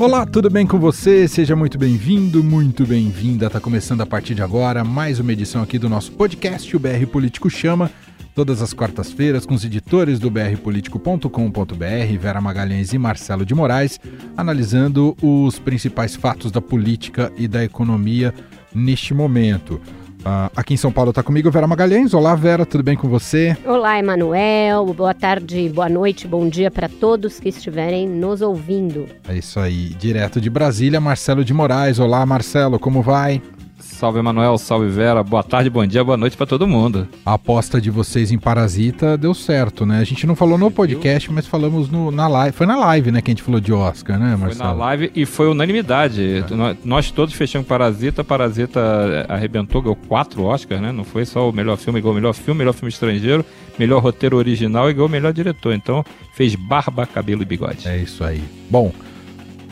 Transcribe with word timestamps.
Olá, 0.00 0.24
tudo 0.24 0.48
bem 0.48 0.66
com 0.66 0.78
você? 0.78 1.28
Seja 1.28 1.54
muito 1.54 1.76
bem-vindo, 1.76 2.42
muito 2.42 2.86
bem-vinda. 2.86 3.48
Está 3.48 3.60
começando 3.60 4.00
a 4.00 4.06
partir 4.06 4.34
de 4.34 4.40
agora 4.40 4.82
mais 4.82 5.20
uma 5.20 5.30
edição 5.30 5.62
aqui 5.62 5.78
do 5.78 5.90
nosso 5.90 6.10
podcast, 6.12 6.74
o 6.74 6.80
BR 6.80 7.04
Político 7.12 7.50
Chama. 7.50 7.90
Todas 8.34 8.62
as 8.62 8.72
quartas-feiras, 8.72 9.44
com 9.44 9.52
os 9.52 9.62
editores 9.62 10.18
do 10.18 10.30
brpolitico.com.br, 10.30 12.18
Vera 12.18 12.40
Magalhães 12.40 12.94
e 12.94 12.98
Marcelo 12.98 13.44
de 13.44 13.54
Moraes, 13.54 14.00
analisando 14.38 15.14
os 15.20 15.58
principais 15.58 16.16
fatos 16.16 16.50
da 16.50 16.62
política 16.62 17.30
e 17.36 17.46
da 17.46 17.62
economia 17.62 18.32
neste 18.74 19.12
momento. 19.12 19.78
Uh, 20.20 20.50
aqui 20.54 20.74
em 20.74 20.76
São 20.76 20.92
Paulo 20.92 21.10
está 21.10 21.22
comigo 21.22 21.50
Vera 21.50 21.66
Magalhães. 21.66 22.12
Olá, 22.12 22.34
Vera, 22.34 22.66
tudo 22.66 22.84
bem 22.84 22.96
com 22.96 23.08
você? 23.08 23.56
Olá, 23.64 23.98
Emanuel. 23.98 24.84
Boa 24.92 25.14
tarde, 25.14 25.68
boa 25.70 25.88
noite, 25.88 26.28
bom 26.28 26.48
dia 26.48 26.70
para 26.70 26.88
todos 26.88 27.40
que 27.40 27.48
estiverem 27.48 28.06
nos 28.06 28.42
ouvindo. 28.42 29.06
É 29.26 29.36
isso 29.36 29.58
aí. 29.58 29.88
Direto 29.98 30.40
de 30.40 30.50
Brasília, 30.50 31.00
Marcelo 31.00 31.42
de 31.42 31.54
Moraes. 31.54 31.98
Olá, 31.98 32.24
Marcelo, 32.26 32.78
como 32.78 33.00
vai? 33.00 33.40
Salve 34.00 34.18
Emanuel, 34.18 34.56
salve 34.56 34.88
Vera, 34.88 35.22
boa 35.22 35.42
tarde, 35.42 35.68
bom 35.68 35.84
dia, 35.84 36.02
boa 36.02 36.16
noite 36.16 36.34
para 36.34 36.46
todo 36.46 36.66
mundo. 36.66 37.06
A 37.22 37.34
aposta 37.34 37.78
de 37.78 37.90
vocês 37.90 38.32
em 38.32 38.38
Parasita 38.38 39.14
deu 39.14 39.34
certo, 39.34 39.84
né? 39.84 39.98
A 40.00 40.04
gente 40.04 40.26
não 40.26 40.34
falou 40.34 40.56
no 40.56 40.70
podcast, 40.70 41.30
mas 41.30 41.46
falamos 41.46 41.90
no, 41.90 42.10
na 42.10 42.26
live. 42.26 42.56
Foi 42.56 42.66
na 42.66 42.78
live, 42.78 43.12
né, 43.12 43.20
que 43.20 43.30
a 43.30 43.32
gente 43.32 43.42
falou 43.42 43.60
de 43.60 43.74
Oscar, 43.74 44.18
né, 44.18 44.36
Marcelo? 44.36 44.54
Foi 44.54 44.64
na 44.64 44.72
live 44.72 45.12
e 45.14 45.26
foi 45.26 45.50
unanimidade. 45.50 46.38
É. 46.38 46.76
Nós, 46.82 47.10
todos 47.10 47.34
fechamos 47.34 47.68
Parasita, 47.68 48.24
Parasita 48.24 49.26
arrebentou, 49.28 49.82
ganhou 49.82 49.96
quatro 49.96 50.44
Oscars, 50.44 50.80
né? 50.80 50.92
Não 50.92 51.04
foi 51.04 51.26
só 51.26 51.50
o 51.50 51.52
melhor 51.52 51.76
filme, 51.76 52.00
ganhou 52.00 52.14
o 52.14 52.16
melhor 52.16 52.32
filme, 52.32 52.56
melhor 52.56 52.72
filme 52.72 52.88
estrangeiro, 52.88 53.44
melhor 53.78 54.00
roteiro 54.00 54.38
original 54.38 54.88
e 54.88 54.94
ganhou 54.94 55.08
o 55.08 55.12
melhor 55.12 55.34
diretor. 55.34 55.74
Então 55.74 56.02
fez 56.32 56.54
barba, 56.54 57.04
cabelo 57.04 57.42
e 57.42 57.44
bigode. 57.44 57.86
É 57.86 57.98
isso 57.98 58.24
aí. 58.24 58.42
Bom. 58.70 58.94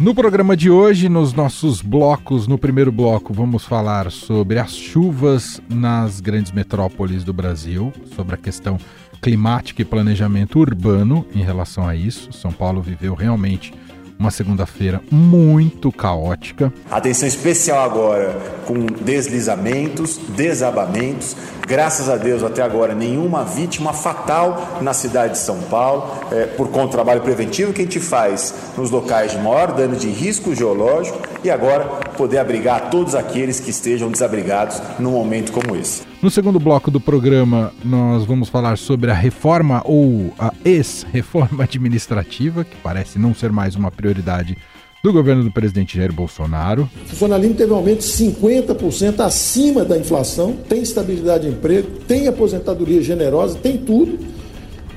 No 0.00 0.14
programa 0.14 0.56
de 0.56 0.70
hoje, 0.70 1.08
nos 1.08 1.32
nossos 1.32 1.82
blocos, 1.82 2.46
no 2.46 2.56
primeiro 2.56 2.92
bloco, 2.92 3.34
vamos 3.34 3.64
falar 3.64 4.12
sobre 4.12 4.56
as 4.56 4.72
chuvas 4.72 5.60
nas 5.68 6.20
grandes 6.20 6.52
metrópoles 6.52 7.24
do 7.24 7.32
Brasil, 7.32 7.92
sobre 8.14 8.36
a 8.36 8.38
questão 8.38 8.78
climática 9.20 9.82
e 9.82 9.84
planejamento 9.84 10.60
urbano 10.60 11.26
em 11.34 11.42
relação 11.42 11.84
a 11.84 11.96
isso. 11.96 12.32
São 12.32 12.52
Paulo 12.52 12.80
viveu 12.80 13.12
realmente 13.12 13.74
uma 14.18 14.30
segunda-feira 14.30 15.00
muito 15.10 15.92
caótica. 15.92 16.72
Atenção 16.90 17.28
especial 17.28 17.84
agora 17.84 18.36
com 18.66 18.86
deslizamentos, 18.86 20.18
desabamentos. 20.36 21.36
Graças 21.66 22.08
a 22.08 22.16
Deus, 22.16 22.42
até 22.42 22.62
agora, 22.62 22.94
nenhuma 22.94 23.44
vítima 23.44 23.92
fatal 23.92 24.78
na 24.80 24.92
cidade 24.92 25.34
de 25.34 25.38
São 25.38 25.60
Paulo, 25.62 26.10
é, 26.32 26.46
por 26.46 26.68
conta 26.68 26.86
do 26.86 26.92
trabalho 26.92 27.20
preventivo 27.20 27.72
que 27.72 27.82
a 27.82 27.84
gente 27.84 28.00
faz 28.00 28.54
nos 28.76 28.90
locais 28.90 29.32
de 29.32 29.38
maior 29.38 29.72
dano 29.72 29.94
de 29.94 30.08
risco 30.08 30.54
geológico 30.54 31.20
e 31.44 31.50
agora 31.50 31.84
poder 32.16 32.38
abrigar 32.38 32.90
todos 32.90 33.14
aqueles 33.14 33.60
que 33.60 33.70
estejam 33.70 34.10
desabrigados 34.10 34.80
num 34.98 35.12
momento 35.12 35.52
como 35.52 35.76
esse. 35.76 36.07
No 36.20 36.32
segundo 36.32 36.58
bloco 36.58 36.90
do 36.90 37.00
programa, 37.00 37.72
nós 37.84 38.24
vamos 38.24 38.48
falar 38.48 38.76
sobre 38.76 39.08
a 39.08 39.14
reforma 39.14 39.82
ou 39.84 40.32
a 40.36 40.52
ex-reforma 40.64 41.62
administrativa, 41.62 42.64
que 42.64 42.74
parece 42.82 43.20
não 43.20 43.32
ser 43.32 43.52
mais 43.52 43.76
uma 43.76 43.88
prioridade 43.88 44.58
do 45.02 45.12
governo 45.12 45.44
do 45.44 45.52
presidente 45.52 45.96
Jair 45.96 46.12
Bolsonaro. 46.12 46.90
O 47.04 47.08
funcionalismo 47.08 47.54
teve 47.54 47.72
um 47.72 47.76
aumento 47.76 48.00
de 48.00 48.06
50% 48.06 49.20
acima 49.20 49.84
da 49.84 49.96
inflação, 49.96 50.54
tem 50.68 50.82
estabilidade 50.82 51.48
de 51.48 51.54
emprego, 51.54 51.88
tem 52.08 52.26
aposentadoria 52.26 53.00
generosa, 53.00 53.56
tem 53.56 53.78
tudo. 53.78 54.18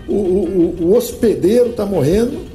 O, 0.08 0.16
o, 0.16 0.78
o 0.82 0.98
hospedeiro 0.98 1.70
está 1.70 1.86
morrendo, 1.86 2.51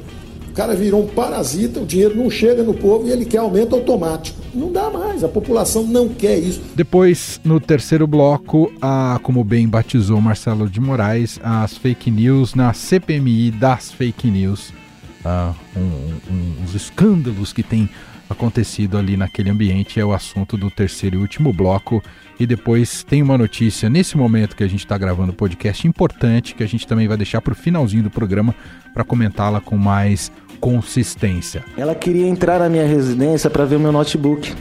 cara 0.56 0.74
virou 0.74 1.04
um 1.04 1.06
parasita, 1.06 1.80
o 1.80 1.86
dinheiro 1.86 2.16
não 2.16 2.30
chega 2.30 2.62
no 2.62 2.72
povo 2.72 3.06
e 3.06 3.10
ele 3.10 3.26
quer 3.26 3.38
aumento 3.38 3.74
automático. 3.74 4.40
Não 4.54 4.72
dá 4.72 4.88
mais, 4.88 5.22
a 5.22 5.28
população 5.28 5.86
não 5.86 6.08
quer 6.08 6.38
isso. 6.38 6.62
Depois, 6.74 7.38
no 7.44 7.60
terceiro 7.60 8.06
bloco, 8.06 8.72
a, 8.80 9.20
como 9.22 9.44
bem 9.44 9.68
batizou 9.68 10.18
Marcelo 10.18 10.68
de 10.68 10.80
Moraes, 10.80 11.38
as 11.42 11.76
fake 11.76 12.10
news 12.10 12.54
na 12.54 12.72
CPMI 12.72 13.50
das 13.50 13.92
fake 13.92 14.30
news, 14.30 14.72
uh, 15.26 15.54
um, 15.76 16.32
um, 16.32 16.64
os 16.64 16.74
escândalos 16.74 17.52
que 17.52 17.62
tem 17.62 17.86
acontecido 18.28 18.96
ali 18.96 19.16
naquele 19.16 19.50
ambiente 19.50 20.00
é 20.00 20.04
o 20.04 20.12
assunto 20.12 20.56
do 20.56 20.70
terceiro 20.70 21.18
e 21.18 21.20
último 21.20 21.52
bloco. 21.52 22.02
E 22.40 22.46
depois 22.46 23.02
tem 23.02 23.22
uma 23.22 23.38
notícia 23.38 23.88
nesse 23.88 24.16
momento 24.16 24.56
que 24.56 24.64
a 24.64 24.68
gente 24.68 24.80
está 24.80 24.96
gravando 24.98 25.32
o 25.32 25.34
podcast 25.34 25.86
importante 25.86 26.54
que 26.54 26.62
a 26.62 26.66
gente 26.66 26.86
também 26.86 27.08
vai 27.08 27.16
deixar 27.16 27.40
para 27.40 27.52
o 27.52 27.56
finalzinho 27.56 28.02
do 28.02 28.10
programa 28.10 28.54
para 28.92 29.04
comentá-la 29.04 29.60
com 29.60 29.76
mais 29.76 30.30
consistência. 30.56 31.64
Ela 31.76 31.94
queria 31.94 32.26
entrar 32.26 32.58
na 32.58 32.68
minha 32.68 32.86
residência 32.86 33.48
para 33.48 33.64
ver 33.64 33.76
o 33.76 33.80
meu 33.80 33.92
notebook, 33.92 34.54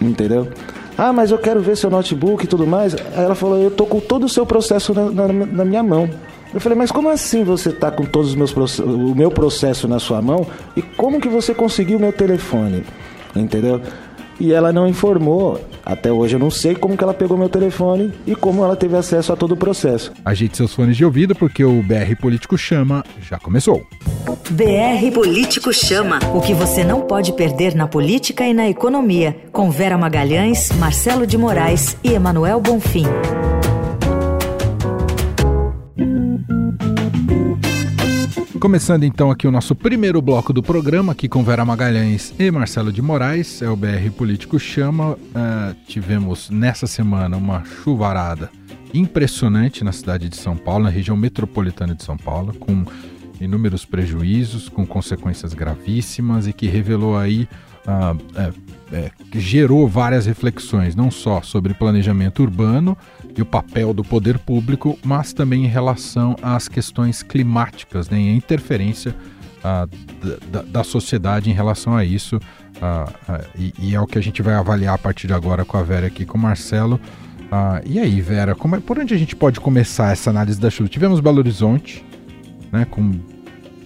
entendeu? 0.00 0.48
Ah, 0.96 1.12
mas 1.12 1.30
eu 1.30 1.38
quero 1.38 1.60
ver 1.60 1.76
seu 1.76 1.90
notebook 1.90 2.44
e 2.44 2.46
tudo 2.46 2.66
mais. 2.66 2.94
Aí 2.94 3.24
ela 3.24 3.34
falou: 3.34 3.58
Eu 3.58 3.70
tô 3.70 3.86
com 3.86 4.00
todo 4.00 4.24
o 4.24 4.28
seu 4.28 4.44
processo 4.44 4.92
na, 4.92 5.10
na, 5.10 5.28
na 5.28 5.64
minha 5.64 5.82
mão. 5.82 6.08
Eu 6.54 6.60
falei, 6.60 6.76
mas 6.76 6.92
como 6.92 7.08
assim 7.08 7.44
você 7.44 7.70
está 7.70 7.90
com 7.90 8.04
todos 8.04 8.30
os 8.30 8.34
meus 8.34 8.78
o 8.78 9.14
meu 9.14 9.30
processo 9.30 9.88
na 9.88 9.98
sua 9.98 10.20
mão 10.20 10.46
e 10.76 10.82
como 10.82 11.18
que 11.18 11.28
você 11.28 11.54
conseguiu 11.54 11.98
meu 11.98 12.12
telefone? 12.12 12.84
Entendeu? 13.34 13.80
E 14.38 14.52
ela 14.52 14.72
não 14.72 14.88
informou. 14.88 15.60
Até 15.84 16.12
hoje 16.12 16.36
eu 16.36 16.40
não 16.40 16.50
sei 16.50 16.74
como 16.74 16.96
que 16.96 17.02
ela 17.02 17.14
pegou 17.14 17.36
meu 17.36 17.48
telefone 17.48 18.12
e 18.26 18.34
como 18.34 18.64
ela 18.64 18.76
teve 18.76 18.96
acesso 18.96 19.32
a 19.32 19.36
todo 19.36 19.52
o 19.52 19.56
processo. 19.56 20.12
Ajeite 20.24 20.56
seus 20.56 20.72
fones 20.74 20.96
de 20.96 21.04
ouvido 21.04 21.34
porque 21.34 21.64
o 21.64 21.82
BR 21.82 22.14
Político 22.20 22.56
Chama 22.56 23.04
já 23.20 23.38
começou. 23.38 23.86
BR 24.50 25.12
Político 25.12 25.72
Chama. 25.72 26.18
O 26.34 26.40
que 26.40 26.54
você 26.54 26.84
não 26.84 27.02
pode 27.02 27.32
perder 27.32 27.74
na 27.74 27.86
política 27.88 28.44
e 28.44 28.54
na 28.54 28.68
economia. 28.68 29.36
Com 29.50 29.70
Vera 29.70 29.98
Magalhães, 29.98 30.70
Marcelo 30.78 31.26
de 31.26 31.36
Moraes 31.36 31.96
e 32.04 32.12
Emanuel 32.12 32.60
Bonfim. 32.60 33.06
Começando 38.62 39.02
então 39.02 39.28
aqui 39.28 39.48
o 39.48 39.50
nosso 39.50 39.74
primeiro 39.74 40.22
bloco 40.22 40.52
do 40.52 40.62
programa, 40.62 41.10
aqui 41.10 41.28
com 41.28 41.42
Vera 41.42 41.64
Magalhães 41.64 42.32
e 42.38 42.48
Marcelo 42.48 42.92
de 42.92 43.02
Moraes, 43.02 43.60
é 43.60 43.68
o 43.68 43.74
BR 43.74 44.08
Político 44.16 44.56
Chama. 44.56 45.14
Uh, 45.14 45.74
tivemos 45.88 46.48
nessa 46.48 46.86
semana 46.86 47.36
uma 47.36 47.64
chuvarada 47.64 48.48
impressionante 48.94 49.82
na 49.82 49.90
cidade 49.90 50.28
de 50.28 50.36
São 50.36 50.56
Paulo, 50.56 50.84
na 50.84 50.90
região 50.90 51.16
metropolitana 51.16 51.92
de 51.92 52.04
São 52.04 52.16
Paulo, 52.16 52.54
com 52.54 52.84
inúmeros 53.40 53.84
prejuízos, 53.84 54.68
com 54.68 54.86
consequências 54.86 55.54
gravíssimas 55.54 56.46
e 56.46 56.52
que 56.52 56.68
revelou 56.68 57.18
aí, 57.18 57.48
uh, 57.84 58.16
é, 58.36 58.52
é, 58.92 59.10
que 59.30 59.40
gerou 59.40 59.88
várias 59.88 60.26
reflexões, 60.26 60.94
não 60.94 61.10
só 61.10 61.40
sobre 61.40 61.72
planejamento 61.72 62.42
urbano 62.42 62.96
e 63.36 63.40
o 63.40 63.46
papel 63.46 63.94
do 63.94 64.04
poder 64.04 64.38
público, 64.38 64.98
mas 65.02 65.32
também 65.32 65.64
em 65.64 65.68
relação 65.68 66.36
às 66.42 66.68
questões 66.68 67.22
climáticas, 67.22 68.10
né, 68.10 68.20
e 68.20 68.28
a 68.28 68.34
interferência 68.34 69.14
ah, 69.64 69.88
da, 70.50 70.62
da, 70.62 70.84
sociedade 70.84 71.48
em 71.48 71.54
relação 71.54 71.96
a 71.96 72.04
isso. 72.04 72.38
Ah, 72.80 73.08
ah, 73.28 73.40
e, 73.56 73.72
e, 73.78 73.94
é 73.94 74.00
o 74.00 74.06
que 74.06 74.18
a 74.18 74.20
gente 74.20 74.42
vai 74.42 74.54
avaliar 74.54 74.94
a 74.94 74.98
partir 74.98 75.26
de 75.26 75.32
agora 75.32 75.64
com 75.64 75.76
a 75.76 75.82
Vera 75.82 76.06
aqui 76.06 76.26
com 76.26 76.36
o 76.36 76.40
Marcelo. 76.40 77.00
Ah, 77.50 77.80
e 77.86 77.98
aí, 77.98 78.20
Vera, 78.20 78.52
é, 78.52 78.80
por 78.80 78.98
onde 78.98 79.14
a 79.14 79.18
gente 79.18 79.36
pode 79.36 79.60
começar 79.60 80.12
essa 80.12 80.30
análise 80.30 80.60
da 80.60 80.68
chuva? 80.68 80.88
Tivemos 80.88 81.20
Belo 81.20 81.38
Horizonte, 81.38 82.04
né, 82.70 82.84
com 82.84 83.12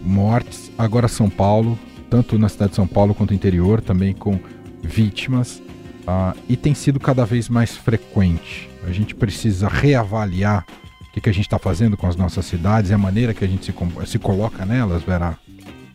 mortes, 0.01 0.73
agora 0.79 1.09
São 1.09 1.29
Paulo, 1.29 1.79
tanto 2.09 2.39
na 2.39 2.49
cidade 2.49 2.71
de 2.71 2.77
São 2.77 2.87
Paulo 2.87 3.15
quanto 3.15 3.35
interior, 3.35 3.81
também 3.81 4.15
com 4.15 4.39
vítimas. 4.87 5.63
Uh, 6.07 6.39
e 6.49 6.57
tem 6.57 6.73
sido 6.73 7.01
cada 7.01 7.25
vez 7.25 7.49
mais 7.49 7.77
frequente. 7.77 8.71
A 8.87 8.93
gente 8.93 9.15
precisa 9.15 9.69
reavaliar 9.69 10.65
o 11.01 11.13
que, 11.13 11.21
que 11.21 11.29
a 11.29 11.33
gente 11.33 11.47
está 11.47 11.59
fazendo 11.59 11.97
com 11.97 12.07
as 12.07 12.15
nossas 12.15 12.47
cidades 12.47 12.91
e 12.91 12.95
a 12.95 12.99
maneira 12.99 13.35
que 13.35 13.45
a 13.45 13.49
gente 13.49 13.65
se, 13.65 13.75
se 14.07 14.19
coloca 14.19 14.65
nelas, 14.65 15.03
Vera. 15.03 15.37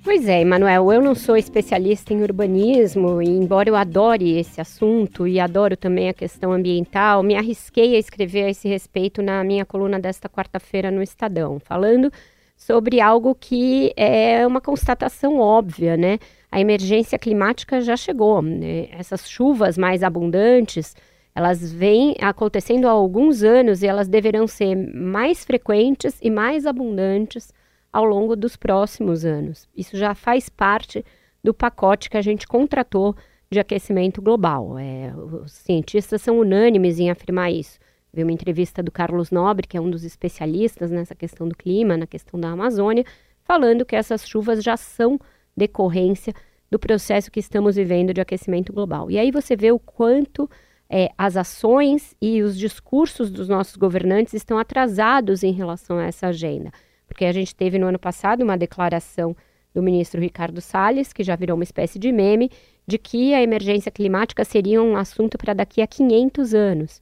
Pois 0.04 0.28
é, 0.28 0.42
Emanuel, 0.42 0.92
eu 0.92 1.00
não 1.00 1.14
sou 1.14 1.38
especialista 1.38 2.12
em 2.12 2.24
urbanismo 2.24 3.22
e 3.22 3.30
embora 3.30 3.70
eu 3.70 3.76
adore 3.76 4.36
esse 4.36 4.60
assunto 4.60 5.28
e 5.28 5.40
adoro 5.40 5.78
também 5.78 6.10
a 6.10 6.14
questão 6.14 6.52
ambiental, 6.52 7.22
me 7.22 7.36
arrisquei 7.36 7.96
a 7.96 8.00
escrever 8.00 8.46
a 8.46 8.50
esse 8.50 8.68
respeito 8.68 9.22
na 9.22 9.44
minha 9.44 9.64
coluna 9.64 10.00
desta 10.00 10.28
quarta-feira 10.28 10.90
no 10.90 11.04
Estadão, 11.04 11.60
falando 11.60 12.12
sobre 12.58 13.00
algo 13.00 13.36
que 13.36 13.94
é 13.96 14.46
uma 14.46 14.60
constatação 14.60 15.38
óbvia, 15.38 15.96
né? 15.96 16.18
A 16.52 16.60
emergência 16.60 17.18
climática 17.18 17.80
já 17.80 17.96
chegou. 17.96 18.42
Né? 18.42 18.90
Essas 18.92 19.30
chuvas 19.30 19.78
mais 19.78 20.04
abundantes, 20.04 20.96
elas 21.34 21.72
vêm 21.72 22.16
acontecendo 22.20 22.88
há 22.88 22.92
alguns 22.92 23.42
anos 23.42 23.82
e 23.82 23.88
elas 23.88 24.10
deverão 24.10 24.46
ser 24.46 24.76
mais 24.76 25.46
frequentes 25.46 26.20
e 26.22 26.30
mais 26.30 26.66
abundantes 26.66 27.54
ao 27.92 28.04
longo 28.04 28.36
dos 28.36 28.58
próximos 28.58 29.24
anos. 29.24 29.68
Isso 29.76 29.96
já 29.96 30.14
faz 30.14 30.50
parte 30.50 31.06
do 31.44 31.54
pacote 31.54 32.10
que 32.10 32.18
a 32.18 32.22
gente 32.22 32.46
contratou 32.46 33.16
de 33.50 33.60
aquecimento 33.60 34.22
global. 34.22 34.78
É, 34.78 35.14
os 35.16 35.52
cientistas 35.54 36.22
são 36.22 36.40
unânimes 36.40 37.00
em 37.00 37.10
afirmar 37.10 37.52
isso. 37.52 37.80
Vi 38.14 38.24
uma 38.24 38.32
entrevista 38.32 38.84
do 38.84 38.92
Carlos 38.92 39.32
Nobre, 39.32 39.68
que 39.68 39.78
é 39.78 39.82
um 39.82 39.90
dos 39.90 40.04
especialistas 40.04 40.92
nessa 40.92 41.16
questão 41.16 41.48
do 41.48 41.56
clima, 41.56 41.96
na 41.96 42.06
questão 42.06 42.40
da 42.40 42.50
Amazônia, 42.50 43.06
falando 43.44 43.86
que 43.86 43.96
essas 43.96 44.28
chuvas 44.28 44.62
já 44.62 44.76
são 44.76 45.20
decorrência 45.56 46.34
do 46.70 46.80
processo 46.80 47.30
que 47.30 47.40
estamos 47.40 47.76
vivendo 47.76 48.14
de 48.14 48.22
aquecimento 48.22 48.72
global. 48.72 49.12
E 49.12 49.20
aí 49.20 49.32
você 49.32 49.56
vê 49.56 49.72
o 49.72 49.80
quanto 49.80 50.50
é, 50.90 51.10
as 51.18 51.38
ações 51.38 52.16
e 52.22 52.42
os 52.42 52.58
discursos 52.58 53.32
dos 53.32 53.48
nossos 53.48 53.76
governantes 53.76 54.34
estão 54.34 54.58
atrasados 54.58 55.44
em 55.44 55.52
relação 55.52 55.98
a 55.98 56.06
essa 56.06 56.28
agenda. 56.28 56.72
Porque 57.08 57.26
a 57.26 57.32
gente 57.32 57.56
teve 57.56 57.78
no 57.78 57.88
ano 57.88 58.00
passado 58.00 58.42
uma 58.42 58.58
declaração 58.58 59.36
do 59.74 59.82
ministro 59.82 60.20
Ricardo 60.20 60.62
Salles, 60.62 61.14
que 61.14 61.24
já 61.24 61.36
virou 61.36 61.56
uma 61.56 61.64
espécie 61.64 61.98
de 61.98 62.12
meme, 62.12 62.50
de 62.86 62.98
que 62.98 63.34
a 63.34 63.42
emergência 63.42 63.92
climática 63.92 64.44
seria 64.44 64.82
um 64.82 64.98
assunto 64.98 65.38
para 65.38 65.54
daqui 65.54 65.82
a 65.82 65.88
500 65.88 66.54
anos. 66.54 67.02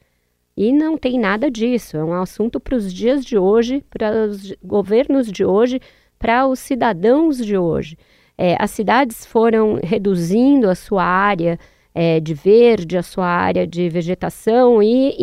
E 0.56 0.72
não 0.72 0.98
tem 0.98 1.18
nada 1.18 1.50
disso, 1.50 1.98
é 1.98 2.04
um 2.04 2.14
assunto 2.14 2.60
para 2.60 2.76
os 2.76 2.94
dias 2.94 3.24
de 3.24 3.38
hoje, 3.38 3.84
para 3.90 4.26
os 4.26 4.54
governos 4.64 5.32
de 5.32 5.46
hoje, 5.46 5.80
para 6.20 6.46
os 6.48 6.60
cidadãos 6.60 7.38
de 7.38 7.58
hoje. 7.58 7.98
É, 8.42 8.56
as 8.58 8.72
cidades 8.72 9.26
foram 9.26 9.78
reduzindo 9.84 10.70
a 10.70 10.74
sua 10.74 11.04
área 11.04 11.60
é, 11.94 12.22
de 12.22 12.34
verde, 12.34 12.98
a 12.98 13.04
sua 13.04 13.28
área 13.28 13.68
de 13.68 13.90
vegetação 13.90 14.82
e 14.82 15.14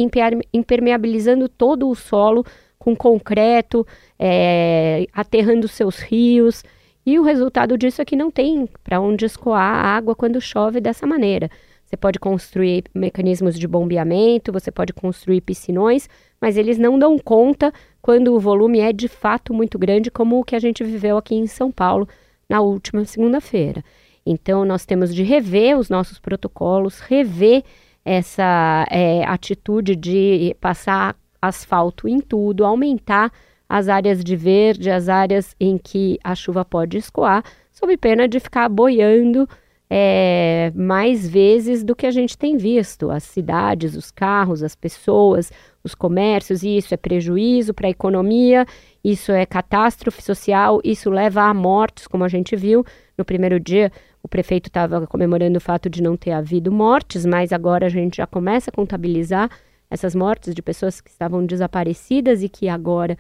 impermeabilizando 0.53 1.49
todo 1.49 1.89
o 1.89 1.95
solo 1.95 2.45
com 2.79 2.95
concreto, 2.95 3.87
é, 4.19 5.07
aterrando 5.15 5.67
seus 5.67 5.99
rios. 5.99 6.63
E 7.07 7.19
o 7.19 7.23
resultado 7.23 7.79
disso 7.79 8.03
é 8.03 8.05
que 8.05 8.15
não 8.15 8.31
tem 8.31 8.69
para 8.85 9.01
onde 9.01 9.25
escoar 9.25 9.63
a 9.63 9.97
água 9.97 10.15
quando 10.15 10.39
chove 10.39 10.79
dessa 10.79 11.07
maneira. 11.07 11.51
Você 11.87 11.97
pode 11.97 12.19
construir 12.19 12.85
mecanismos 12.95 13.59
de 13.59 13.67
bombeamento, 13.67 14.53
você 14.53 14.71
pode 14.71 14.93
construir 14.93 15.41
piscinões, 15.41 16.07
mas 16.39 16.59
eles 16.59 16.77
não 16.77 16.99
dão 16.99 17.19
conta 17.19 17.73
quando 18.03 18.35
o 18.35 18.39
volume 18.39 18.81
é 18.81 18.93
de 18.93 19.09
fato 19.09 19.55
muito 19.55 19.79
grande, 19.79 20.11
como 20.11 20.39
o 20.39 20.45
que 20.45 20.55
a 20.55 20.59
gente 20.59 20.85
viveu 20.85 21.17
aqui 21.17 21.35
em 21.35 21.47
São 21.47 21.73
Paulo 21.73 22.07
na 22.49 22.61
última 22.61 23.05
segunda-feira. 23.05 23.83
Então, 24.25 24.65
nós 24.65 24.85
temos 24.85 25.15
de 25.15 25.23
rever 25.23 25.79
os 25.79 25.89
nossos 25.89 26.19
protocolos, 26.19 26.99
rever 27.01 27.63
essa 28.05 28.87
é, 28.91 29.25
atitude 29.25 29.95
de 29.97 30.57
passar 30.61 31.17
asfalto 31.41 32.09
em 32.09 32.21
tudo, 32.21 32.65
aumentar 32.65 33.33
as 33.69 33.89
áreas 33.89 34.23
de 34.23 34.37
verde, 34.37 34.91
as 34.91 35.09
áreas 35.09 35.55
em 35.59 35.77
que 35.77 36.19
a 36.23 36.35
chuva 36.35 36.65
pode 36.65 36.97
escoar, 36.97 37.43
sob 37.73 37.97
pena 37.97 38.29
de 38.29 38.39
ficar 38.39 38.69
boiando 38.69 39.49
é, 39.89 40.73
mais 40.75 41.29
vezes 41.29 41.85
do 41.85 41.95
que 41.95 42.07
a 42.07 42.11
gente 42.11 42.37
tem 42.37 42.57
visto. 42.57 43.11
As 43.11 43.23
cidades, 43.23 43.97
os 43.97 44.11
carros, 44.11 44.63
as 44.63 44.75
pessoas, 44.75 45.53
os 45.83 45.95
comércios, 45.95 46.63
e 46.63 46.77
isso 46.77 46.93
é 46.93 46.97
prejuízo 46.97 47.73
para 47.73 47.87
a 47.87 47.91
economia, 47.91 48.67
isso 49.07 49.31
é 49.31 49.47
catástrofe 49.47 50.21
social, 50.21 50.81
isso 50.83 51.09
leva 51.09 51.43
a 51.43 51.55
mortes, 51.55 52.09
como 52.09 52.25
a 52.25 52.29
gente 52.29 52.57
viu 52.57 52.85
no 53.17 53.25
primeiro 53.25 53.61
dia. 53.61 53.93
O 54.21 54.27
prefeito 54.27 54.67
estava 54.67 55.07
comemorando 55.07 55.59
o 55.59 55.61
fato 55.61 55.89
de 55.89 56.03
não 56.03 56.17
ter 56.17 56.33
havido 56.33 56.73
mortes, 56.73 57.25
mas 57.25 57.53
agora 57.53 57.87
a 57.87 57.89
gente 57.89 58.17
já 58.17 58.27
começa 58.27 58.69
a 58.69 58.73
contabilizar 58.73 59.49
essas 59.89 60.13
mortes 60.13 60.53
de 60.53 60.61
pessoas 60.61 61.01
que 61.01 61.09
estavam 61.09 61.47
desaparecidas 61.47 62.43
e 62.43 62.49
que 62.49 62.69
agora 62.69 63.17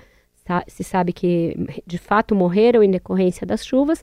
se 0.66 0.82
sabe 0.82 1.12
que 1.12 1.56
de 1.86 1.98
fato 1.98 2.34
morreram 2.34 2.82
em 2.82 2.90
decorrência 2.90 3.46
das 3.46 3.64
chuvas. 3.64 4.02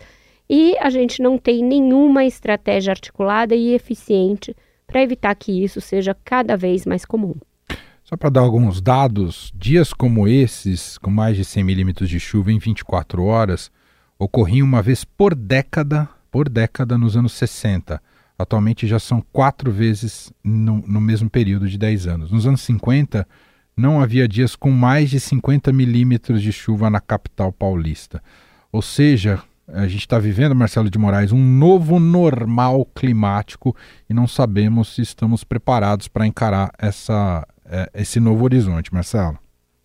E 0.49 0.77
a 0.77 0.89
gente 0.89 1.21
não 1.21 1.37
tem 1.37 1.61
nenhuma 1.61 2.23
estratégia 2.23 2.91
articulada 2.91 3.55
e 3.55 3.73
eficiente 3.73 4.55
para 4.87 5.01
evitar 5.03 5.35
que 5.35 5.61
isso 5.61 5.81
seja 5.81 6.15
cada 6.23 6.55
vez 6.55 6.85
mais 6.85 7.03
comum. 7.03 7.35
Só 8.03 8.17
para 8.17 8.29
dar 8.29 8.41
alguns 8.41 8.81
dados, 8.81 9.51
dias 9.55 9.93
como 9.93 10.27
esses, 10.27 10.97
com 10.97 11.09
mais 11.09 11.37
de 11.37 11.45
100 11.45 11.63
milímetros 11.63 12.09
de 12.09 12.19
chuva 12.19 12.51
em 12.51 12.59
24 12.59 13.23
horas, 13.23 13.71
ocorriam 14.19 14.67
uma 14.67 14.81
vez 14.81 15.05
por 15.05 15.33
década, 15.33 16.09
por 16.29 16.49
década 16.49 16.97
nos 16.97 17.15
anos 17.15 17.31
60. 17.33 18.01
Atualmente 18.37 18.85
já 18.87 18.99
são 18.99 19.23
quatro 19.31 19.71
vezes 19.71 20.33
no, 20.43 20.83
no 20.85 20.99
mesmo 20.99 21.29
período 21.29 21.69
de 21.69 21.77
10 21.77 22.07
anos. 22.07 22.31
Nos 22.31 22.45
anos 22.45 22.61
50, 22.61 23.25
não 23.75 24.01
havia 24.01 24.27
dias 24.27 24.55
com 24.55 24.69
mais 24.69 25.09
de 25.09 25.19
50 25.19 25.71
milímetros 25.71 26.41
de 26.41 26.51
chuva 26.51 26.89
na 26.89 26.99
capital 26.99 27.53
paulista. 27.53 28.21
Ou 28.69 28.81
seja, 28.81 29.41
a 29.67 29.87
gente 29.87 30.01
está 30.01 30.19
vivendo, 30.19 30.53
Marcelo 30.53 30.89
de 30.89 30.97
Moraes, 30.97 31.31
um 31.31 31.41
novo 31.41 31.99
normal 31.99 32.85
climático 32.93 33.75
e 34.09 34.13
não 34.13 34.27
sabemos 34.27 34.93
se 34.93 35.01
estamos 35.01 35.43
preparados 35.43 36.09
para 36.09 36.27
encarar 36.27 36.71
essa, 36.77 37.47
é, 37.65 37.89
esse 37.95 38.19
novo 38.19 38.43
horizonte, 38.43 38.93
Marcelo? 38.93 39.37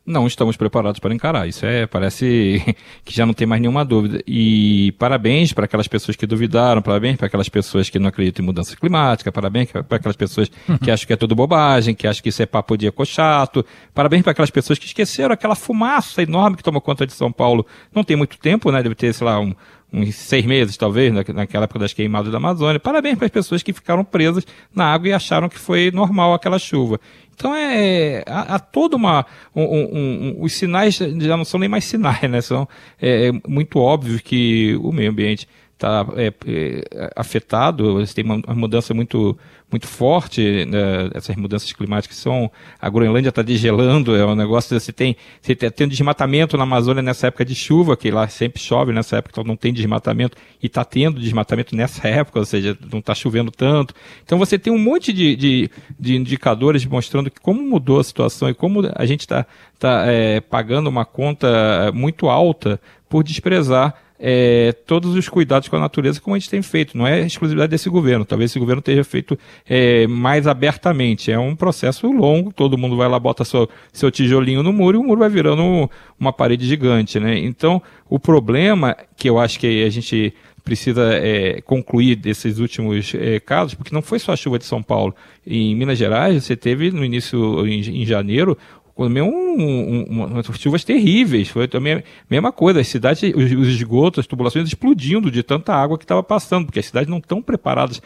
Não 0.08 0.26
estamos 0.26 0.56
preparados 0.56 0.98
para 1.00 1.14
encarar. 1.14 1.46
Isso 1.46 1.66
é, 1.66 1.86
parece 1.86 2.62
que 3.04 3.14
já 3.14 3.26
não 3.26 3.34
tem 3.34 3.46
mais 3.46 3.60
nenhuma 3.60 3.84
dúvida. 3.84 4.22
E 4.26 4.92
parabéns 4.98 5.52
para 5.52 5.66
aquelas 5.66 5.86
pessoas 5.86 6.16
que 6.16 6.26
duvidaram, 6.26 6.80
parabéns 6.80 7.18
para 7.18 7.26
aquelas 7.26 7.50
pessoas 7.50 7.90
que 7.90 7.98
não 7.98 8.08
acreditam 8.08 8.42
em 8.42 8.46
mudança 8.46 8.74
climática, 8.74 9.30
parabéns 9.30 9.70
para 9.70 9.96
aquelas 9.96 10.16
pessoas 10.16 10.50
que 10.82 10.90
acham 10.90 11.06
que 11.06 11.12
é 11.12 11.16
tudo 11.16 11.34
bobagem, 11.34 11.94
que 11.94 12.06
acham 12.06 12.22
que 12.22 12.30
isso 12.30 12.42
é 12.42 12.46
papo 12.46 12.74
de 12.74 12.86
ecochato, 12.86 13.62
parabéns 13.92 14.22
para 14.22 14.32
aquelas 14.32 14.50
pessoas 14.50 14.78
que 14.78 14.86
esqueceram 14.86 15.34
aquela 15.34 15.54
fumaça 15.54 16.22
enorme 16.22 16.56
que 16.56 16.62
tomou 16.62 16.80
conta 16.80 17.06
de 17.06 17.12
São 17.12 17.30
Paulo. 17.30 17.66
Não 17.94 18.02
tem 18.02 18.16
muito 18.16 18.38
tempo, 18.38 18.72
né? 18.72 18.82
Deve 18.82 18.94
ter, 18.94 19.12
sei 19.12 19.26
lá, 19.26 19.38
um, 19.38 19.54
uns 19.92 20.14
seis 20.14 20.46
meses, 20.46 20.74
talvez, 20.78 21.12
naquela 21.12 21.64
época 21.64 21.80
das 21.80 21.92
queimadas 21.92 22.32
da 22.32 22.38
Amazônia. 22.38 22.80
Parabéns 22.80 23.16
para 23.18 23.26
as 23.26 23.30
pessoas 23.30 23.62
que 23.62 23.74
ficaram 23.74 24.02
presas 24.02 24.46
na 24.74 24.86
água 24.86 25.08
e 25.08 25.12
acharam 25.12 25.50
que 25.50 25.58
foi 25.58 25.90
normal 25.90 26.32
aquela 26.32 26.58
chuva. 26.58 26.98
Então 27.38 27.54
é 27.54 28.24
há, 28.26 28.56
há 28.56 28.58
toda 28.58 28.96
uma 28.96 29.24
um, 29.54 29.62
um, 29.62 29.88
um, 29.92 30.36
os 30.40 30.52
sinais 30.54 30.96
já 30.96 31.36
não 31.36 31.44
são 31.44 31.60
nem 31.60 31.68
mais 31.68 31.84
sinais, 31.84 32.28
né? 32.28 32.40
São 32.40 32.68
é, 33.00 33.28
é 33.28 33.32
muito 33.46 33.78
óbvio 33.78 34.20
que 34.20 34.76
o 34.82 34.90
meio 34.90 35.10
ambiente 35.10 35.48
está 35.78 36.04
é, 36.16 36.32
é, 36.44 37.10
afetado, 37.14 38.04
tem 38.12 38.24
uma, 38.24 38.34
uma 38.34 38.54
mudança 38.54 38.92
muito 38.92 39.38
muito 39.70 39.86
forte, 39.86 40.64
né, 40.64 41.10
essas 41.12 41.36
mudanças 41.36 41.70
climáticas 41.74 42.16
são, 42.16 42.50
a 42.80 42.88
Groenlândia 42.88 43.28
está 43.28 43.42
degelando, 43.42 44.16
é 44.16 44.24
um 44.24 44.34
negócio, 44.34 44.80
você 44.80 44.90
tem, 44.90 45.14
você 45.42 45.54
tem 45.54 45.86
um 45.86 45.90
desmatamento 45.90 46.56
na 46.56 46.62
Amazônia 46.62 47.02
nessa 47.02 47.26
época 47.26 47.44
de 47.44 47.54
chuva, 47.54 47.94
que 47.94 48.10
lá 48.10 48.26
sempre 48.28 48.58
chove 48.62 48.94
nessa 48.94 49.18
época, 49.18 49.32
então 49.34 49.44
não 49.44 49.56
tem 49.56 49.70
desmatamento, 49.70 50.38
e 50.62 50.68
está 50.68 50.86
tendo 50.86 51.20
desmatamento 51.20 51.76
nessa 51.76 52.08
época, 52.08 52.38
ou 52.38 52.46
seja, 52.46 52.78
não 52.90 53.00
está 53.00 53.14
chovendo 53.14 53.50
tanto. 53.50 53.92
Então 54.24 54.38
você 54.38 54.58
tem 54.58 54.72
um 54.72 54.78
monte 54.78 55.12
de, 55.12 55.36
de, 55.36 55.70
de, 56.00 56.16
indicadores 56.16 56.86
mostrando 56.86 57.30
que 57.30 57.38
como 57.38 57.60
mudou 57.60 58.00
a 58.00 58.04
situação 58.04 58.48
e 58.48 58.54
como 58.54 58.90
a 58.94 59.04
gente 59.04 59.20
está 59.20 59.44
tá, 59.78 60.04
é, 60.06 60.40
pagando 60.40 60.88
uma 60.88 61.04
conta 61.04 61.92
muito 61.92 62.30
alta 62.30 62.80
por 63.06 63.22
desprezar 63.22 63.94
é, 64.18 64.72
todos 64.86 65.14
os 65.14 65.28
cuidados 65.28 65.68
com 65.68 65.76
a 65.76 65.80
natureza 65.80 66.20
como 66.20 66.34
a 66.34 66.38
gente 66.38 66.50
tem 66.50 66.62
feito. 66.62 66.96
Não 66.96 67.06
é 67.06 67.20
exclusividade 67.20 67.70
desse 67.70 67.88
governo. 67.88 68.24
Talvez 68.24 68.50
esse 68.50 68.58
governo 68.58 68.82
tenha 68.82 69.04
feito 69.04 69.38
é, 69.68 70.06
mais 70.06 70.46
abertamente. 70.46 71.30
É 71.30 71.38
um 71.38 71.54
processo 71.54 72.10
longo. 72.10 72.52
Todo 72.52 72.78
mundo 72.78 72.96
vai 72.96 73.08
lá, 73.08 73.18
bota 73.18 73.44
seu, 73.44 73.68
seu 73.92 74.10
tijolinho 74.10 74.62
no 74.62 74.72
muro 74.72 74.98
e 74.98 75.00
o 75.00 75.04
muro 75.04 75.20
vai 75.20 75.28
virando 75.28 75.88
uma 76.18 76.32
parede 76.32 76.66
gigante. 76.66 77.20
Né? 77.20 77.38
Então, 77.38 77.80
o 78.08 78.18
problema 78.18 78.96
que 79.16 79.28
eu 79.28 79.38
acho 79.38 79.58
que 79.58 79.84
a 79.84 79.90
gente 79.90 80.34
precisa 80.68 81.14
é, 81.14 81.62
concluir 81.62 82.14
desses 82.14 82.58
últimos 82.58 83.14
é, 83.14 83.40
casos, 83.40 83.72
porque 83.72 83.94
não 83.94 84.02
foi 84.02 84.18
só 84.18 84.32
a 84.32 84.36
chuva 84.36 84.58
de 84.58 84.66
São 84.66 84.82
Paulo. 84.82 85.14
Em 85.46 85.74
Minas 85.74 85.96
Gerais, 85.96 86.44
você 86.44 86.54
teve 86.54 86.90
no 86.90 87.02
início, 87.02 87.66
em, 87.66 88.02
em 88.02 88.04
janeiro, 88.04 88.56
também 89.04 89.22
um, 89.22 90.04
um, 90.10 90.42
chuvas 90.54 90.82
terríveis. 90.82 91.48
Foi 91.48 91.68
também 91.68 91.94
a 91.94 92.02
mesma 92.28 92.50
coisa. 92.50 92.80
As 92.80 92.88
cidades, 92.88 93.22
os, 93.34 93.52
os 93.52 93.68
esgotos, 93.68 94.20
as 94.20 94.26
tubulações 94.26 94.66
explodindo 94.66 95.30
de 95.30 95.42
tanta 95.42 95.72
água 95.72 95.96
que 95.96 96.04
estava 96.04 96.22
passando, 96.22 96.66
porque 96.66 96.80
as 96.80 96.86
cidades 96.86 97.08
não 97.08 97.18
estão 97.18 97.40
preparadas 97.40 98.02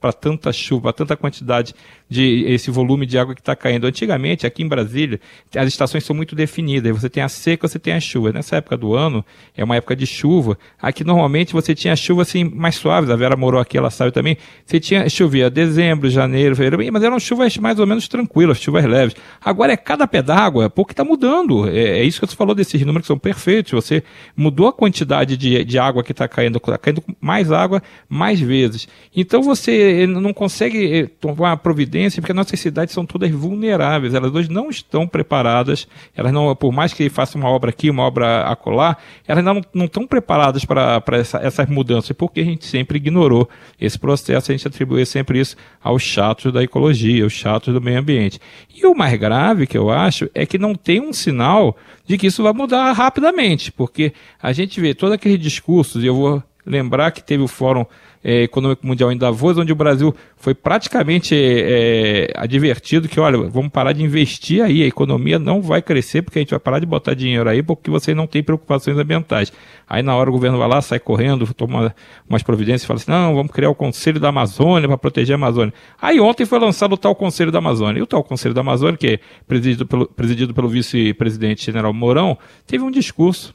para 0.00 0.12
tanta 0.12 0.52
chuva, 0.52 0.92
tanta 0.92 1.16
quantidade 1.16 1.74
de 2.10 2.44
esse 2.48 2.70
volume 2.70 3.06
de 3.06 3.18
água 3.18 3.34
que 3.34 3.40
está 3.40 3.54
caindo. 3.54 3.86
Antigamente, 3.86 4.46
aqui 4.46 4.62
em 4.62 4.68
Brasília, 4.68 5.20
as 5.54 5.68
estações 5.68 6.04
são 6.04 6.16
muito 6.16 6.34
definidas. 6.34 6.90
Você 6.98 7.10
tem 7.10 7.22
a 7.22 7.28
seca, 7.28 7.68
você 7.68 7.78
tem 7.78 7.92
a 7.92 8.00
chuva. 8.00 8.32
Nessa 8.32 8.56
época 8.56 8.76
do 8.76 8.94
ano, 8.94 9.24
é 9.54 9.62
uma 9.62 9.76
época 9.76 9.94
de 9.94 10.06
chuva. 10.06 10.58
Aqui 10.80 11.04
normalmente 11.04 11.52
você 11.52 11.74
tinha 11.74 11.94
chuva 11.94 12.22
assim 12.22 12.44
mais 12.44 12.76
suaves. 12.76 13.10
A 13.10 13.16
Vera 13.16 13.36
morou 13.36 13.60
aqui, 13.60 13.76
ela 13.76 13.90
sabe 13.90 14.10
também. 14.10 14.38
Você 14.64 14.80
tinha 14.80 15.08
chovia 15.08 15.50
dezembro, 15.50 16.08
janeiro, 16.08 16.56
fevereiro, 16.56 16.92
mas 16.92 17.02
eram 17.02 17.20
chuvas 17.20 17.56
mais 17.58 17.78
ou 17.78 17.86
menos 17.86 18.08
tranquilas, 18.08 18.58
chuvas 18.58 18.84
leves. 18.84 19.14
Agora 19.40 19.72
é 19.72 19.76
cada 19.76 20.06
pedaço 20.08 20.30
d'água, 20.30 20.70
porque 20.70 20.92
está 20.92 21.04
mudando. 21.04 21.68
É, 21.68 21.98
é, 21.98 22.04
isso 22.04 22.20
que 22.20 22.26
você 22.26 22.36
falou 22.36 22.54
desses 22.54 22.80
números 22.82 23.02
que 23.02 23.08
são 23.08 23.18
perfeitos. 23.18 23.72
Você 23.72 24.02
mudou 24.36 24.68
a 24.68 24.72
quantidade 24.72 25.36
de, 25.36 25.64
de 25.64 25.78
água 25.78 26.04
que 26.04 26.12
está 26.12 26.28
caindo, 26.28 26.56
está 26.56 26.78
caindo 26.78 27.02
mais 27.20 27.50
água 27.50 27.82
mais 28.08 28.40
vezes. 28.40 28.86
Então 29.14 29.42
você 29.42 30.06
não 30.06 30.32
consegue 30.32 31.00
eh, 31.00 31.06
tomar 31.20 31.56
providência, 31.56 31.99
porque 32.08 32.32
nossas 32.32 32.58
cidades 32.60 32.94
são 32.94 33.04
todas 33.04 33.30
vulneráveis. 33.30 34.14
Elas 34.14 34.34
hoje 34.34 34.50
não 34.50 34.70
estão 34.70 35.06
preparadas, 35.06 35.86
elas 36.16 36.32
não, 36.32 36.54
por 36.54 36.72
mais 36.72 36.92
que 36.92 37.08
faça 37.08 37.36
uma 37.36 37.48
obra 37.48 37.70
aqui, 37.70 37.90
uma 37.90 38.04
obra 38.04 38.42
acolá, 38.42 38.96
elas 39.26 39.44
não, 39.44 39.60
não 39.74 39.86
estão 39.86 40.06
preparadas 40.06 40.64
para 40.64 41.02
essa, 41.12 41.38
essas 41.38 41.68
mudanças, 41.68 42.12
porque 42.16 42.40
a 42.40 42.44
gente 42.44 42.64
sempre 42.64 42.96
ignorou 42.96 43.48
esse 43.80 43.98
processo, 43.98 44.50
a 44.50 44.56
gente 44.56 44.66
atribui 44.66 45.04
sempre 45.04 45.40
isso 45.40 45.56
aos 45.82 46.02
chatos 46.02 46.52
da 46.52 46.62
ecologia, 46.62 47.24
aos 47.24 47.32
chatos 47.32 47.74
do 47.74 47.80
meio 47.80 47.98
ambiente. 47.98 48.40
E 48.74 48.86
o 48.86 48.94
mais 48.94 49.18
grave 49.18 49.66
que 49.66 49.76
eu 49.76 49.90
acho, 49.90 50.30
é 50.34 50.46
que 50.46 50.58
não 50.58 50.74
tem 50.74 51.00
um 51.00 51.12
sinal 51.12 51.76
de 52.06 52.16
que 52.16 52.26
isso 52.26 52.42
vai 52.42 52.52
mudar 52.52 52.92
rapidamente, 52.92 53.70
porque 53.70 54.12
a 54.42 54.52
gente 54.52 54.80
vê 54.80 54.94
todos 54.94 55.14
aqueles 55.14 55.38
discursos, 55.38 56.02
e 56.02 56.06
eu 56.06 56.14
vou 56.14 56.42
lembrar 56.64 57.10
que 57.10 57.22
teve 57.22 57.42
o 57.42 57.48
Fórum 57.48 57.84
é, 58.22 58.42
Econômico 58.42 58.86
Mundial 58.86 59.10
em 59.10 59.16
Davos, 59.16 59.58
onde 59.58 59.72
o 59.72 59.76
Brasil 59.76 60.14
foi 60.36 60.54
praticamente 60.54 61.34
é, 61.34 62.30
advertido 62.36 63.08
que, 63.08 63.18
olha, 63.18 63.38
vamos 63.48 63.70
parar 63.70 63.92
de 63.92 64.02
investir 64.02 64.62
aí, 64.62 64.82
a 64.82 64.86
economia 64.86 65.38
não 65.38 65.62
vai 65.62 65.80
crescer 65.80 66.22
porque 66.22 66.38
a 66.38 66.42
gente 66.42 66.50
vai 66.50 66.58
parar 66.58 66.78
de 66.78 66.86
botar 66.86 67.14
dinheiro 67.14 67.48
aí 67.48 67.62
porque 67.62 67.90
você 67.90 68.14
não 68.14 68.26
tem 68.26 68.42
preocupações 68.42 68.96
ambientais. 68.98 69.52
Aí 69.88 70.02
na 70.02 70.14
hora 70.14 70.30
o 70.30 70.32
governo 70.32 70.58
vai 70.58 70.68
lá, 70.68 70.80
sai 70.80 71.00
correndo, 71.00 71.52
toma 71.54 71.94
umas 72.28 72.42
providências 72.42 72.82
e 72.82 72.86
fala 72.86 72.98
assim, 72.98 73.10
não, 73.10 73.34
vamos 73.34 73.52
criar 73.52 73.70
o 73.70 73.74
Conselho 73.74 74.20
da 74.20 74.28
Amazônia 74.28 74.86
para 74.86 74.98
proteger 74.98 75.34
a 75.34 75.36
Amazônia. 75.36 75.72
Aí 76.00 76.20
ontem 76.20 76.44
foi 76.44 76.58
lançado 76.58 76.92
o 76.92 76.96
tal 76.96 77.14
Conselho 77.14 77.50
da 77.50 77.58
Amazônia. 77.58 78.00
E 78.00 78.02
o 78.02 78.06
tal 78.06 78.22
Conselho 78.22 78.54
da 78.54 78.60
Amazônia, 78.60 78.96
que 78.96 79.06
é 79.06 79.20
presidido 79.48 79.86
pelo, 79.86 80.06
presidido 80.06 80.54
pelo 80.54 80.68
vice-presidente 80.68 81.64
general 81.66 81.92
Mourão, 81.92 82.38
teve 82.66 82.84
um 82.84 82.90
discurso 82.90 83.54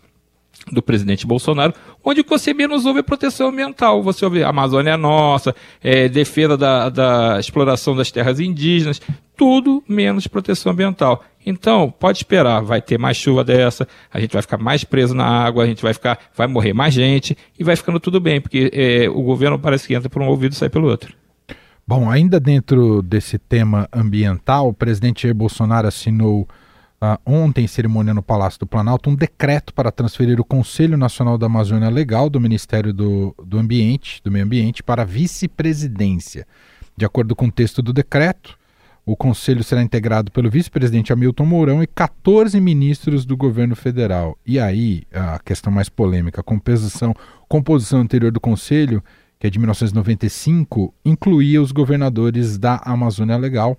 do 0.72 0.82
presidente 0.82 1.28
Bolsonaro, 1.28 1.74
onde 2.04 2.24
você 2.24 2.54
menos 2.54 2.86
ouve 2.86 3.04
proteção 3.04 3.50
ambiental. 3.50 4.02
Você 4.02 4.26
ouve 4.26 4.44
Amazônia 4.44 4.92
é 4.92 4.98
nossa, 4.98 5.56
é, 5.84 6.10
defesa 6.10 6.58
da, 6.58 6.90
da 6.90 7.40
exploração 7.40 7.96
das 7.96 8.12
terras 8.12 8.40
indígenas, 8.40 9.02
tudo 9.38 9.84
menos 9.88 10.28
proteção 10.28 10.72
ambiental. 10.72 11.24
Então, 11.46 11.94
pode 12.00 12.20
esperar, 12.20 12.62
vai 12.62 12.82
ter 12.82 12.98
mais 12.98 13.18
chuva 13.18 13.44
dessa, 13.44 13.88
a 14.12 14.20
gente 14.20 14.34
vai 14.34 14.42
ficar 14.42 14.58
mais 14.58 14.84
preso 14.84 15.14
na 15.14 15.26
água, 15.26 15.64
a 15.64 15.68
gente 15.68 15.84
vai 15.84 15.94
ficar, 15.94 16.18
vai 16.36 16.48
morrer 16.48 16.74
mais 16.74 16.94
gente 16.94 17.38
e 17.58 17.64
vai 17.64 17.76
ficando 17.76 18.00
tudo 18.00 18.20
bem, 18.20 18.42
porque 18.42 18.72
é, 18.74 19.08
o 19.08 19.22
governo 19.22 19.60
parece 19.60 19.88
que 19.88 19.94
entra 19.94 20.10
por 20.10 20.22
um 20.22 20.28
ouvido 20.28 20.54
e 20.54 20.56
sai 20.56 20.70
pelo 20.70 20.88
outro. 20.88 21.14
Bom, 21.88 22.10
ainda 22.10 22.40
dentro 22.40 23.04
desse 23.04 23.38
tema 23.38 23.88
ambiental, 23.94 24.70
o 24.70 24.74
presidente 24.74 25.32
Bolsonaro 25.32 25.88
assinou 25.88 26.48
uh, 27.02 27.20
ontem, 27.26 27.66
em 27.66 27.68
cerimônia 27.68 28.14
no 28.14 28.24
Palácio 28.24 28.60
do 28.60 28.68
Planalto, 28.68 29.10
um 29.10 29.16
decreto 29.16 29.74
para 29.74 29.92
transferir 29.92 30.40
o 30.40 30.46
Conselho 30.46 30.98
Nacional 30.98 31.38
da 31.38 31.46
Amazônia 31.46 31.90
Legal 31.90 32.30
do 32.30 32.40
Ministério 32.40 32.94
do, 32.94 33.36
do 33.44 33.58
Ambiente, 33.58 34.22
do 34.24 34.32
Meio 34.32 34.46
Ambiente, 34.46 34.84
para 34.84 35.06
vice-presidência. 35.06 36.48
De 36.98 37.06
acordo 37.06 37.36
com 37.36 37.48
o 37.48 37.52
texto 37.52 37.82
do 37.82 37.92
decreto, 37.92 38.58
o 39.06 39.16
conselho 39.16 39.64
será 39.64 39.84
integrado 39.84 40.32
pelo 40.32 40.50
vice-presidente 40.50 41.14
Hamilton 41.14 41.46
Mourão 41.46 41.84
e 41.84 41.88
14 41.88 42.60
ministros 42.60 43.26
do 43.26 43.38
governo 43.38 43.76
federal. 43.76 44.38
E 44.46 44.60
aí, 44.60 45.04
a 45.14 45.38
questão 45.40 45.72
mais 45.72 45.90
polêmica, 45.90 46.42
a 46.42 46.44
composição, 46.44 47.14
composição 47.48 48.00
anterior 48.00 48.32
do 48.32 48.40
conselho, 48.40 49.04
que 49.38 49.46
é 49.46 49.50
de 49.50 49.60
1995, 49.60 50.92
incluía 51.04 51.62
os 51.62 51.72
governadores 51.72 52.58
da 52.58 52.78
Amazônia 52.84 53.38
Legal 53.38 53.78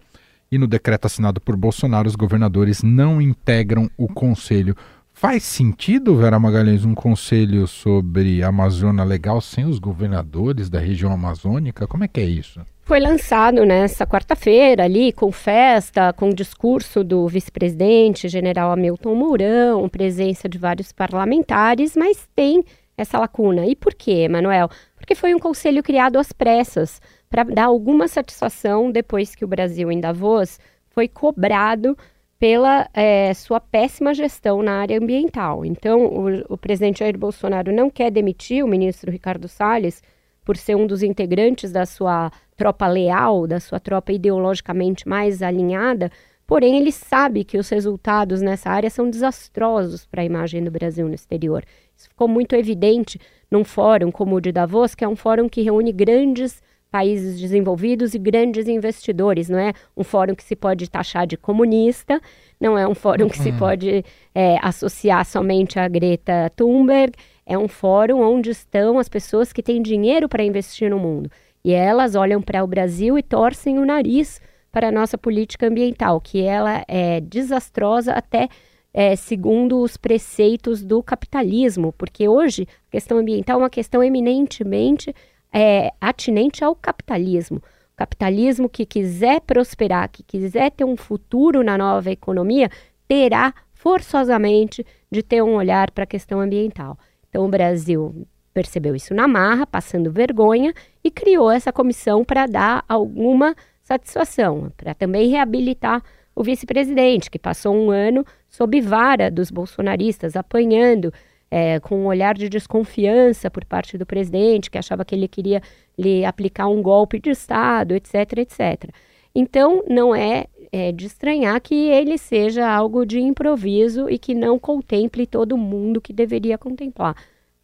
e 0.50 0.58
no 0.58 0.66
decreto 0.66 1.06
assinado 1.06 1.40
por 1.40 1.56
Bolsonaro, 1.56 2.08
os 2.08 2.16
governadores 2.16 2.82
não 2.82 3.20
integram 3.20 3.90
o 3.96 4.06
conselho. 4.06 4.76
Faz 5.12 5.44
sentido, 5.44 6.14
Vera 6.16 6.38
Magalhães, 6.38 6.84
um 6.84 6.94
conselho 6.94 7.66
sobre 7.66 8.42
Amazônia 8.42 9.02
legal 9.02 9.40
sem 9.40 9.64
os 9.64 9.78
governadores 9.78 10.68
da 10.68 10.78
região 10.78 11.10
amazônica? 11.10 11.86
Como 11.86 12.04
é 12.04 12.08
que 12.08 12.20
é 12.20 12.24
isso? 12.24 12.60
Foi 12.82 13.00
lançado 13.00 13.64
nessa 13.64 14.06
quarta-feira 14.06 14.84
ali, 14.84 15.12
com 15.12 15.32
festa, 15.32 16.12
com 16.12 16.28
discurso 16.30 17.02
do 17.02 17.26
vice-presidente, 17.26 18.28
general 18.28 18.70
Hamilton 18.70 19.14
Mourão, 19.14 19.88
presença 19.88 20.48
de 20.48 20.58
vários 20.58 20.92
parlamentares, 20.92 21.96
mas 21.96 22.28
tem 22.36 22.62
essa 22.96 23.18
lacuna. 23.18 23.66
E 23.66 23.74
por 23.74 23.94
quê, 23.94 24.28
Manuel? 24.28 24.68
Porque 24.96 25.14
foi 25.14 25.34
um 25.34 25.38
conselho 25.38 25.82
criado 25.82 26.18
às 26.18 26.32
pressas 26.32 27.00
para 27.28 27.44
dar 27.44 27.64
alguma 27.64 28.08
satisfação 28.08 28.90
depois 28.90 29.34
que 29.34 29.44
o 29.44 29.48
Brasil, 29.48 29.90
em 29.90 30.00
Davos, 30.00 30.58
foi 30.88 31.08
cobrado 31.08 31.96
pela 32.38 32.88
é, 32.92 33.32
sua 33.34 33.60
péssima 33.60 34.12
gestão 34.12 34.62
na 34.62 34.80
área 34.80 34.98
ambiental. 34.98 35.64
Então, 35.64 36.06
o, 36.06 36.54
o, 36.54 36.58
presidente 36.58 37.00
Jair 37.00 37.16
Bolsonaro 37.16 37.72
não 37.72 37.88
quer 37.88 38.10
demitir 38.10 38.64
o 38.64 38.68
ministro 38.68 39.10
Ricardo 39.10 39.48
Salles 39.48 40.02
por 40.44 40.56
ser 40.56 40.76
um 40.76 40.86
dos 40.86 41.02
integrantes 41.02 41.72
da 41.72 41.86
sua 41.86 42.30
tropa 42.56 42.86
leal, 42.86 43.46
da 43.46 43.58
sua 43.58 43.80
tropa 43.80 44.12
ideologicamente 44.12 45.08
mais 45.08 45.42
alinhada, 45.42 46.10
porém 46.46 46.78
ele 46.78 46.92
sabe 46.92 47.42
que 47.42 47.58
os 47.58 47.68
resultados 47.68 48.40
nessa 48.40 48.70
área 48.70 48.88
são 48.88 49.10
desastrosos 49.10 50.06
para 50.06 50.22
a 50.22 50.24
imagem 50.24 50.62
do 50.62 50.70
Brasil 50.70 51.08
no 51.08 51.14
exterior. 51.14 51.64
Isso 51.96 52.08
ficou 52.08 52.28
muito 52.28 52.54
evidente 52.54 53.18
num 53.50 53.64
fórum 53.64 54.12
como 54.12 54.36
o 54.36 54.40
de 54.40 54.52
Davos, 54.52 54.94
que 54.94 55.04
é 55.04 55.08
um 55.08 55.16
fórum 55.16 55.48
que 55.48 55.62
reúne 55.62 55.92
grandes 55.92 56.62
países 56.90 57.38
desenvolvidos 57.38 58.14
e 58.14 58.18
grandes 58.18 58.68
investidores. 58.68 59.48
Não 59.48 59.58
é 59.58 59.72
um 59.96 60.04
fórum 60.04 60.34
que 60.34 60.44
se 60.44 60.56
pode 60.56 60.88
taxar 60.90 61.26
de 61.26 61.36
comunista, 61.36 62.20
não 62.60 62.78
é 62.78 62.86
um 62.86 62.94
fórum 62.94 63.28
que 63.28 63.38
se 63.38 63.50
uhum. 63.50 63.58
pode 63.58 64.04
é, 64.34 64.58
associar 64.62 65.24
somente 65.24 65.78
a 65.78 65.88
Greta 65.88 66.50
Thunberg. 66.56 67.12
É 67.44 67.56
um 67.56 67.68
fórum 67.68 68.20
onde 68.20 68.50
estão 68.50 68.98
as 68.98 69.08
pessoas 69.08 69.52
que 69.52 69.62
têm 69.62 69.82
dinheiro 69.82 70.28
para 70.28 70.42
investir 70.42 70.90
no 70.90 70.98
mundo. 70.98 71.30
E 71.64 71.72
elas 71.72 72.14
olham 72.14 72.40
para 72.40 72.62
o 72.62 72.66
Brasil 72.66 73.18
e 73.18 73.22
torcem 73.22 73.78
o 73.78 73.84
nariz 73.84 74.40
para 74.70 74.88
a 74.88 74.92
nossa 74.92 75.16
política 75.16 75.66
ambiental, 75.66 76.20
que 76.20 76.42
ela 76.42 76.84
é 76.86 77.20
desastrosa 77.20 78.12
até 78.12 78.48
é, 78.92 79.14
segundo 79.14 79.82
os 79.82 79.98
preceitos 79.98 80.82
do 80.82 81.02
capitalismo, 81.02 81.92
porque 81.98 82.26
hoje 82.26 82.66
a 82.88 82.92
questão 82.92 83.18
ambiental 83.18 83.60
é 83.60 83.62
uma 83.64 83.70
questão 83.70 84.02
eminentemente 84.02 85.14
é, 85.56 85.90
atinente 85.98 86.62
ao 86.62 86.76
capitalismo. 86.76 87.56
O 87.56 87.96
capitalismo 87.96 88.68
que 88.68 88.84
quiser 88.84 89.40
prosperar, 89.40 90.10
que 90.10 90.22
quiser 90.22 90.70
ter 90.70 90.84
um 90.84 90.98
futuro 90.98 91.64
na 91.64 91.78
nova 91.78 92.10
economia, 92.10 92.68
terá 93.08 93.54
forçosamente 93.72 94.84
de 95.10 95.22
ter 95.22 95.42
um 95.42 95.54
olhar 95.54 95.90
para 95.90 96.04
a 96.04 96.06
questão 96.06 96.40
ambiental. 96.40 96.98
Então, 97.30 97.46
o 97.46 97.48
Brasil 97.48 98.26
percebeu 98.52 98.94
isso 98.94 99.14
na 99.14 99.26
marra, 99.26 99.66
passando 99.66 100.12
vergonha, 100.12 100.74
e 101.02 101.10
criou 101.10 101.50
essa 101.50 101.72
comissão 101.72 102.22
para 102.22 102.46
dar 102.46 102.84
alguma 102.86 103.56
satisfação, 103.82 104.70
para 104.76 104.94
também 104.94 105.30
reabilitar 105.30 106.02
o 106.34 106.42
vice-presidente, 106.42 107.30
que 107.30 107.38
passou 107.38 107.74
um 107.74 107.90
ano 107.90 108.26
sob 108.46 108.78
vara 108.82 109.30
dos 109.30 109.50
bolsonaristas, 109.50 110.36
apanhando 110.36 111.10
é, 111.50 111.78
com 111.80 112.00
um 112.00 112.06
olhar 112.06 112.34
de 112.34 112.48
desconfiança 112.48 113.50
por 113.50 113.64
parte 113.64 113.96
do 113.96 114.04
presidente, 114.04 114.70
que 114.70 114.78
achava 114.78 115.04
que 115.04 115.14
ele 115.14 115.28
queria 115.28 115.62
lhe 115.96 116.24
aplicar 116.24 116.68
um 116.68 116.82
golpe 116.82 117.18
de 117.18 117.30
Estado, 117.30 117.94
etc, 117.94 118.38
etc. 118.38 118.90
Então, 119.34 119.84
não 119.88 120.14
é, 120.14 120.46
é 120.72 120.90
de 120.92 121.06
estranhar 121.06 121.60
que 121.60 121.74
ele 121.74 122.18
seja 122.18 122.66
algo 122.68 123.04
de 123.04 123.20
improviso 123.20 124.08
e 124.08 124.18
que 124.18 124.34
não 124.34 124.58
contemple 124.58 125.26
todo 125.26 125.56
mundo 125.56 126.00
que 126.00 126.12
deveria 126.12 126.56
contemplar. 126.56 127.14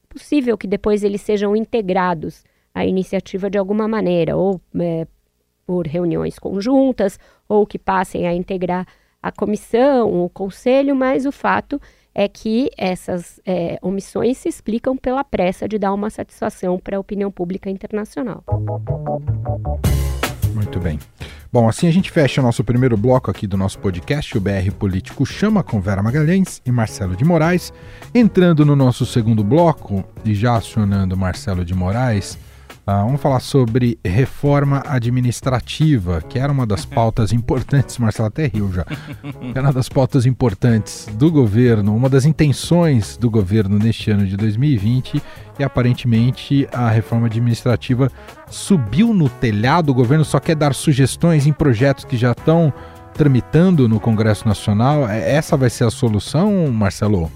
Possível 0.09 0.59
que 0.59 0.67
depois 0.67 1.03
eles 1.03 1.23
sejam 1.23 1.57
integrados 1.57 2.45
à 2.75 2.85
iniciativa 2.85 3.49
de 3.49 3.57
alguma 3.57 3.89
maneira, 3.89 4.37
ou 4.37 4.61
é, 4.79 5.07
por 5.67 5.87
reuniões 5.87 6.39
conjuntas, 6.39 7.19
ou 7.49 7.67
que 7.67 7.79
passem 7.79 8.27
a 8.27 8.35
integrar 8.35 8.87
a 9.23 9.33
comissão, 9.33 10.25
o 10.25 10.29
conselho, 10.29 10.95
mas 10.95 11.25
o 11.25 11.33
fato 11.33 11.77
é 11.77 11.81
que 12.29 12.71
essas 12.77 13.41
é, 13.47 13.79
omissões 13.83 14.39
se 14.39 14.49
explicam 14.49 14.97
pela 14.97 15.25
pressa 15.25 15.69
de 15.69 15.79
dar 15.79 15.93
uma 15.93 16.11
satisfação 16.11 16.79
para 16.79 16.97
a 16.97 17.01
opinião 17.01 17.31
pública 17.31 17.71
internacional. 17.71 18.45
Muito 20.55 20.79
bem. 20.79 20.99
Bom, 21.53 21.69
assim 21.69 21.87
a 21.87 21.91
gente 21.91 22.11
fecha 22.11 22.41
o 22.41 22.45
nosso 22.45 22.65
primeiro 22.65 22.97
bloco 22.97 23.31
aqui 23.31 23.47
do 23.47 23.59
nosso 23.59 23.79
podcast, 23.79 24.39
o 24.39 24.41
BR 24.41 24.71
Político 24.79 25.27
Chama, 25.27 25.63
com 25.63 25.81
Vera 25.81 26.03
Magalhães 26.03 26.63
e 26.65 26.73
Marcelo 26.73 27.15
de 27.15 27.25
Moraes. 27.25 27.73
Entrando 28.15 28.65
no 28.65 28.75
nosso 28.75 29.05
segundo 29.05 29.45
bloco 29.45 30.03
e 30.25 30.35
já 30.35 30.57
acionando 30.57 31.17
Marcelo 31.17 31.63
de 31.63 31.75
Moraes, 31.75 32.39
ah, 32.85 33.05
vamos 33.05 33.21
falar 33.21 33.41
sobre 33.41 33.99
reforma 34.05 34.83
administrativa, 34.87 36.21
que 36.21 36.39
era 36.39 36.53
uma 36.53 36.67
das 36.67 36.85
pautas 36.85 37.33
importantes, 37.33 37.97
Marcelo 37.99 38.29
até 38.29 38.47
riu 38.47 38.73
já, 38.73 38.85
era 39.55 39.63
uma 39.63 39.73
das 39.73 39.89
pautas 39.89 40.27
importantes 40.27 41.09
do 41.15 41.31
governo, 41.31 41.95
uma 41.95 42.09
das 42.09 42.25
intenções 42.25 43.17
do 43.17 43.31
governo 43.31 43.79
neste 43.79 44.11
ano 44.11 44.27
de 44.27 44.37
2020 44.37 45.23
e 45.59 45.65
aparentemente 45.65 46.69
a 46.73 46.89
reforma 46.91 47.27
administrativa 47.27 48.11
subiu 48.49 49.15
no 49.15 49.29
telhado, 49.29 49.91
o 49.91 49.95
governo 49.95 50.25
só 50.25 50.41
quer 50.41 50.57
dar 50.57 50.75
sugestões 50.75 51.47
em 51.47 51.53
projetos 51.53 52.05
que 52.05 52.17
já 52.17 52.33
estão 52.33 52.73
tramitando 53.15 53.89
no 53.89 54.01
Congresso 54.01 54.49
Nacional. 54.49 55.09
É, 55.09 55.35
essa 55.35 55.57
vai 55.57 55.71
ser 55.71 55.85
a 55.85 55.91
solução, 55.91 56.71
Marcelo? 56.73 57.31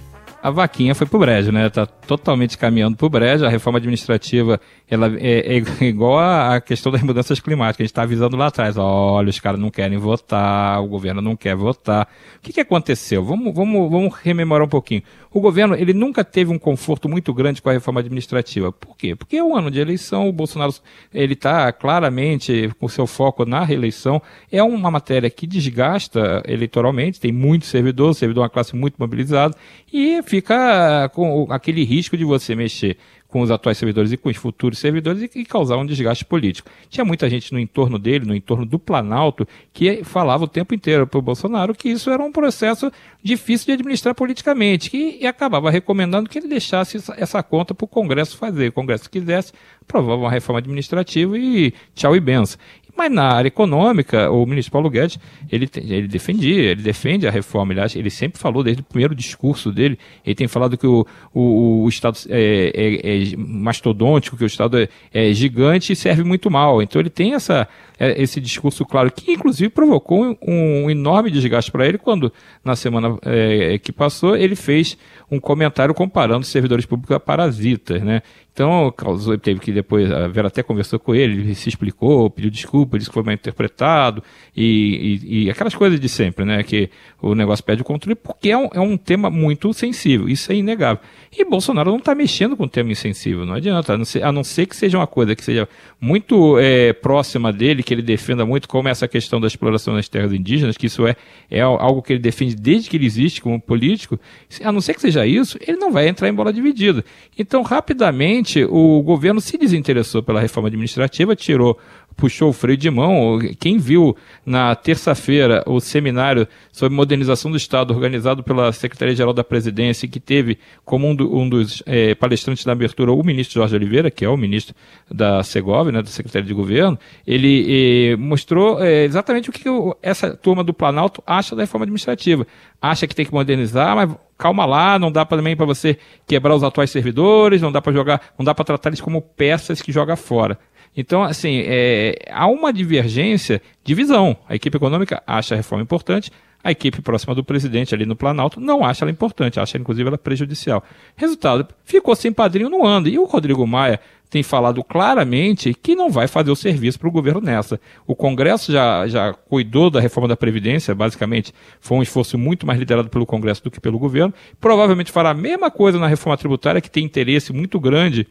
A 0.47 0.51
vaquinha 0.51 0.95
foi 0.95 1.09
pro 1.09 1.19
brejo, 1.19 1.51
né? 1.51 1.69
Tá 1.69 1.85
totalmente 1.85 2.57
caminhando 2.57 2.97
pro 2.97 3.11
brejo. 3.11 3.45
A 3.45 3.49
reforma 3.49 3.81
administrativa, 3.81 4.61
ela 4.89 5.13
é, 5.19 5.57
é 5.57 5.85
igual 5.85 6.21
a, 6.21 6.61
questão 6.61 6.93
das 6.93 7.03
mudanças 7.03 7.41
climáticas. 7.41 7.81
A 7.81 7.83
gente 7.83 7.91
está 7.91 8.03
avisando 8.03 8.37
lá 8.37 8.47
atrás. 8.47 8.77
Olha, 8.77 9.29
os 9.29 9.41
caras 9.41 9.59
não 9.59 9.71
querem 9.71 9.99
votar, 9.99 10.81
o 10.81 10.87
governo 10.87 11.21
não 11.21 11.35
quer 11.35 11.57
votar. 11.57 12.07
O 12.37 12.43
que, 12.43 12.53
que 12.53 12.61
aconteceu? 12.61 13.25
Vamos, 13.25 13.53
vamos, 13.53 13.91
vamos 13.91 14.15
rememorar 14.15 14.65
um 14.65 14.69
pouquinho. 14.69 15.03
O 15.33 15.41
governo, 15.41 15.75
ele 15.75 15.93
nunca 15.93 16.25
teve 16.25 16.53
um 16.53 16.59
conforto 16.59 17.09
muito 17.09 17.35
grande 17.35 17.61
com 17.61 17.69
a 17.69 17.73
reforma 17.73 17.99
administrativa. 17.99 18.71
Por 18.71 18.97
quê? 18.97 19.17
Porque 19.17 19.37
é 19.37 19.45
um 19.45 19.57
ano 19.57 19.69
de 19.69 19.81
eleição, 19.81 20.29
o 20.29 20.33
Bolsonaro, 20.33 20.73
ele 21.13 21.33
está 21.35 21.73
claramente 21.73 22.71
com 22.79 22.89
seu 22.89 23.07
foco 23.07 23.45
na 23.45 23.65
reeleição. 23.65 24.23
É 24.51 24.63
uma 24.63 24.93
matéria 24.93 25.29
que 25.29 25.47
desgasta 25.47 26.43
eleitoralmente, 26.47 27.21
tem 27.21 27.33
muito 27.33 27.67
servidor, 27.67 28.15
servidor 28.15 28.43
é 28.43 28.45
uma 28.45 28.51
classe 28.51 28.75
muito 28.77 28.95
mobilizada, 28.99 29.55
e 29.93 30.23
fica 30.37 31.09
com 31.15 31.47
aquele 31.51 31.83
risco 31.83 32.17
de 32.17 32.25
você 32.25 32.55
mexer 32.55 32.99
com 33.27 33.41
os 33.41 33.51
atuais 33.51 33.77
servidores 33.77 34.13
e 34.13 34.17
com 34.17 34.29
os 34.29 34.37
futuros 34.37 34.79
servidores 34.79 35.31
e, 35.35 35.45
causar 35.45 35.77
um 35.77 35.85
desgaste 35.85 36.25
político. 36.25 36.71
Tinha 36.89 37.05
muita 37.05 37.29
gente 37.29 37.53
no 37.53 37.59
entorno 37.59 37.99
dele, 37.99 38.25
no 38.25 38.35
entorno 38.35 38.65
do 38.65 38.79
Planalto, 38.79 39.47
que 39.73 40.05
falava 40.05 40.45
o 40.45 40.49
tempo 40.49 40.75
inteiro 40.75 41.07
para 41.07 41.19
o 41.19 41.23
Bolsonaro 41.23 41.75
que 41.75 41.89
isso 41.89 42.11
era 42.11 42.23
um 42.23 42.31
processo 42.31 42.91
difícil 43.23 43.67
de 43.67 43.73
administrar 43.73 44.15
politicamente, 44.15 44.91
que, 44.91 45.19
e 45.21 45.27
acabava 45.27 45.71
recomendando 45.71 46.29
que 46.29 46.39
ele 46.39 46.49
deixasse 46.49 46.99
essa 47.17 47.43
conta 47.43 47.75
para 47.75 47.85
o 47.85 47.89
Congresso 47.89 48.37
fazer. 48.37 48.69
O 48.69 48.73
Congresso 48.73 49.11
quisesse, 49.11 49.53
aprovava 49.83 50.21
uma 50.21 50.31
reforma 50.31 50.61
administrativa 50.61 51.37
e 51.37 51.75
tchau 51.95 52.15
e 52.15 52.21
benção. 52.21 52.59
Mas 52.97 53.13
na 53.13 53.25
área 53.25 53.49
econômica, 53.49 54.31
o 54.31 54.47
ministro 54.47 54.73
Paulo 54.73 54.89
Guedes, 54.89 55.19
ele, 55.53 55.69
ele 55.77 56.09
defendia, 56.09 56.71
ele 56.71 56.83
defende 56.83 57.27
a 57.29 57.31
reforma. 57.31 57.73
Ele, 57.73 57.81
ele 57.95 58.11
sempre 58.11 58.41
falou, 58.41 58.63
desde 58.63 58.81
o 58.81 58.85
primeiro 58.85 59.15
discurso 59.15 59.71
dele, 59.71 59.99
ele 60.25 60.35
tem 60.35 60.49
falado 60.49 60.79
que 60.79 60.87
o, 60.87 61.07
o, 61.35 61.83
o 61.85 61.89
Estado 61.89 62.19
é, 62.31 62.73
é, 62.75 63.33
é, 63.33 63.37
mastodôntico, 63.37 64.37
que 64.37 64.45
o 64.45 64.47
Estado 64.47 64.79
é, 64.79 64.89
é, 65.13 65.33
gigante 65.35 65.93
e 65.93 65.97
serve 65.97 66.25
muito 66.25 66.51
mal. 66.51 66.81
Então 66.81 67.01
ele 67.01 67.11
tem 67.11 67.35
essa, 67.35 67.69
esse 67.99 68.41
discurso 68.41 68.85
claro, 68.85 69.11
que 69.11 69.33
inclusive 69.33 69.71
provocou 69.71 70.37
um, 70.43 70.91
enorme 70.91 71.31
desgaste 71.31 71.71
para 71.71 71.87
ele 71.87 71.99
quando, 71.99 72.33
na 72.65 72.77
semana 72.77 73.19
é, 73.23 73.79
que 73.79 73.93
passou, 73.93 74.37
ele 74.37 74.55
fez 74.55 74.99
um 75.31 75.41
comentário 75.41 75.95
comparando 75.95 76.45
servidores 76.45 76.87
públicos 76.87 77.17
a 77.17 77.21
parasitas, 77.21 78.03
né? 78.03 78.23
Então, 78.57 78.91
causou, 78.97 79.37
teve 79.37 79.61
que 79.61 79.71
depois, 79.71 80.11
a 80.11 80.29
Vera 80.29 80.49
até 80.49 80.63
conversou 80.63 80.99
com 80.99 81.15
ele, 81.15 81.43
ele 81.43 81.55
se 81.55 81.69
explicou, 81.69 82.31
pediu 82.31 82.51
desculpa, 82.51 82.97
disse 82.97 83.11
que 83.11 83.13
foi 83.13 83.23
mal 83.23 83.35
interpretado, 83.35 84.23
e, 84.57 85.21
e, 85.21 85.45
e, 85.45 85.51
aquelas 85.51 85.75
coisas 85.75 86.01
de 86.01 86.09
sempre, 86.09 86.43
né? 86.43 86.63
Que 86.63 86.89
o 87.21 87.35
negócio 87.35 87.63
pede 87.63 87.83
o 87.83 87.85
controle, 87.85 88.15
porque 88.15 88.49
é 88.49 88.57
um, 88.57 88.69
é 88.73 88.81
um 88.81 88.97
tema 88.97 89.29
muito 89.29 89.75
sensível, 89.75 90.27
isso 90.27 90.51
é 90.51 90.55
inegável. 90.55 91.05
E 91.37 91.45
Bolsonaro 91.45 91.91
não 91.91 91.99
está 91.99 92.15
mexendo 92.15 92.57
com 92.57 92.65
um 92.65 92.69
tema 92.69 92.91
insensível, 92.91 93.45
não 93.45 93.53
adianta, 93.53 93.93
a 93.93 93.99
não, 93.99 94.07
ser, 94.07 94.23
a 94.23 94.33
não 94.33 94.43
ser 94.43 94.65
que 94.65 94.75
seja 94.75 94.97
uma 94.97 95.07
coisa 95.07 95.37
que 95.37 95.45
seja 95.45 95.69
muito 96.01 96.59
é, 96.59 96.95
próxima 96.95 97.53
dele, 97.53 97.83
que 97.87 97.95
ele 97.95 98.03
defenda 98.03 98.45
muito, 98.45 98.69
como 98.69 98.89
essa 98.89 99.07
questão 99.07 99.41
da 99.41 99.47
exploração 99.47 99.95
das 99.95 100.09
terras 100.09 100.33
indígenas, 100.33 100.77
que 100.77 100.87
isso 100.87 101.07
é, 101.07 101.17
é 101.49 101.61
algo 101.61 102.03
que 102.03 102.13
ele 102.13 102.21
defende 102.21 102.57
desde 102.57 102.91
que 102.91 102.97
ele 102.97 103.07
existe 103.07 103.41
como 103.41 103.61
político, 103.61 104.19
a 104.63 104.73
não 104.73 104.81
ser 104.81 104.95
que 104.95 105.01
seja 105.01 105.25
isso, 105.25 105.57
ele 105.61 105.79
não 105.79 105.93
vai 105.93 106.09
entrar 106.09 106.29
em 106.29 106.35
bola 106.35 106.53
dividida. 106.53 107.05
Então, 107.39 107.63
rapidamente, 107.63 108.65
o 108.65 109.01
governo 109.03 109.41
se 109.41 109.57
desinteressou 109.57 110.23
pela 110.23 110.41
reforma 110.41 110.69
administrativa, 110.69 111.37
tirou 111.37 111.79
puxou 112.17 112.51
o 112.51 112.53
freio 112.53 112.79
de 112.79 112.91
mão. 112.91 113.39
Quem 113.61 113.79
viu 113.79 114.17
na 114.45 114.75
terça-feira 114.75 115.63
o 115.67 115.81
seminário 115.81 116.49
sobre 116.73 116.97
modernização 116.97 117.51
do 117.51 117.57
Estado 117.57 117.93
organizado 117.93 118.43
pela 118.43 118.73
Secretaria-Geral 118.73 119.33
da 119.33 119.45
Presidência, 119.45 120.09
que 120.09 120.19
teve 120.19 120.59
como 120.85 121.07
um, 121.07 121.15
do, 121.15 121.37
um 121.37 121.49
dos 121.49 121.83
é, 121.85 122.15
palestrantes 122.15 122.65
da 122.65 122.73
abertura 122.73 123.13
o 123.13 123.23
ministro 123.23 123.61
Jorge 123.61 123.77
Oliveira, 123.77 124.11
que 124.11 124.25
é 124.25 124.29
o 124.29 124.37
ministro 124.37 124.75
da 125.11 125.43
Segov, 125.43 125.91
né, 125.91 126.01
da 126.01 126.09
Secretaria 126.09 126.47
de 126.47 126.55
Governo, 126.55 126.99
ele 127.27 128.13
é, 128.13 128.17
mostrou 128.17 128.83
é, 128.83 129.05
exatamente 129.05 129.51
o 129.51 129.53
que 129.53 129.65
essa 130.03 130.35
turma 130.35 130.65
do 130.65 130.73
Planalto 130.73 131.23
acha 131.27 131.55
da 131.55 131.63
reforma 131.63 131.85
administrativa. 131.85 132.47
Acha 132.81 133.07
que 133.07 133.15
tem 133.15 133.27
que 133.27 133.33
modernizar, 133.33 133.95
mas 133.95 134.11
calma 134.39 134.65
lá, 134.65 134.99
não 134.99 135.11
dá 135.11 135.25
também 135.25 135.57
para 135.57 135.67
você 135.67 135.99
quebrar 136.27 136.55
os 136.55 136.63
atuais 136.63 136.91
servidores, 136.91 137.61
não 137.61 137.73
dá 137.73 137.81
para 137.81 137.93
jogar, 137.93 138.21
não 138.39 138.45
dá 138.45 138.55
para 138.55 138.65
tratar 138.65 138.91
eles 138.91 139.01
como 139.01 139.21
peças 139.21 139.83
que 139.83 139.93
joga 139.93 140.17
fora. 140.17 140.59
Então, 140.97 141.23
assim, 141.23 141.63
é, 141.67 142.17
há 142.31 142.47
uma 142.47 142.73
divergência 142.73 143.61
de 143.85 143.95
visão. 143.95 144.37
A 144.49 144.55
equipe 144.55 144.77
econômica 144.77 145.23
acha 145.27 145.55
a 145.55 145.57
reforma 145.57 145.83
importante, 145.83 146.31
a 146.67 146.73
equipe 146.73 147.01
próxima 147.01 147.33
do 147.33 147.45
presidente 147.45 147.95
ali 147.95 148.05
no 148.05 148.17
Planalto 148.17 148.59
não 148.59 148.85
acha 148.85 149.05
ela 149.05 149.11
importante, 149.13 149.61
acha 149.61 149.79
inclusive 149.79 150.09
ela 150.09 150.19
prejudicial. 150.19 150.83
Resultado, 151.15 151.69
ficou 151.85 152.17
sem 152.17 152.33
padrinho 152.33 152.69
no 152.69 152.85
ano. 152.85 153.07
E 153.07 153.17
o 153.21 153.25
Rodrigo 153.25 153.65
Maia 153.65 154.01
tem 154.29 154.43
falado 154.43 154.83
claramente 154.83 155.73
que 155.73 155.95
não 155.95 156.11
vai 156.11 156.27
fazer 156.27 156.51
o 156.51 156.57
serviço 156.57 156.99
para 156.99 157.09
o 157.09 157.13
governo 157.13 157.41
nessa. 157.41 157.81
O 158.05 158.17
Congresso 158.17 158.73
já, 158.73 159.07
já 159.07 159.33
cuidou 159.33 159.91
da 159.91 160.01
reforma 160.01 160.27
da 160.27 160.37
Previdência, 160.37 160.93
basicamente 160.93 161.55
foi 161.81 161.99
um 161.99 162.03
esforço 162.03 162.37
muito 162.37 162.67
mais 162.67 162.81
liderado 162.81 163.09
pelo 163.09 163.25
Congresso 163.25 163.63
do 163.63 163.71
que 163.71 163.81
pelo 163.81 163.97
governo. 163.97 164.35
Provavelmente 164.61 165.13
fará 165.13 165.31
a 165.31 165.35
mesma 165.35 165.71
coisa 165.71 166.01
na 166.01 166.09
reforma 166.09 166.37
tributária, 166.37 166.81
que 166.81 166.91
tem 166.91 167.05
interesse 167.05 167.53
muito 167.53 167.79
grande 167.79 168.27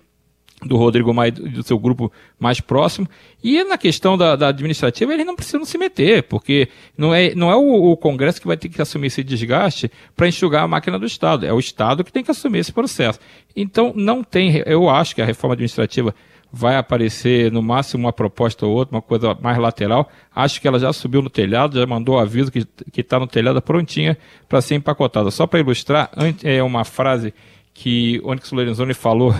do 0.63 0.77
Rodrigo 0.77 1.13
Maia 1.13 1.29
e 1.29 1.49
do 1.49 1.63
seu 1.63 1.77
grupo 1.77 2.11
mais 2.39 2.59
próximo. 2.59 3.07
E 3.43 3.63
na 3.63 3.77
questão 3.77 4.17
da, 4.17 4.35
da, 4.35 4.47
administrativa, 4.47 5.13
eles 5.13 5.25
não 5.25 5.35
precisam 5.35 5.65
se 5.65 5.77
meter, 5.77 6.23
porque 6.23 6.69
não 6.97 7.13
é, 7.13 7.35
não 7.35 7.51
é 7.51 7.55
o, 7.55 7.91
o 7.91 7.97
Congresso 7.97 8.39
que 8.39 8.47
vai 8.47 8.57
ter 8.57 8.69
que 8.69 8.81
assumir 8.81 9.07
esse 9.07 9.23
desgaste 9.23 9.91
para 10.15 10.27
enxugar 10.27 10.63
a 10.63 10.67
máquina 10.67 10.97
do 10.97 11.05
Estado. 11.05 11.45
É 11.45 11.53
o 11.53 11.59
Estado 11.59 12.03
que 12.03 12.11
tem 12.11 12.23
que 12.23 12.31
assumir 12.31 12.59
esse 12.59 12.71
processo. 12.71 13.19
Então, 13.55 13.93
não 13.95 14.23
tem. 14.23 14.63
Eu 14.65 14.89
acho 14.89 15.13
que 15.13 15.21
a 15.21 15.25
reforma 15.25 15.53
administrativa 15.53 16.15
vai 16.51 16.77
aparecer 16.77 17.51
no 17.51 17.61
máximo 17.61 18.05
uma 18.05 18.13
proposta 18.13 18.65
ou 18.65 18.73
outra, 18.73 18.95
uma 18.95 19.01
coisa 19.01 19.37
mais 19.41 19.57
lateral. 19.57 20.09
Acho 20.33 20.61
que 20.61 20.67
ela 20.67 20.79
já 20.79 20.93
subiu 20.93 21.21
no 21.21 21.29
telhado, 21.29 21.77
já 21.77 21.85
mandou 21.85 22.15
o 22.15 22.19
aviso 22.19 22.49
que 22.49 22.65
está 22.95 23.19
no 23.19 23.27
telhado 23.27 23.61
prontinha 23.61 24.17
para 24.47 24.61
ser 24.61 24.75
empacotada. 24.75 25.29
Só 25.31 25.45
para 25.45 25.59
ilustrar, 25.59 26.09
é 26.43 26.63
uma 26.63 26.85
frase 26.85 27.33
que 27.73 28.21
Onyx 28.23 28.51
Lorenzoni 28.53 28.93
falou 28.93 29.35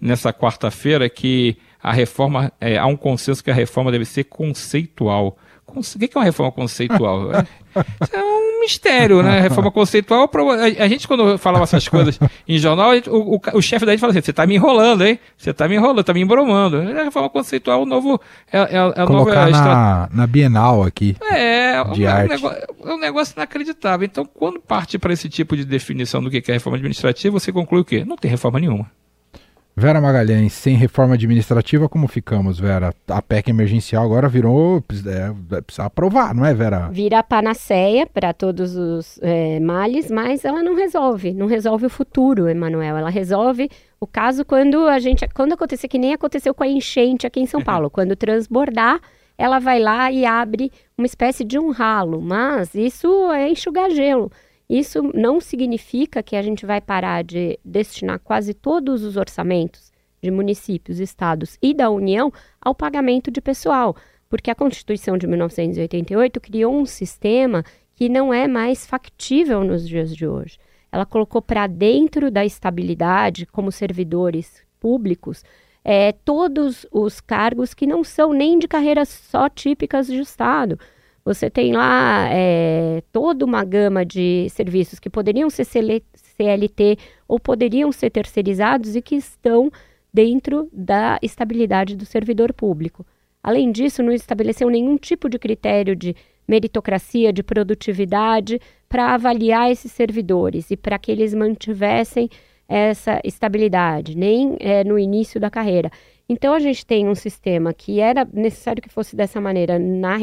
nessa 0.00 0.32
quarta-feira 0.32 1.08
que 1.08 1.56
a 1.82 1.92
reforma, 1.92 2.52
é, 2.60 2.76
há 2.76 2.86
um 2.86 2.96
consenso 2.96 3.42
que 3.42 3.50
a 3.50 3.54
reforma 3.54 3.92
deve 3.92 4.04
ser 4.04 4.24
conceitual. 4.24 5.36
O 5.66 5.82
que 5.82 6.10
é 6.14 6.18
uma 6.18 6.24
reforma 6.24 6.50
conceitual? 6.50 7.30
é 8.10 8.22
um 8.22 8.60
mistério, 8.60 9.22
né? 9.22 9.38
Reforma 9.40 9.70
conceitual. 9.70 10.28
A 10.78 10.88
gente, 10.88 11.06
quando 11.06 11.36
falava 11.36 11.64
essas 11.64 11.86
coisas 11.86 12.18
em 12.48 12.58
jornal, 12.58 12.92
o, 13.06 13.36
o, 13.36 13.40
o 13.54 13.62
chefe 13.62 13.84
da 13.84 13.92
gente 13.92 14.00
fala 14.00 14.12
assim: 14.12 14.22
você 14.22 14.30
está 14.30 14.46
me 14.46 14.54
enrolando, 14.54 15.04
hein? 15.04 15.20
Você 15.36 15.50
está 15.50 15.68
me 15.68 15.76
enrolando, 15.76 16.00
está 16.00 16.14
me 16.14 16.22
embromando. 16.22 16.78
A 16.78 17.04
reforma 17.04 17.28
conceitual 17.28 17.80
é 17.80 17.82
o 17.82 17.86
novo. 17.86 18.18
É, 18.50 18.58
é, 18.58 19.02
é 19.02 19.06
Colocar 19.06 19.50
novo, 19.50 19.58
na, 19.58 20.08
na 20.10 20.26
Bienal 20.26 20.82
aqui. 20.82 21.14
É, 21.30 21.84
de 21.92 22.04
é, 22.04 22.08
um, 22.08 22.12
arte. 22.12 22.30
Negócio, 22.30 22.58
é 22.84 22.94
um 22.94 22.98
negócio 22.98 23.34
inacreditável. 23.36 24.06
Então, 24.06 24.24
quando 24.24 24.60
parte 24.60 24.98
para 24.98 25.12
esse 25.12 25.28
tipo 25.28 25.54
de 25.54 25.66
definição 25.66 26.22
do 26.22 26.30
que 26.30 26.42
é 26.50 26.54
reforma 26.54 26.78
administrativa, 26.78 27.38
você 27.38 27.52
conclui 27.52 27.82
o 27.82 27.84
quê? 27.84 28.04
Não 28.06 28.16
tem 28.16 28.30
reforma 28.30 28.58
nenhuma. 28.58 28.90
Vera 29.78 30.00
Magalhães, 30.00 30.54
sem 30.54 30.74
reforma 30.74 31.14
administrativa, 31.14 31.88
como 31.88 32.08
ficamos, 32.08 32.58
Vera? 32.58 32.92
A 33.06 33.22
PEC 33.22 33.50
emergencial 33.50 34.04
agora 34.04 34.28
virou. 34.28 34.82
É, 35.06 35.60
precisa 35.62 35.84
aprovar, 35.86 36.34
não 36.34 36.44
é, 36.44 36.52
Vera? 36.52 36.88
Vira 36.90 37.20
a 37.20 37.22
panaceia 37.22 38.04
para 38.04 38.32
todos 38.32 38.74
os 38.74 39.20
é, 39.22 39.60
males, 39.60 40.10
mas 40.10 40.44
ela 40.44 40.64
não 40.64 40.74
resolve. 40.74 41.32
Não 41.32 41.46
resolve 41.46 41.86
o 41.86 41.88
futuro, 41.90 42.48
Emanuel. 42.48 42.96
Ela 42.96 43.08
resolve 43.08 43.70
o 44.00 44.06
caso 44.06 44.44
quando 44.44 44.88
a 44.88 44.98
gente. 44.98 45.24
Quando 45.28 45.52
acontecer, 45.52 45.86
que 45.86 45.96
nem 45.96 46.12
aconteceu 46.12 46.52
com 46.52 46.64
a 46.64 46.68
enchente 46.68 47.24
aqui 47.24 47.38
em 47.38 47.46
São 47.46 47.62
Paulo. 47.62 47.88
quando 47.88 48.16
transbordar, 48.16 49.00
ela 49.38 49.60
vai 49.60 49.78
lá 49.78 50.10
e 50.10 50.26
abre 50.26 50.72
uma 50.98 51.06
espécie 51.06 51.44
de 51.44 51.56
um 51.56 51.70
ralo. 51.70 52.20
Mas 52.20 52.74
isso 52.74 53.30
é 53.30 53.48
enxugar 53.48 53.90
gelo. 53.90 54.28
Isso 54.68 55.02
não 55.14 55.40
significa 55.40 56.22
que 56.22 56.36
a 56.36 56.42
gente 56.42 56.66
vai 56.66 56.80
parar 56.80 57.24
de 57.24 57.58
destinar 57.64 58.18
quase 58.20 58.52
todos 58.52 59.02
os 59.02 59.16
orçamentos 59.16 59.90
de 60.20 60.30
municípios, 60.30 61.00
estados 61.00 61.56
e 61.62 61.72
da 61.72 61.88
União 61.88 62.30
ao 62.60 62.74
pagamento 62.74 63.30
de 63.30 63.40
pessoal, 63.40 63.96
porque 64.28 64.50
a 64.50 64.54
Constituição 64.54 65.16
de 65.16 65.26
1988 65.26 66.40
criou 66.40 66.74
um 66.74 66.84
sistema 66.84 67.64
que 67.94 68.08
não 68.08 68.32
é 68.32 68.46
mais 68.46 68.86
factível 68.86 69.64
nos 69.64 69.88
dias 69.88 70.14
de 70.14 70.26
hoje. 70.26 70.58
Ela 70.92 71.06
colocou 71.06 71.40
para 71.40 71.66
dentro 71.66 72.30
da 72.30 72.44
estabilidade, 72.44 73.46
como 73.46 73.72
servidores 73.72 74.62
públicos, 74.78 75.44
é, 75.84 76.12
todos 76.12 76.86
os 76.92 77.20
cargos 77.20 77.72
que 77.72 77.86
não 77.86 78.04
são 78.04 78.32
nem 78.32 78.58
de 78.58 78.68
carreiras 78.68 79.08
só 79.08 79.48
típicas 79.48 80.06
de 80.06 80.20
Estado 80.20 80.78
você 81.28 81.50
tem 81.50 81.74
lá 81.74 82.26
é, 82.32 83.02
toda 83.12 83.44
uma 83.44 83.62
gama 83.62 84.02
de 84.02 84.48
serviços 84.48 84.98
que 84.98 85.10
poderiam 85.10 85.50
ser 85.50 85.66
CLT 85.66 86.96
ou 87.28 87.38
poderiam 87.38 87.92
ser 87.92 88.08
terceirizados 88.08 88.96
e 88.96 89.02
que 89.02 89.14
estão 89.14 89.70
dentro 90.12 90.70
da 90.72 91.18
estabilidade 91.20 91.96
do 91.96 92.06
servidor 92.06 92.54
público. 92.54 93.04
Além 93.42 93.70
disso, 93.70 94.02
não 94.02 94.10
estabeleceu 94.10 94.70
nenhum 94.70 94.96
tipo 94.96 95.28
de 95.28 95.38
critério 95.38 95.94
de 95.94 96.16
meritocracia, 96.48 97.30
de 97.30 97.42
produtividade 97.42 98.58
para 98.88 99.12
avaliar 99.12 99.70
esses 99.70 99.92
servidores 99.92 100.70
e 100.70 100.78
para 100.78 100.98
que 100.98 101.12
eles 101.12 101.34
mantivessem 101.34 102.30
essa 102.66 103.20
estabilidade, 103.22 104.16
nem 104.16 104.56
é, 104.60 104.82
no 104.82 104.98
início 104.98 105.38
da 105.38 105.50
carreira. 105.50 105.90
Então 106.28 106.52
a 106.52 106.58
gente 106.58 106.84
tem 106.84 107.08
um 107.08 107.14
sistema 107.14 107.72
que 107.72 108.00
era 108.00 108.28
necessário 108.32 108.82
que 108.82 108.90
fosse 108.90 109.16
dessa 109.16 109.40
maneira 109.40 109.78
na, 109.78 110.16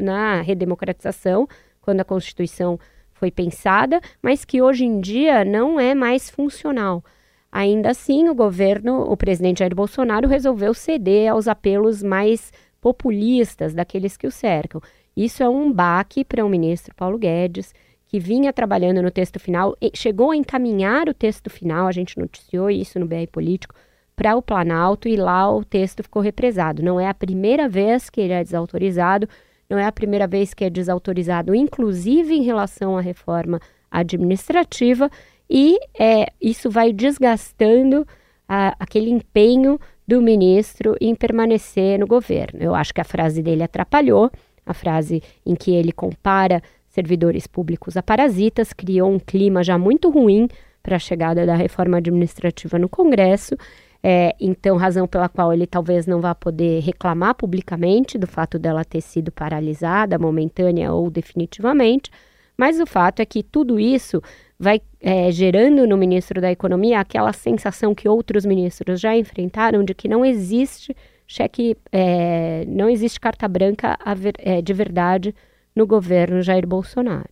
na 0.00 0.40
redemocratização, 0.42 1.48
quando 1.80 2.00
a 2.00 2.04
Constituição 2.04 2.78
foi 3.12 3.30
pensada, 3.30 4.00
mas 4.22 4.44
que 4.44 4.62
hoje 4.62 4.84
em 4.84 5.00
dia 5.00 5.44
não 5.44 5.80
é 5.80 5.94
mais 5.94 6.30
funcional. 6.30 7.02
Ainda 7.50 7.90
assim, 7.90 8.28
o 8.28 8.34
governo, 8.34 9.02
o 9.02 9.16
presidente 9.16 9.58
Jair 9.58 9.74
Bolsonaro, 9.74 10.28
resolveu 10.28 10.72
ceder 10.72 11.30
aos 11.30 11.48
apelos 11.48 12.02
mais 12.02 12.52
populistas 12.80 13.72
daqueles 13.74 14.16
que 14.16 14.26
o 14.26 14.30
cercam. 14.30 14.80
Isso 15.16 15.42
é 15.42 15.48
um 15.48 15.72
baque 15.72 16.24
para 16.24 16.44
o 16.44 16.48
ministro 16.48 16.94
Paulo 16.94 17.18
Guedes, 17.18 17.72
que 18.06 18.18
vinha 18.20 18.52
trabalhando 18.52 19.02
no 19.02 19.10
texto 19.10 19.40
final, 19.40 19.76
chegou 19.94 20.30
a 20.30 20.36
encaminhar 20.36 21.08
o 21.08 21.14
texto 21.14 21.48
final, 21.48 21.86
a 21.86 21.92
gente 21.92 22.18
noticiou 22.18 22.70
isso 22.70 22.98
no 22.98 23.06
BR 23.06 23.26
Político, 23.30 23.74
para 24.16 24.36
o 24.36 24.42
Planalto 24.42 25.08
e 25.08 25.16
lá 25.16 25.50
o 25.52 25.64
texto 25.64 26.02
ficou 26.02 26.22
represado. 26.22 26.82
Não 26.82 27.00
é 27.00 27.08
a 27.08 27.14
primeira 27.14 27.68
vez 27.68 28.08
que 28.08 28.20
ele 28.20 28.32
é 28.32 28.42
desautorizado, 28.42 29.28
não 29.68 29.78
é 29.78 29.84
a 29.84 29.92
primeira 29.92 30.26
vez 30.26 30.54
que 30.54 30.64
é 30.64 30.70
desautorizado, 30.70 31.54
inclusive 31.54 32.34
em 32.34 32.42
relação 32.42 32.96
à 32.96 33.00
reforma 33.00 33.60
administrativa, 33.90 35.10
e 35.48 35.78
é, 35.98 36.26
isso 36.40 36.70
vai 36.70 36.92
desgastando 36.92 38.06
a, 38.48 38.74
aquele 38.78 39.10
empenho 39.10 39.78
do 40.06 40.20
ministro 40.20 40.96
em 41.00 41.14
permanecer 41.14 41.98
no 41.98 42.06
governo. 42.06 42.60
Eu 42.62 42.74
acho 42.74 42.92
que 42.92 43.00
a 43.00 43.04
frase 43.04 43.42
dele 43.42 43.62
atrapalhou, 43.62 44.30
a 44.66 44.74
frase 44.74 45.22
em 45.44 45.54
que 45.54 45.74
ele 45.74 45.92
compara 45.92 46.62
servidores 46.88 47.46
públicos 47.46 47.96
a 47.96 48.02
parasitas, 48.02 48.72
criou 48.72 49.10
um 49.10 49.18
clima 49.18 49.62
já 49.62 49.76
muito 49.76 50.10
ruim 50.10 50.48
para 50.82 50.96
a 50.96 50.98
chegada 50.98 51.44
da 51.46 51.56
reforma 51.56 51.96
administrativa 51.96 52.78
no 52.78 52.88
Congresso. 52.88 53.56
É, 54.06 54.36
então, 54.38 54.76
razão 54.76 55.08
pela 55.08 55.30
qual 55.30 55.50
ele 55.50 55.66
talvez 55.66 56.06
não 56.06 56.20
vá 56.20 56.34
poder 56.34 56.82
reclamar 56.82 57.34
publicamente 57.34 58.18
do 58.18 58.26
fato 58.26 58.58
dela 58.58 58.84
ter 58.84 59.00
sido 59.00 59.32
paralisada, 59.32 60.18
momentânea 60.18 60.92
ou 60.92 61.10
definitivamente. 61.10 62.10
Mas 62.54 62.78
o 62.78 62.84
fato 62.84 63.20
é 63.20 63.24
que 63.24 63.42
tudo 63.42 63.80
isso 63.80 64.22
vai 64.60 64.82
é, 65.00 65.32
gerando 65.32 65.86
no 65.86 65.96
ministro 65.96 66.38
da 66.38 66.52
Economia 66.52 67.00
aquela 67.00 67.32
sensação 67.32 67.94
que 67.94 68.06
outros 68.06 68.44
ministros 68.44 69.00
já 69.00 69.16
enfrentaram 69.16 69.82
de 69.82 69.94
que 69.94 70.06
não 70.06 70.22
existe 70.22 70.94
cheque, 71.26 71.74
é, 71.90 72.66
não 72.68 72.90
existe 72.90 73.18
carta 73.18 73.48
branca 73.48 73.98
é, 74.36 74.60
de 74.60 74.74
verdade 74.74 75.34
no 75.74 75.86
governo 75.86 76.42
Jair 76.42 76.66
Bolsonaro. 76.66 77.30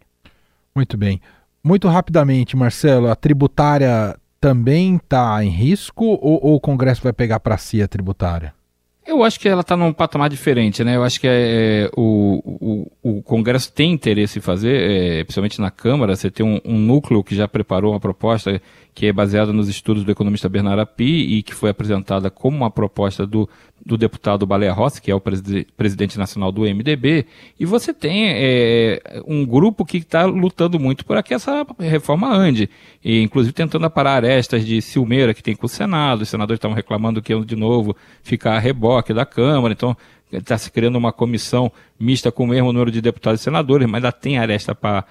Muito 0.74 0.96
bem. 0.96 1.20
Muito 1.62 1.86
rapidamente, 1.86 2.56
Marcelo, 2.56 3.10
a 3.10 3.14
tributária 3.14 4.16
também 4.42 4.96
está 4.96 5.42
em 5.44 5.48
risco 5.48 6.04
ou, 6.04 6.44
ou 6.44 6.56
o 6.56 6.60
Congresso 6.60 7.00
vai 7.00 7.12
pegar 7.12 7.38
para 7.38 7.56
si 7.56 7.80
a 7.80 7.86
tributária? 7.86 8.52
Eu 9.06 9.22
acho 9.22 9.38
que 9.38 9.48
ela 9.48 9.60
está 9.60 9.76
num 9.76 9.92
patamar 9.92 10.28
diferente, 10.28 10.82
né? 10.82 10.96
Eu 10.96 11.04
acho 11.04 11.20
que 11.20 11.28
é, 11.28 11.84
é 11.84 11.90
o, 11.96 12.40
o, 13.02 13.18
o, 13.18 13.22
Congresso 13.22 13.72
tem 13.72 13.92
interesse 13.92 14.38
em 14.38 14.42
fazer, 14.42 14.74
é, 14.74 15.24
principalmente 15.24 15.60
na 15.60 15.70
Câmara, 15.70 16.16
você 16.16 16.28
tem 16.30 16.44
um, 16.44 16.60
um, 16.64 16.76
núcleo 16.76 17.22
que 17.22 17.36
já 17.36 17.46
preparou 17.46 17.92
uma 17.92 18.00
proposta 18.00 18.60
que 18.94 19.06
é 19.06 19.12
baseada 19.12 19.52
nos 19.52 19.68
estudos 19.68 20.04
do 20.04 20.12
economista 20.12 20.48
Bernardo 20.48 20.80
Api 20.80 21.36
e 21.36 21.42
que 21.42 21.54
foi 21.54 21.70
apresentada 21.70 22.30
como 22.30 22.56
uma 22.56 22.70
proposta 22.70 23.26
do 23.26 23.48
do 23.84 23.96
deputado 23.96 24.46
Baleia 24.46 24.72
Rossi, 24.72 25.02
que 25.02 25.10
é 25.10 25.14
o 25.14 25.20
presidente 25.20 26.16
nacional 26.16 26.52
do 26.52 26.62
MDB, 26.62 27.26
e 27.58 27.66
você 27.66 27.92
tem 27.92 28.28
é, 28.28 29.22
um 29.26 29.44
grupo 29.44 29.84
que 29.84 29.98
está 29.98 30.24
lutando 30.24 30.78
muito 30.78 31.04
por 31.04 31.20
que 31.22 31.34
essa 31.34 31.66
reforma 31.78 32.32
ande, 32.32 32.70
e 33.04 33.20
inclusive 33.20 33.52
tentando 33.52 33.84
aparar 33.84 34.16
arestas 34.16 34.64
de 34.64 34.80
Silmeira 34.80 35.34
que 35.34 35.42
tem 35.42 35.56
com 35.56 35.66
o 35.66 35.68
Senado, 35.68 36.22
os 36.22 36.28
senadores 36.28 36.58
estavam 36.58 36.76
reclamando 36.76 37.20
que 37.20 37.38
de 37.44 37.56
novo 37.56 37.96
ficar 38.22 38.54
a 38.54 38.58
reboque 38.58 39.12
da 39.12 39.26
Câmara, 39.26 39.72
então 39.72 39.96
está 40.30 40.56
se 40.56 40.70
criando 40.70 40.96
uma 40.96 41.12
comissão 41.12 41.70
mista 42.02 42.32
com 42.32 42.44
o 42.44 42.46
mesmo 42.48 42.72
número 42.72 42.90
de 42.90 43.00
deputados 43.00 43.40
e 43.40 43.44
senadores, 43.44 43.86
mas 43.86 44.04
ainda 44.04 44.12
tem 44.12 44.38
aresta 44.38 44.74
para 44.74 45.04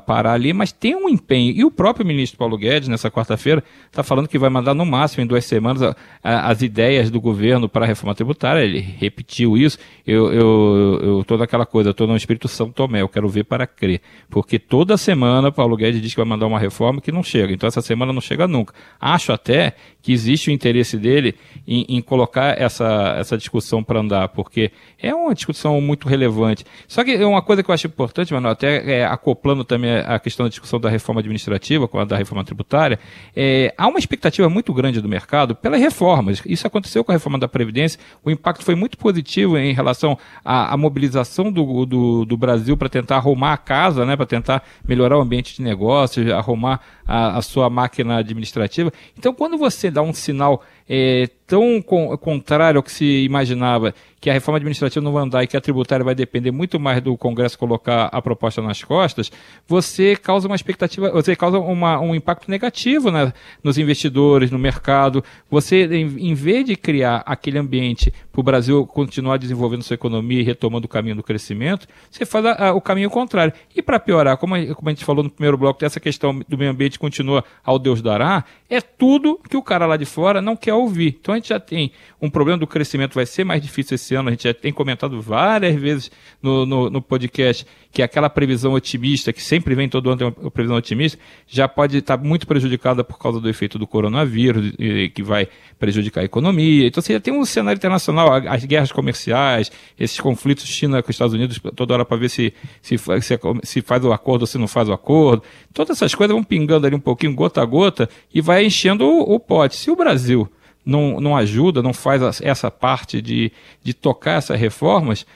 parar 0.00 0.32
ali, 0.32 0.52
mas 0.52 0.72
tem 0.72 0.94
um 0.94 1.08
empenho. 1.08 1.52
E 1.54 1.64
o 1.64 1.70
próprio 1.70 2.06
ministro 2.06 2.38
Paulo 2.38 2.56
Guedes, 2.56 2.88
nessa 2.88 3.10
quarta-feira, 3.10 3.64
está 3.86 4.02
falando 4.02 4.28
que 4.28 4.38
vai 4.38 4.50
mandar 4.50 4.74
no 4.74 4.84
máximo 4.84 5.24
em 5.24 5.26
duas 5.26 5.44
semanas 5.44 5.82
a, 5.82 5.96
a, 6.22 6.50
as 6.50 6.62
ideias 6.62 7.10
do 7.10 7.20
governo 7.20 7.68
para 7.68 7.84
a 7.84 7.88
reforma 7.88 8.14
tributária. 8.14 8.60
Ele 8.60 8.80
repetiu 8.80 9.56
isso. 9.56 9.78
Eu 10.06 11.20
estou 11.20 11.38
naquela 11.38 11.64
coisa, 11.64 11.90
estou 11.90 12.06
no 12.06 12.16
Espírito 12.16 12.46
São 12.46 12.70
Tomé, 12.70 13.00
eu 13.00 13.08
quero 13.08 13.28
ver 13.28 13.44
para 13.44 13.66
crer. 13.66 14.00
Porque 14.28 14.58
toda 14.58 14.96
semana 14.96 15.50
Paulo 15.50 15.76
Guedes 15.76 16.00
diz 16.00 16.12
que 16.12 16.20
vai 16.20 16.28
mandar 16.28 16.46
uma 16.46 16.58
reforma 16.58 17.00
que 17.00 17.10
não 17.10 17.22
chega. 17.22 17.52
Então 17.52 17.66
essa 17.66 17.80
semana 17.80 18.12
não 18.12 18.20
chega 18.20 18.46
nunca. 18.46 18.74
Acho 19.00 19.32
até 19.32 19.74
que 20.02 20.12
existe 20.12 20.50
o 20.50 20.52
interesse 20.52 20.98
dele 20.98 21.34
em, 21.66 21.86
em 21.88 22.02
colocar 22.02 22.60
essa, 22.60 23.14
essa 23.18 23.38
discussão 23.38 23.82
para 23.82 24.00
andar, 24.00 24.28
porque 24.28 24.72
é 25.00 25.14
uma 25.14 25.34
discussão 25.34 25.80
muito 25.80 26.01
muito 26.02 26.08
relevante. 26.08 26.64
Só 26.88 27.04
que 27.04 27.16
uma 27.24 27.42
coisa 27.42 27.62
que 27.62 27.70
eu 27.70 27.74
acho 27.74 27.86
importante, 27.86 28.32
Manuel, 28.32 28.52
até 28.52 28.98
é, 28.98 29.04
acoplando 29.04 29.64
também 29.64 29.90
a 29.98 30.18
questão 30.18 30.44
da 30.44 30.50
discussão 30.50 30.80
da 30.80 30.88
reforma 30.88 31.20
administrativa 31.20 31.86
com 31.86 31.98
a 31.98 32.04
da 32.04 32.16
reforma 32.16 32.44
tributária, 32.44 32.98
é, 33.34 33.72
há 33.78 33.86
uma 33.86 33.98
expectativa 33.98 34.48
muito 34.48 34.72
grande 34.74 35.00
do 35.00 35.08
mercado 35.08 35.54
pelas 35.54 35.80
reformas. 35.80 36.42
Isso 36.44 36.66
aconteceu 36.66 37.04
com 37.04 37.12
a 37.12 37.14
reforma 37.14 37.38
da 37.38 37.48
Previdência, 37.48 38.00
o 38.24 38.30
impacto 38.30 38.64
foi 38.64 38.74
muito 38.74 38.98
positivo 38.98 39.56
em 39.56 39.72
relação 39.72 40.18
à, 40.44 40.72
à 40.72 40.76
mobilização 40.76 41.52
do, 41.52 41.86
do, 41.86 42.24
do 42.24 42.36
Brasil 42.36 42.76
para 42.76 42.88
tentar 42.88 43.16
arrumar 43.16 43.52
a 43.52 43.56
casa, 43.56 44.04
né, 44.04 44.16
para 44.16 44.26
tentar 44.26 44.62
melhorar 44.86 45.18
o 45.18 45.20
ambiente 45.20 45.56
de 45.56 45.62
negócios, 45.62 46.28
arrumar 46.30 46.80
a, 47.06 47.38
a 47.38 47.42
sua 47.42 47.68
máquina 47.68 48.18
administrativa. 48.18 48.92
Então, 49.16 49.34
quando 49.34 49.56
você 49.58 49.90
dá 49.90 50.02
um 50.02 50.12
sinal 50.12 50.62
é, 50.88 51.28
tão 51.46 51.82
contrário 51.82 52.78
ao 52.78 52.82
que 52.82 52.90
se 52.90 53.24
imaginava, 53.24 53.94
que 54.22 54.30
a 54.30 54.32
reforma 54.32 54.58
administrativa 54.58 55.02
não 55.04 55.12
vai 55.12 55.24
andar 55.24 55.42
e 55.42 55.48
que 55.48 55.56
a 55.56 55.60
tributária 55.60 56.04
vai 56.04 56.14
depender 56.14 56.52
muito 56.52 56.78
mais 56.78 57.02
do 57.02 57.16
Congresso 57.16 57.58
colocar 57.58 58.04
a 58.04 58.22
proposta 58.22 58.62
nas 58.62 58.80
costas, 58.84 59.32
você 59.66 60.14
causa 60.14 60.46
uma 60.46 60.54
expectativa, 60.54 61.10
você 61.10 61.34
causa 61.34 61.58
uma, 61.58 61.98
um 61.98 62.14
impacto 62.14 62.48
negativo 62.48 63.10
né, 63.10 63.32
nos 63.64 63.78
investidores, 63.78 64.48
no 64.48 64.60
mercado. 64.60 65.24
Você, 65.50 65.86
em, 65.86 66.30
em 66.30 66.34
vez 66.34 66.64
de 66.64 66.76
criar 66.76 67.24
aquele 67.26 67.58
ambiente 67.58 68.14
para 68.30 68.40
o 68.40 68.44
Brasil 68.44 68.86
continuar 68.86 69.38
desenvolvendo 69.38 69.82
sua 69.82 69.94
economia 69.94 70.40
e 70.40 70.44
retomando 70.44 70.86
o 70.86 70.88
caminho 70.88 71.16
do 71.16 71.22
crescimento, 71.24 71.88
você 72.08 72.24
faz 72.24 72.46
a, 72.46 72.68
a, 72.68 72.74
o 72.74 72.80
caminho 72.80 73.10
contrário. 73.10 73.52
E 73.74 73.82
para 73.82 73.98
piorar, 73.98 74.36
como 74.36 74.54
a, 74.54 74.64
como 74.72 74.88
a 74.88 74.92
gente 74.92 75.04
falou 75.04 75.24
no 75.24 75.30
primeiro 75.30 75.58
bloco, 75.58 75.84
essa 75.84 75.98
questão 75.98 76.38
do 76.48 76.56
meio 76.56 76.70
ambiente 76.70 76.96
continua 76.96 77.42
ao 77.64 77.76
Deus 77.76 78.00
dará, 78.00 78.44
é 78.70 78.80
tudo 78.80 79.40
que 79.50 79.56
o 79.56 79.62
cara 79.62 79.84
lá 79.84 79.96
de 79.96 80.04
fora 80.04 80.40
não 80.40 80.54
quer 80.54 80.74
ouvir. 80.74 81.18
Então 81.20 81.34
a 81.34 81.38
gente 81.38 81.48
já 81.48 81.58
tem 81.58 81.90
um 82.20 82.30
problema 82.30 82.60
do 82.60 82.68
crescimento, 82.68 83.16
vai 83.16 83.26
ser 83.26 83.42
mais 83.42 83.60
difícil 83.60 83.96
esse 83.96 84.11
ano, 84.14 84.28
a 84.28 84.32
gente 84.32 84.44
já 84.44 84.54
tem 84.54 84.72
comentado 84.72 85.20
várias 85.20 85.74
vezes 85.74 86.10
no, 86.42 86.64
no, 86.66 86.90
no 86.90 87.02
podcast 87.02 87.66
que 87.90 88.02
aquela 88.02 88.30
previsão 88.30 88.72
otimista, 88.72 89.32
que 89.32 89.42
sempre 89.42 89.74
vem 89.74 89.88
todo 89.88 90.08
ano 90.08 90.18
tem 90.18 90.26
uma 90.26 90.50
previsão 90.50 90.76
otimista, 90.76 91.18
já 91.46 91.68
pode 91.68 91.98
estar 91.98 92.16
muito 92.16 92.46
prejudicada 92.46 93.04
por 93.04 93.18
causa 93.18 93.38
do 93.38 93.48
efeito 93.48 93.78
do 93.78 93.86
coronavírus, 93.86 94.72
que 95.14 95.22
vai 95.22 95.46
prejudicar 95.78 96.22
a 96.22 96.24
economia. 96.24 96.86
Então 96.86 97.02
você 97.02 97.12
já 97.12 97.20
tem 97.20 97.34
um 97.34 97.44
cenário 97.44 97.76
internacional, 97.76 98.32
as 98.48 98.64
guerras 98.64 98.90
comerciais, 98.90 99.70
esses 99.98 100.18
conflitos 100.18 100.64
China 100.64 101.02
com 101.02 101.10
os 101.10 101.14
Estados 101.14 101.34
Unidos, 101.34 101.60
toda 101.76 101.92
hora 101.92 102.04
para 102.04 102.16
ver 102.16 102.30
se, 102.30 102.54
se, 102.80 102.96
se, 102.96 103.40
se 103.62 103.82
faz 103.82 104.02
o 104.04 104.12
acordo 104.12 104.42
ou 104.42 104.46
se 104.46 104.56
não 104.56 104.68
faz 104.68 104.88
o 104.88 104.92
acordo. 104.92 105.42
Todas 105.74 105.98
essas 105.98 106.14
coisas 106.14 106.34
vão 106.34 106.42
pingando 106.42 106.86
ali 106.86 106.96
um 106.96 107.00
pouquinho, 107.00 107.34
gota 107.34 107.60
a 107.60 107.64
gota, 107.64 108.08
e 108.32 108.40
vai 108.40 108.64
enchendo 108.64 109.04
o, 109.04 109.34
o 109.34 109.38
pote. 109.38 109.76
Se 109.76 109.90
o 109.90 109.96
Brasil 109.96 110.48
não, 110.84 111.20
não 111.20 111.36
ajuda, 111.36 111.82
não 111.82 111.92
faz 111.92 112.40
essa 112.40 112.70
parte 112.70 113.22
de, 113.22 113.52
de 113.82 113.94
tocar 113.94 114.38
essas 114.38 114.58
reformas, 114.58 115.26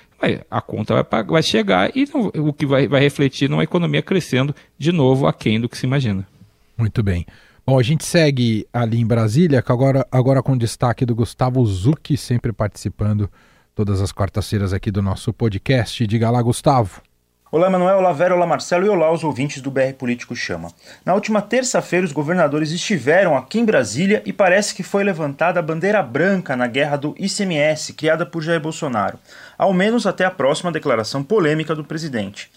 a 0.50 0.60
conta 0.60 1.02
vai, 1.02 1.22
vai 1.22 1.42
chegar 1.42 1.94
e 1.94 2.08
não, 2.12 2.28
o 2.48 2.52
que 2.52 2.64
vai, 2.66 2.88
vai 2.88 3.00
refletir 3.00 3.48
numa 3.50 3.62
economia 3.62 4.02
crescendo 4.02 4.54
de 4.78 4.90
novo 4.90 5.26
aquém 5.26 5.60
do 5.60 5.68
que 5.68 5.76
se 5.76 5.86
imagina. 5.86 6.26
Muito 6.76 7.02
bem. 7.02 7.26
Bom, 7.66 7.78
a 7.78 7.82
gente 7.82 8.04
segue 8.04 8.66
ali 8.72 9.00
em 9.00 9.06
Brasília, 9.06 9.62
agora, 9.66 10.06
agora 10.10 10.42
com 10.42 10.56
destaque 10.56 11.04
do 11.04 11.14
Gustavo 11.14 11.64
Zucchi, 11.66 12.16
sempre 12.16 12.52
participando 12.52 13.30
todas 13.74 14.00
as 14.00 14.12
quartas-feiras 14.12 14.72
aqui 14.72 14.90
do 14.90 15.02
nosso 15.02 15.32
podcast. 15.32 16.06
Diga 16.06 16.30
lá, 16.30 16.40
Gustavo. 16.40 17.02
Olá, 17.56 17.70
Manuel, 17.70 17.96
olá, 17.96 18.12
Vera, 18.12 18.34
olá, 18.34 18.46
Marcelo 18.46 18.84
e 18.84 18.88
olá, 18.90 19.10
os 19.10 19.24
ouvintes 19.24 19.62
do 19.62 19.70
BR 19.70 19.94
Político 19.98 20.36
Chama. 20.36 20.68
Na 21.06 21.14
última 21.14 21.40
terça-feira, 21.40 22.04
os 22.04 22.12
governadores 22.12 22.70
estiveram 22.70 23.34
aqui 23.34 23.58
em 23.58 23.64
Brasília 23.64 24.22
e 24.26 24.30
parece 24.30 24.74
que 24.74 24.82
foi 24.82 25.02
levantada 25.02 25.58
a 25.58 25.62
bandeira 25.62 26.02
branca 26.02 26.54
na 26.54 26.66
guerra 26.66 26.98
do 26.98 27.14
ICMS, 27.18 27.94
criada 27.94 28.26
por 28.26 28.42
Jair 28.42 28.60
Bolsonaro, 28.60 29.18
ao 29.56 29.72
menos 29.72 30.06
até 30.06 30.26
a 30.26 30.30
próxima 30.30 30.70
declaração 30.70 31.24
polêmica 31.24 31.74
do 31.74 31.82
presidente. 31.82 32.50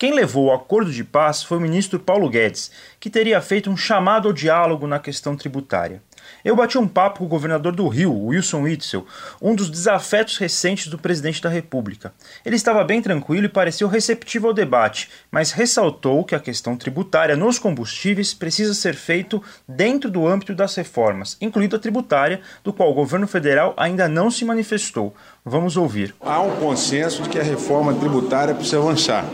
Quem 0.00 0.14
levou 0.14 0.46
o 0.46 0.52
acordo 0.54 0.90
de 0.90 1.04
paz 1.04 1.42
foi 1.42 1.58
o 1.58 1.60
ministro 1.60 2.00
Paulo 2.00 2.30
Guedes, 2.30 2.70
que 2.98 3.10
teria 3.10 3.38
feito 3.42 3.68
um 3.68 3.76
chamado 3.76 4.28
ao 4.28 4.32
diálogo 4.32 4.86
na 4.86 4.98
questão 4.98 5.36
tributária. 5.36 6.02
Eu 6.42 6.56
bati 6.56 6.78
um 6.78 6.88
papo 6.88 7.18
com 7.18 7.26
o 7.26 7.28
governador 7.28 7.76
do 7.76 7.86
Rio, 7.86 8.28
Wilson 8.28 8.62
Witzel, 8.62 9.06
um 9.42 9.54
dos 9.54 9.68
desafetos 9.68 10.38
recentes 10.38 10.86
do 10.86 10.96
presidente 10.96 11.42
da 11.42 11.50
República. 11.50 12.14
Ele 12.46 12.56
estava 12.56 12.82
bem 12.82 13.02
tranquilo 13.02 13.44
e 13.44 13.50
pareceu 13.50 13.88
receptivo 13.88 14.46
ao 14.46 14.54
debate, 14.54 15.10
mas 15.30 15.52
ressaltou 15.52 16.24
que 16.24 16.34
a 16.34 16.40
questão 16.40 16.78
tributária 16.78 17.36
nos 17.36 17.58
combustíveis 17.58 18.32
precisa 18.32 18.72
ser 18.72 18.94
feito 18.94 19.42
dentro 19.68 20.10
do 20.10 20.26
âmbito 20.26 20.54
das 20.54 20.74
reformas, 20.74 21.36
incluindo 21.42 21.76
a 21.76 21.78
tributária, 21.78 22.40
do 22.64 22.72
qual 22.72 22.90
o 22.90 22.94
governo 22.94 23.26
federal 23.26 23.74
ainda 23.76 24.08
não 24.08 24.30
se 24.30 24.46
manifestou. 24.46 25.14
Vamos 25.44 25.76
ouvir. 25.76 26.14
Há 26.22 26.40
um 26.40 26.56
consenso 26.56 27.22
de 27.22 27.28
que 27.28 27.38
a 27.38 27.42
reforma 27.42 27.92
tributária 27.92 28.54
precisa 28.54 28.78
avançar 28.78 29.26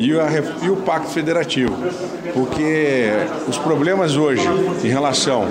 e, 0.00 0.18
a, 0.18 0.28
e 0.62 0.70
o 0.70 0.76
Pacto 0.76 1.10
Federativo, 1.10 1.76
porque 2.32 3.10
os 3.46 3.58
problemas 3.58 4.16
hoje 4.16 4.42
em 4.82 4.88
relação 4.88 5.46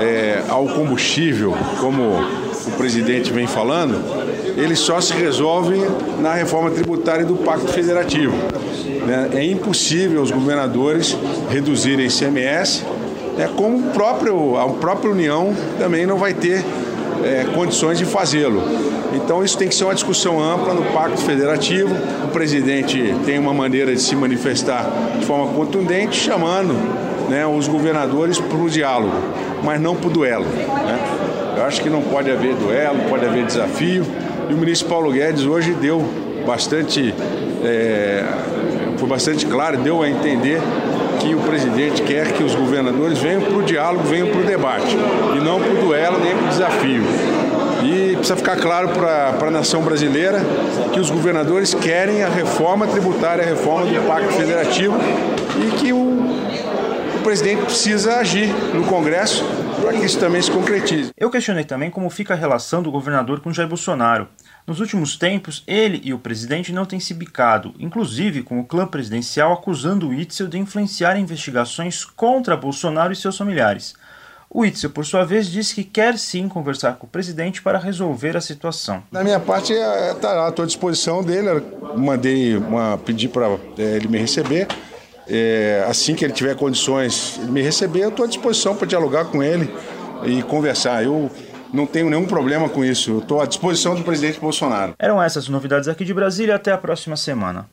é, 0.00 0.42
ao 0.48 0.66
combustível, 0.66 1.54
como 1.80 2.02
o 2.02 2.70
presidente 2.76 3.32
vem 3.32 3.46
falando, 3.46 4.02
eles 4.56 4.80
só 4.80 5.00
se 5.00 5.12
resolvem 5.14 5.82
na 6.20 6.34
reforma 6.34 6.70
tributária 6.70 7.24
do 7.24 7.36
Pacto 7.36 7.68
Federativo. 7.68 8.34
Né? 9.06 9.30
É 9.34 9.44
impossível 9.44 10.20
os 10.20 10.30
governadores 10.30 11.16
reduzirem 11.48 12.06
ICMS 12.06 12.84
né, 13.36 13.48
como 13.54 13.78
o 13.78 13.90
próprio, 13.92 14.56
a 14.56 14.68
própria 14.70 15.10
União 15.10 15.54
também 15.78 16.06
não 16.06 16.16
vai 16.16 16.32
ter 16.32 16.64
é, 17.26 17.44
condições 17.54 17.98
de 17.98 18.04
fazê-lo. 18.04 18.62
Então 19.12 19.42
isso 19.42 19.58
tem 19.58 19.68
que 19.68 19.74
ser 19.74 19.84
uma 19.84 19.94
discussão 19.94 20.40
ampla 20.40 20.72
no 20.72 20.82
Pacto 20.92 21.20
Federativo. 21.22 21.94
O 22.24 22.28
presidente 22.28 23.14
tem 23.24 23.38
uma 23.38 23.52
maneira 23.52 23.92
de 23.92 24.00
se 24.00 24.14
manifestar 24.14 24.88
de 25.18 25.26
forma 25.26 25.52
contundente, 25.52 26.16
chamando 26.16 26.74
né, 27.28 27.46
os 27.46 27.66
governadores 27.66 28.38
para 28.38 28.56
o 28.56 28.70
diálogo, 28.70 29.14
mas 29.62 29.80
não 29.80 29.96
para 29.96 30.08
o 30.08 30.10
duelo. 30.10 30.44
Né? 30.44 30.98
Eu 31.56 31.64
acho 31.64 31.82
que 31.82 31.90
não 31.90 32.02
pode 32.02 32.30
haver 32.30 32.54
duelo, 32.54 32.98
pode 33.08 33.24
haver 33.26 33.44
desafio. 33.44 34.04
E 34.48 34.54
o 34.54 34.56
ministro 34.56 34.88
Paulo 34.88 35.10
Guedes 35.10 35.44
hoje 35.44 35.72
deu 35.72 36.04
bastante, 36.46 37.12
é, 37.64 38.24
foi 38.96 39.08
bastante 39.08 39.44
claro, 39.46 39.78
deu 39.78 40.02
a 40.02 40.08
entender 40.08 40.60
que 41.26 41.34
o 41.34 41.40
presidente 41.40 42.02
quer 42.02 42.32
que 42.32 42.44
os 42.44 42.54
governadores 42.54 43.18
venham 43.18 43.42
para 43.42 43.56
o 43.56 43.62
diálogo, 43.62 44.04
venham 44.04 44.28
para 44.28 44.40
o 44.40 44.44
debate, 44.44 44.96
e 45.36 45.40
não 45.40 45.60
para 45.60 45.72
o 45.72 45.76
duelo 45.76 46.18
nem 46.20 46.36
para 46.36 46.46
o 46.46 46.48
desafio. 46.48 47.02
E 47.82 48.14
precisa 48.14 48.36
ficar 48.36 48.56
claro 48.56 48.90
para 48.90 49.46
a 49.46 49.50
nação 49.50 49.82
brasileira 49.82 50.40
que 50.92 51.00
os 51.00 51.10
governadores 51.10 51.74
querem 51.74 52.22
a 52.22 52.28
reforma 52.28 52.86
tributária, 52.86 53.44
a 53.44 53.46
reforma 53.46 53.86
do 53.86 54.06
Pacto 54.06 54.32
Federativo 54.32 54.96
e 55.58 55.70
que 55.76 55.92
o, 55.92 55.98
o 55.98 57.20
presidente 57.22 57.62
precisa 57.62 58.16
agir 58.16 58.48
no 58.72 58.84
Congresso 58.84 59.44
para 59.80 59.92
que 59.92 60.04
isso 60.04 60.18
também 60.18 60.40
se 60.40 60.50
concretize. 60.50 61.10
Eu 61.16 61.30
questionei 61.30 61.64
também 61.64 61.90
como 61.90 62.08
fica 62.08 62.34
a 62.34 62.36
relação 62.36 62.82
do 62.82 62.90
governador 62.90 63.40
com 63.40 63.52
Jair 63.52 63.68
Bolsonaro. 63.68 64.28
Nos 64.66 64.80
últimos 64.80 65.16
tempos, 65.16 65.62
ele 65.64 66.00
e 66.02 66.12
o 66.12 66.18
presidente 66.18 66.72
não 66.72 66.84
têm 66.84 66.98
se 66.98 67.14
bicado, 67.14 67.72
inclusive 67.78 68.42
com 68.42 68.58
o 68.58 68.64
clã 68.64 68.84
presidencial 68.84 69.52
acusando 69.52 70.08
o 70.08 70.14
Itzel 70.14 70.48
de 70.48 70.58
influenciar 70.58 71.16
investigações 71.16 72.04
contra 72.04 72.56
Bolsonaro 72.56 73.12
e 73.12 73.16
seus 73.16 73.38
familiares. 73.38 73.94
O 74.50 74.64
Itzel, 74.64 74.90
por 74.90 75.06
sua 75.06 75.24
vez, 75.24 75.48
disse 75.48 75.72
que 75.72 75.84
quer 75.84 76.18
sim 76.18 76.48
conversar 76.48 76.94
com 76.94 77.06
o 77.06 77.08
presidente 77.08 77.62
para 77.62 77.78
resolver 77.78 78.36
a 78.36 78.40
situação. 78.40 79.04
Da 79.12 79.22
minha 79.22 79.38
parte, 79.38 79.72
está 79.72 80.32
é, 80.32 80.62
à 80.62 80.66
disposição 80.66 81.22
dele. 81.22 81.62
Mandei 81.96 82.56
uma, 82.56 82.98
pedir 82.98 83.28
para 83.28 83.46
é, 83.78 83.82
ele 83.96 84.08
me 84.08 84.18
receber. 84.18 84.66
É, 85.28 85.84
assim 85.88 86.16
que 86.16 86.24
ele 86.24 86.32
tiver 86.32 86.56
condições 86.56 87.38
de 87.40 87.50
me 87.50 87.62
receber, 87.62 88.02
eu 88.02 88.08
estou 88.08 88.24
à 88.24 88.28
disposição 88.28 88.74
para 88.74 88.86
dialogar 88.86 89.26
com 89.26 89.42
ele 89.42 89.72
e 90.24 90.42
conversar. 90.42 91.04
Eu 91.04 91.30
não 91.76 91.86
tenho 91.86 92.10
nenhum 92.10 92.26
problema 92.26 92.68
com 92.68 92.84
isso. 92.84 93.10
Eu 93.10 93.18
estou 93.18 93.40
à 93.40 93.46
disposição 93.46 93.94
do 93.94 94.02
presidente 94.02 94.40
Bolsonaro. 94.40 94.94
Eram 94.98 95.22
essas 95.22 95.48
novidades 95.48 95.88
aqui 95.88 96.04
de 96.04 96.14
Brasília. 96.14 96.56
Até 96.56 96.72
a 96.72 96.78
próxima 96.78 97.16
semana. 97.16 97.66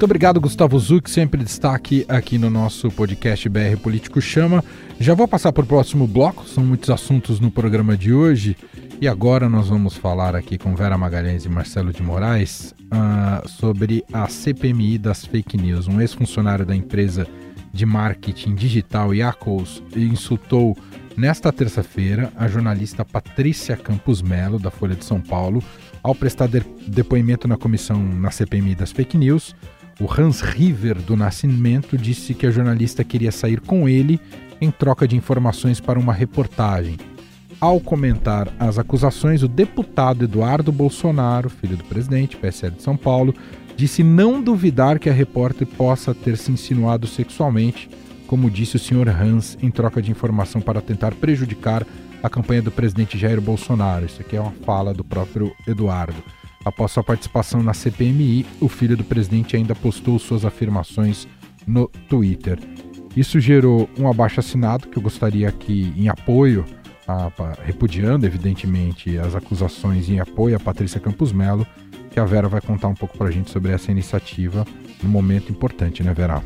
Muito 0.00 0.04
obrigado, 0.04 0.40
Gustavo 0.40 0.78
Zuc, 0.78 1.10
sempre 1.10 1.44
destaque 1.44 2.06
aqui 2.08 2.38
no 2.38 2.48
nosso 2.48 2.90
podcast 2.90 3.46
BR 3.50 3.76
Político 3.82 4.18
Chama. 4.18 4.64
Já 4.98 5.12
vou 5.12 5.28
passar 5.28 5.52
para 5.52 5.62
o 5.62 5.66
próximo 5.66 6.06
bloco, 6.06 6.48
são 6.48 6.64
muitos 6.64 6.88
assuntos 6.88 7.38
no 7.38 7.50
programa 7.50 7.94
de 7.98 8.10
hoje. 8.10 8.56
E 8.98 9.06
agora 9.06 9.46
nós 9.46 9.68
vamos 9.68 9.96
falar 9.96 10.34
aqui 10.34 10.56
com 10.56 10.74
Vera 10.74 10.96
Magalhães 10.96 11.44
e 11.44 11.50
Marcelo 11.50 11.92
de 11.92 12.02
Moraes 12.02 12.74
uh, 12.84 13.46
sobre 13.46 14.02
a 14.10 14.26
CPMI 14.26 14.96
das 14.96 15.26
fake 15.26 15.58
news. 15.58 15.86
Um 15.86 16.00
ex-funcionário 16.00 16.64
da 16.64 16.74
empresa 16.74 17.26
de 17.70 17.84
marketing 17.84 18.54
digital 18.54 19.14
Yacos 19.14 19.82
insultou 19.94 20.76
nesta 21.20 21.52
terça-feira 21.52 22.32
a 22.34 22.48
jornalista 22.48 23.04
Patrícia 23.04 23.76
Campos 23.76 24.22
Melo, 24.22 24.58
da 24.58 24.70
Folha 24.70 24.94
de 24.94 25.04
São 25.04 25.20
Paulo, 25.20 25.62
ao 26.02 26.14
prestar 26.14 26.48
de 26.48 26.64
depoimento 26.86 27.46
na 27.46 27.58
comissão 27.58 28.02
na 28.02 28.30
CPMI 28.30 28.74
das 28.74 28.90
fake 28.90 29.18
news. 29.18 29.54
O 30.00 30.10
Hans 30.10 30.40
River 30.40 30.94
do 30.96 31.14
Nascimento 31.18 31.98
disse 31.98 32.32
que 32.32 32.46
a 32.46 32.50
jornalista 32.50 33.04
queria 33.04 33.30
sair 33.30 33.60
com 33.60 33.86
ele 33.86 34.18
em 34.62 34.70
troca 34.70 35.06
de 35.06 35.14
informações 35.14 35.78
para 35.78 35.98
uma 35.98 36.14
reportagem. 36.14 36.96
Ao 37.60 37.78
comentar 37.78 38.48
as 38.58 38.78
acusações, 38.78 39.42
o 39.42 39.48
deputado 39.48 40.24
Eduardo 40.24 40.72
Bolsonaro, 40.72 41.50
filho 41.50 41.76
do 41.76 41.84
presidente, 41.84 42.38
PSL 42.38 42.76
de 42.76 42.82
São 42.82 42.96
Paulo, 42.96 43.34
disse 43.76 44.02
não 44.02 44.40
duvidar 44.40 44.98
que 44.98 45.10
a 45.10 45.12
repórter 45.12 45.66
possa 45.66 46.14
ter 46.14 46.38
se 46.38 46.50
insinuado 46.50 47.06
sexualmente, 47.06 47.90
como 48.30 48.48
disse 48.48 48.76
o 48.76 48.78
senhor 48.78 49.08
Hans, 49.08 49.58
em 49.60 49.72
troca 49.72 50.00
de 50.00 50.08
informação 50.08 50.60
para 50.60 50.80
tentar 50.80 51.12
prejudicar 51.16 51.84
a 52.22 52.30
campanha 52.30 52.62
do 52.62 52.70
presidente 52.70 53.18
Jair 53.18 53.40
Bolsonaro. 53.40 54.06
Isso 54.06 54.20
aqui 54.20 54.36
é 54.36 54.40
uma 54.40 54.52
fala 54.52 54.94
do 54.94 55.02
próprio 55.02 55.52
Eduardo. 55.66 56.22
Após 56.64 56.92
sua 56.92 57.02
participação 57.02 57.60
na 57.60 57.74
CPMI, 57.74 58.46
o 58.60 58.68
filho 58.68 58.96
do 58.96 59.02
presidente 59.02 59.56
ainda 59.56 59.74
postou 59.74 60.16
suas 60.16 60.44
afirmações 60.44 61.26
no 61.66 61.88
Twitter. 62.08 62.60
Isso 63.16 63.40
gerou 63.40 63.90
um 63.98 64.08
abaixo-assinado 64.08 64.86
que 64.86 64.96
eu 64.96 65.02
gostaria 65.02 65.48
aqui, 65.48 65.92
em 65.96 66.08
apoio, 66.08 66.64
a, 67.08 67.32
repudiando 67.64 68.26
evidentemente 68.26 69.18
as 69.18 69.34
acusações 69.34 70.08
em 70.08 70.20
apoio 70.20 70.54
a 70.54 70.60
Patrícia 70.60 71.00
Campos 71.00 71.32
Melo, 71.32 71.66
que 72.12 72.20
a 72.20 72.24
Vera 72.24 72.48
vai 72.48 72.60
contar 72.60 72.86
um 72.86 72.94
pouco 72.94 73.18
para 73.18 73.26
a 73.26 73.32
gente 73.32 73.50
sobre 73.50 73.72
essa 73.72 73.90
iniciativa 73.90 74.64
num 75.02 75.10
momento 75.10 75.50
importante, 75.50 76.04
né, 76.04 76.14
Vera? 76.14 76.40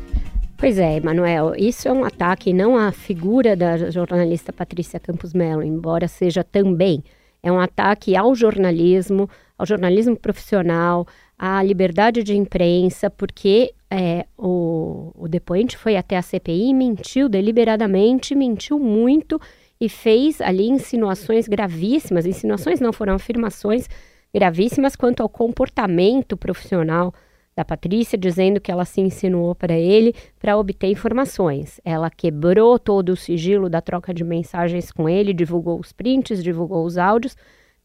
Pois 0.65 0.79
é, 0.79 0.99
Manuel, 0.99 1.53
isso 1.55 1.87
é 1.87 1.91
um 1.91 2.03
ataque 2.03 2.51
não 2.51 2.75
à 2.75 2.91
figura 2.91 3.55
da 3.55 3.91
jornalista 3.91 4.51
Patrícia 4.51 4.99
Campos 4.99 5.31
Melo, 5.31 5.61
embora 5.61 6.07
seja 6.07 6.43
também 6.43 7.03
é 7.43 7.51
um 7.51 7.59
ataque 7.59 8.15
ao 8.15 8.33
jornalismo, 8.33 9.29
ao 9.59 9.63
jornalismo 9.67 10.17
profissional, 10.17 11.05
à 11.37 11.61
liberdade 11.61 12.23
de 12.23 12.35
imprensa, 12.35 13.11
porque 13.11 13.75
é, 13.91 14.25
o, 14.35 15.11
o 15.13 15.27
depoente 15.27 15.77
foi 15.77 15.95
até 15.97 16.17
a 16.17 16.21
CPI, 16.23 16.73
mentiu 16.73 17.29
deliberadamente, 17.29 18.33
mentiu 18.33 18.79
muito 18.79 19.39
e 19.79 19.87
fez 19.87 20.41
ali 20.41 20.67
insinuações 20.67 21.47
gravíssimas. 21.47 22.25
Insinuações 22.25 22.79
não 22.79 22.91
foram 22.91 23.13
afirmações 23.13 23.87
gravíssimas 24.33 24.95
quanto 24.95 25.21
ao 25.21 25.29
comportamento 25.29 26.35
profissional 26.35 27.13
da 27.55 27.63
Patrícia, 27.63 28.17
dizendo 28.17 28.59
que 28.59 28.69
ela 28.69 28.83
se 28.83 28.99
insinuou 28.99 29.55
para 29.55 29.73
ele 29.77 30.13
para 30.37 30.57
obter 30.57 30.87
informações. 30.87 31.79
Ela 31.85 32.09
quebrou 32.09 32.77
todo 32.77 33.09
o 33.09 33.15
sigilo 33.15 33.69
da 33.69 33.81
troca 33.81 34.13
de 34.13 34.23
mensagens 34.23 34.91
com 34.91 35.07
ele, 35.07 35.33
divulgou 35.33 35.79
os 35.79 35.93
prints, 35.93 36.43
divulgou 36.43 36.85
os 36.85 36.97
áudios. 36.97 37.35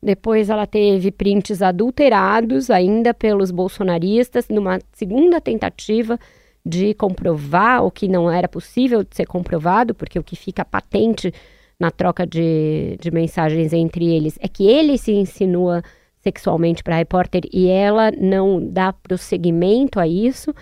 Depois 0.03 0.51
ela 0.51 0.67
teve 0.67 1.13
prints 1.13 1.63
adulterados 1.63 2.69
ainda 2.69 3.15
pelos 3.15 3.53
bolsonaristas, 3.53 4.49
numa 4.49 4.81
segunda 4.93 5.41
tentativa 5.41 6.19
de 6.67 6.93
comprovar 6.95 7.85
o 7.85 7.91
que 7.91 8.09
não 8.09 8.31
era 8.31 8.49
possível 8.49 9.05
de 9.05 9.15
ser 9.15 9.27
comprovado, 9.27 9.95
porque 9.95 10.19
o 10.19 10.23
que 10.23 10.35
fica 10.35 10.65
patente 10.65 11.33
na 11.79 11.91
troca 11.91 12.27
de, 12.27 12.99
de 13.01 13.11
mensagens 13.11 13.73
entre 13.73 14.13
eles 14.13 14.37
é 14.41 14.49
que 14.49 14.67
ele 14.67 14.99
se 14.99 15.13
insinua 15.13 15.83
sexualmente 16.23 16.83
para 16.83 16.95
a 16.95 16.99
repórter 16.99 17.43
e 17.53 17.69
ela 17.69 18.11
não 18.13 18.65
dá 18.65 18.93
prosseguimento 18.93 19.99
a 19.99 20.07
isso. 20.07 20.55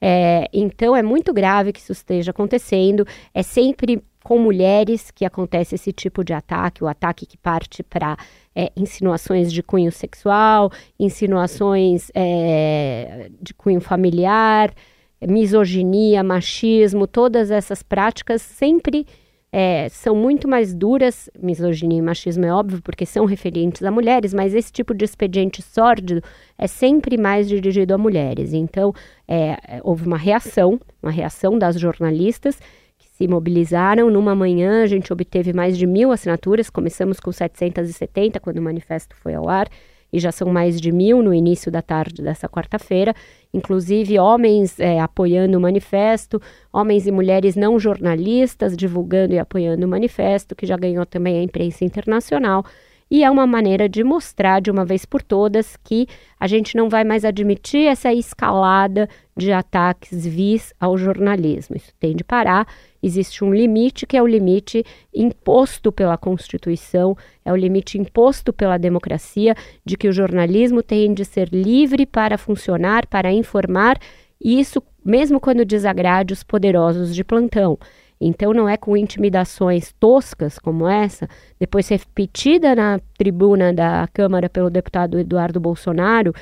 É, 0.00 0.48
então 0.52 0.94
é 0.94 1.02
muito 1.02 1.32
grave 1.32 1.72
que 1.72 1.80
isso 1.80 1.92
esteja 1.92 2.30
acontecendo. 2.30 3.06
É 3.34 3.42
sempre 3.42 4.02
com 4.22 4.38
mulheres 4.38 5.10
que 5.10 5.24
acontece 5.24 5.76
esse 5.76 5.92
tipo 5.92 6.24
de 6.24 6.32
ataque, 6.32 6.82
o 6.82 6.88
ataque 6.88 7.24
que 7.24 7.38
parte 7.38 7.82
para 7.82 8.16
é, 8.54 8.72
insinuações 8.76 9.52
de 9.52 9.62
cunho 9.62 9.92
sexual, 9.92 10.70
insinuações 10.98 12.10
é, 12.12 13.30
de 13.40 13.54
cunho 13.54 13.80
familiar, 13.80 14.74
misoginia, 15.22 16.24
machismo, 16.24 17.06
todas 17.06 17.50
essas 17.50 17.82
práticas 17.82 18.42
sempre 18.42 19.06
é, 19.52 19.88
são 19.88 20.14
muito 20.14 20.48
mais 20.48 20.74
duras, 20.74 21.30
misoginia 21.40 21.98
e 21.98 22.02
machismo 22.02 22.44
é 22.44 22.52
óbvio, 22.52 22.82
porque 22.82 23.06
são 23.06 23.24
referentes 23.24 23.82
a 23.82 23.90
mulheres, 23.90 24.34
mas 24.34 24.54
esse 24.54 24.72
tipo 24.72 24.92
de 24.92 25.04
expediente 25.04 25.62
sórdido 25.62 26.22
é 26.58 26.66
sempre 26.66 27.16
mais 27.16 27.48
dirigido 27.48 27.94
a 27.94 27.98
mulheres. 27.98 28.52
Então, 28.52 28.92
é, 29.26 29.80
houve 29.82 30.06
uma 30.06 30.18
reação, 30.18 30.80
uma 31.02 31.12
reação 31.12 31.58
das 31.58 31.78
jornalistas 31.78 32.58
que 32.98 33.08
se 33.08 33.26
mobilizaram. 33.28 34.10
Numa 34.10 34.34
manhã, 34.34 34.82
a 34.82 34.86
gente 34.86 35.12
obteve 35.12 35.52
mais 35.52 35.78
de 35.78 35.86
mil 35.86 36.12
assinaturas, 36.12 36.68
começamos 36.68 37.20
com 37.20 37.32
770 37.32 38.40
quando 38.40 38.58
o 38.58 38.62
manifesto 38.62 39.14
foi 39.16 39.34
ao 39.34 39.48
ar 39.48 39.68
e 40.16 40.18
já 40.18 40.32
são 40.32 40.48
mais 40.48 40.80
de 40.80 40.90
mil 40.90 41.22
no 41.22 41.34
início 41.34 41.70
da 41.70 41.82
tarde 41.82 42.22
dessa 42.22 42.48
quarta-feira, 42.48 43.14
inclusive 43.52 44.18
homens 44.18 44.80
é, 44.80 44.98
apoiando 44.98 45.58
o 45.58 45.60
manifesto, 45.60 46.40
homens 46.72 47.06
e 47.06 47.12
mulheres 47.12 47.54
não 47.54 47.78
jornalistas 47.78 48.74
divulgando 48.74 49.34
e 49.34 49.38
apoiando 49.38 49.84
o 49.84 49.88
manifesto, 49.88 50.56
que 50.56 50.64
já 50.64 50.74
ganhou 50.74 51.04
também 51.04 51.38
a 51.38 51.42
imprensa 51.42 51.84
internacional. 51.84 52.64
E 53.10 53.22
é 53.22 53.30
uma 53.30 53.46
maneira 53.46 53.88
de 53.88 54.02
mostrar 54.02 54.60
de 54.60 54.70
uma 54.70 54.84
vez 54.84 55.04
por 55.04 55.22
todas 55.22 55.76
que 55.76 56.08
a 56.40 56.46
gente 56.46 56.76
não 56.76 56.88
vai 56.88 57.04
mais 57.04 57.24
admitir 57.24 57.86
essa 57.86 58.12
escalada 58.12 59.08
de 59.36 59.52
ataques 59.52 60.26
vis 60.26 60.72
ao 60.80 60.96
jornalismo. 60.96 61.76
Isso 61.76 61.92
tem 62.00 62.16
de 62.16 62.24
parar. 62.24 62.66
Existe 63.06 63.44
um 63.44 63.54
limite 63.54 64.04
que 64.04 64.16
é 64.16 64.22
o 64.22 64.26
limite 64.26 64.84
imposto 65.14 65.92
pela 65.92 66.18
Constituição, 66.18 67.16
é 67.44 67.52
o 67.52 67.56
limite 67.56 67.96
imposto 67.96 68.52
pela 68.52 68.76
democracia 68.76 69.54
de 69.84 69.96
que 69.96 70.08
o 70.08 70.12
jornalismo 70.12 70.82
tem 70.82 71.14
de 71.14 71.24
ser 71.24 71.48
livre 71.50 72.04
para 72.04 72.36
funcionar, 72.36 73.06
para 73.06 73.30
informar, 73.30 73.96
e 74.42 74.58
isso 74.58 74.82
mesmo 75.04 75.38
quando 75.38 75.64
desagrade 75.64 76.32
os 76.32 76.42
poderosos 76.42 77.14
de 77.14 77.22
plantão. 77.22 77.78
Então 78.20 78.52
não 78.52 78.68
é 78.68 78.76
com 78.76 78.96
intimidações 78.96 79.94
toscas 80.00 80.58
como 80.58 80.88
essa, 80.88 81.28
depois 81.60 81.88
repetida 81.88 82.74
na 82.74 82.98
tribuna 83.16 83.72
da 83.72 84.08
Câmara 84.12 84.50
pelo 84.50 84.68
deputado 84.68 85.16
Eduardo 85.16 85.60
Bolsonaro, 85.60 86.34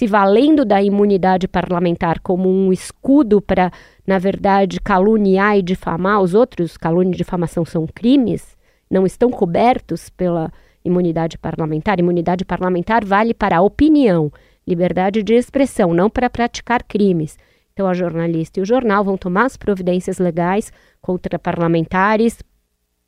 se 0.00 0.06
valendo 0.06 0.64
da 0.64 0.82
imunidade 0.82 1.46
parlamentar 1.46 2.20
como 2.20 2.48
um 2.48 2.72
escudo 2.72 3.38
para, 3.38 3.70
na 4.06 4.18
verdade, 4.18 4.80
caluniar 4.80 5.58
e 5.58 5.62
difamar 5.62 6.22
os 6.22 6.32
outros, 6.32 6.78
calúnia 6.78 7.12
e 7.12 7.18
difamação 7.18 7.66
são 7.66 7.86
crimes, 7.86 8.56
não 8.90 9.04
estão 9.04 9.28
cobertos 9.28 10.08
pela 10.08 10.50
imunidade 10.82 11.36
parlamentar. 11.36 12.00
Imunidade 12.00 12.46
parlamentar 12.46 13.04
vale 13.04 13.34
para 13.34 13.58
a 13.58 13.60
opinião, 13.60 14.32
liberdade 14.66 15.22
de 15.22 15.34
expressão, 15.34 15.92
não 15.92 16.08
para 16.08 16.30
praticar 16.30 16.82
crimes. 16.82 17.36
Então, 17.74 17.86
a 17.86 17.92
jornalista 17.92 18.58
e 18.58 18.62
o 18.62 18.66
jornal 18.66 19.04
vão 19.04 19.18
tomar 19.18 19.44
as 19.44 19.58
providências 19.58 20.18
legais 20.18 20.72
contra 21.02 21.38
parlamentares 21.38 22.38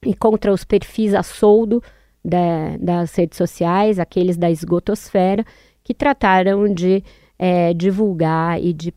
e 0.05 0.15
contra 0.15 0.53
os 0.53 0.63
perfis 0.63 1.15
a 1.15 1.23
soldo 1.23 1.83
da, 2.23 2.77
das 2.79 3.15
redes 3.15 3.39
sociais, 3.39 3.99
aqueles 3.99 4.37
da 4.37 4.51
esgotosfera, 4.51 5.43
que 5.83 5.95
trataram 5.95 6.73
de 6.73 7.03
é, 7.39 7.75
divulgar 7.75 8.63
e 8.63 8.73
de, 8.73 8.95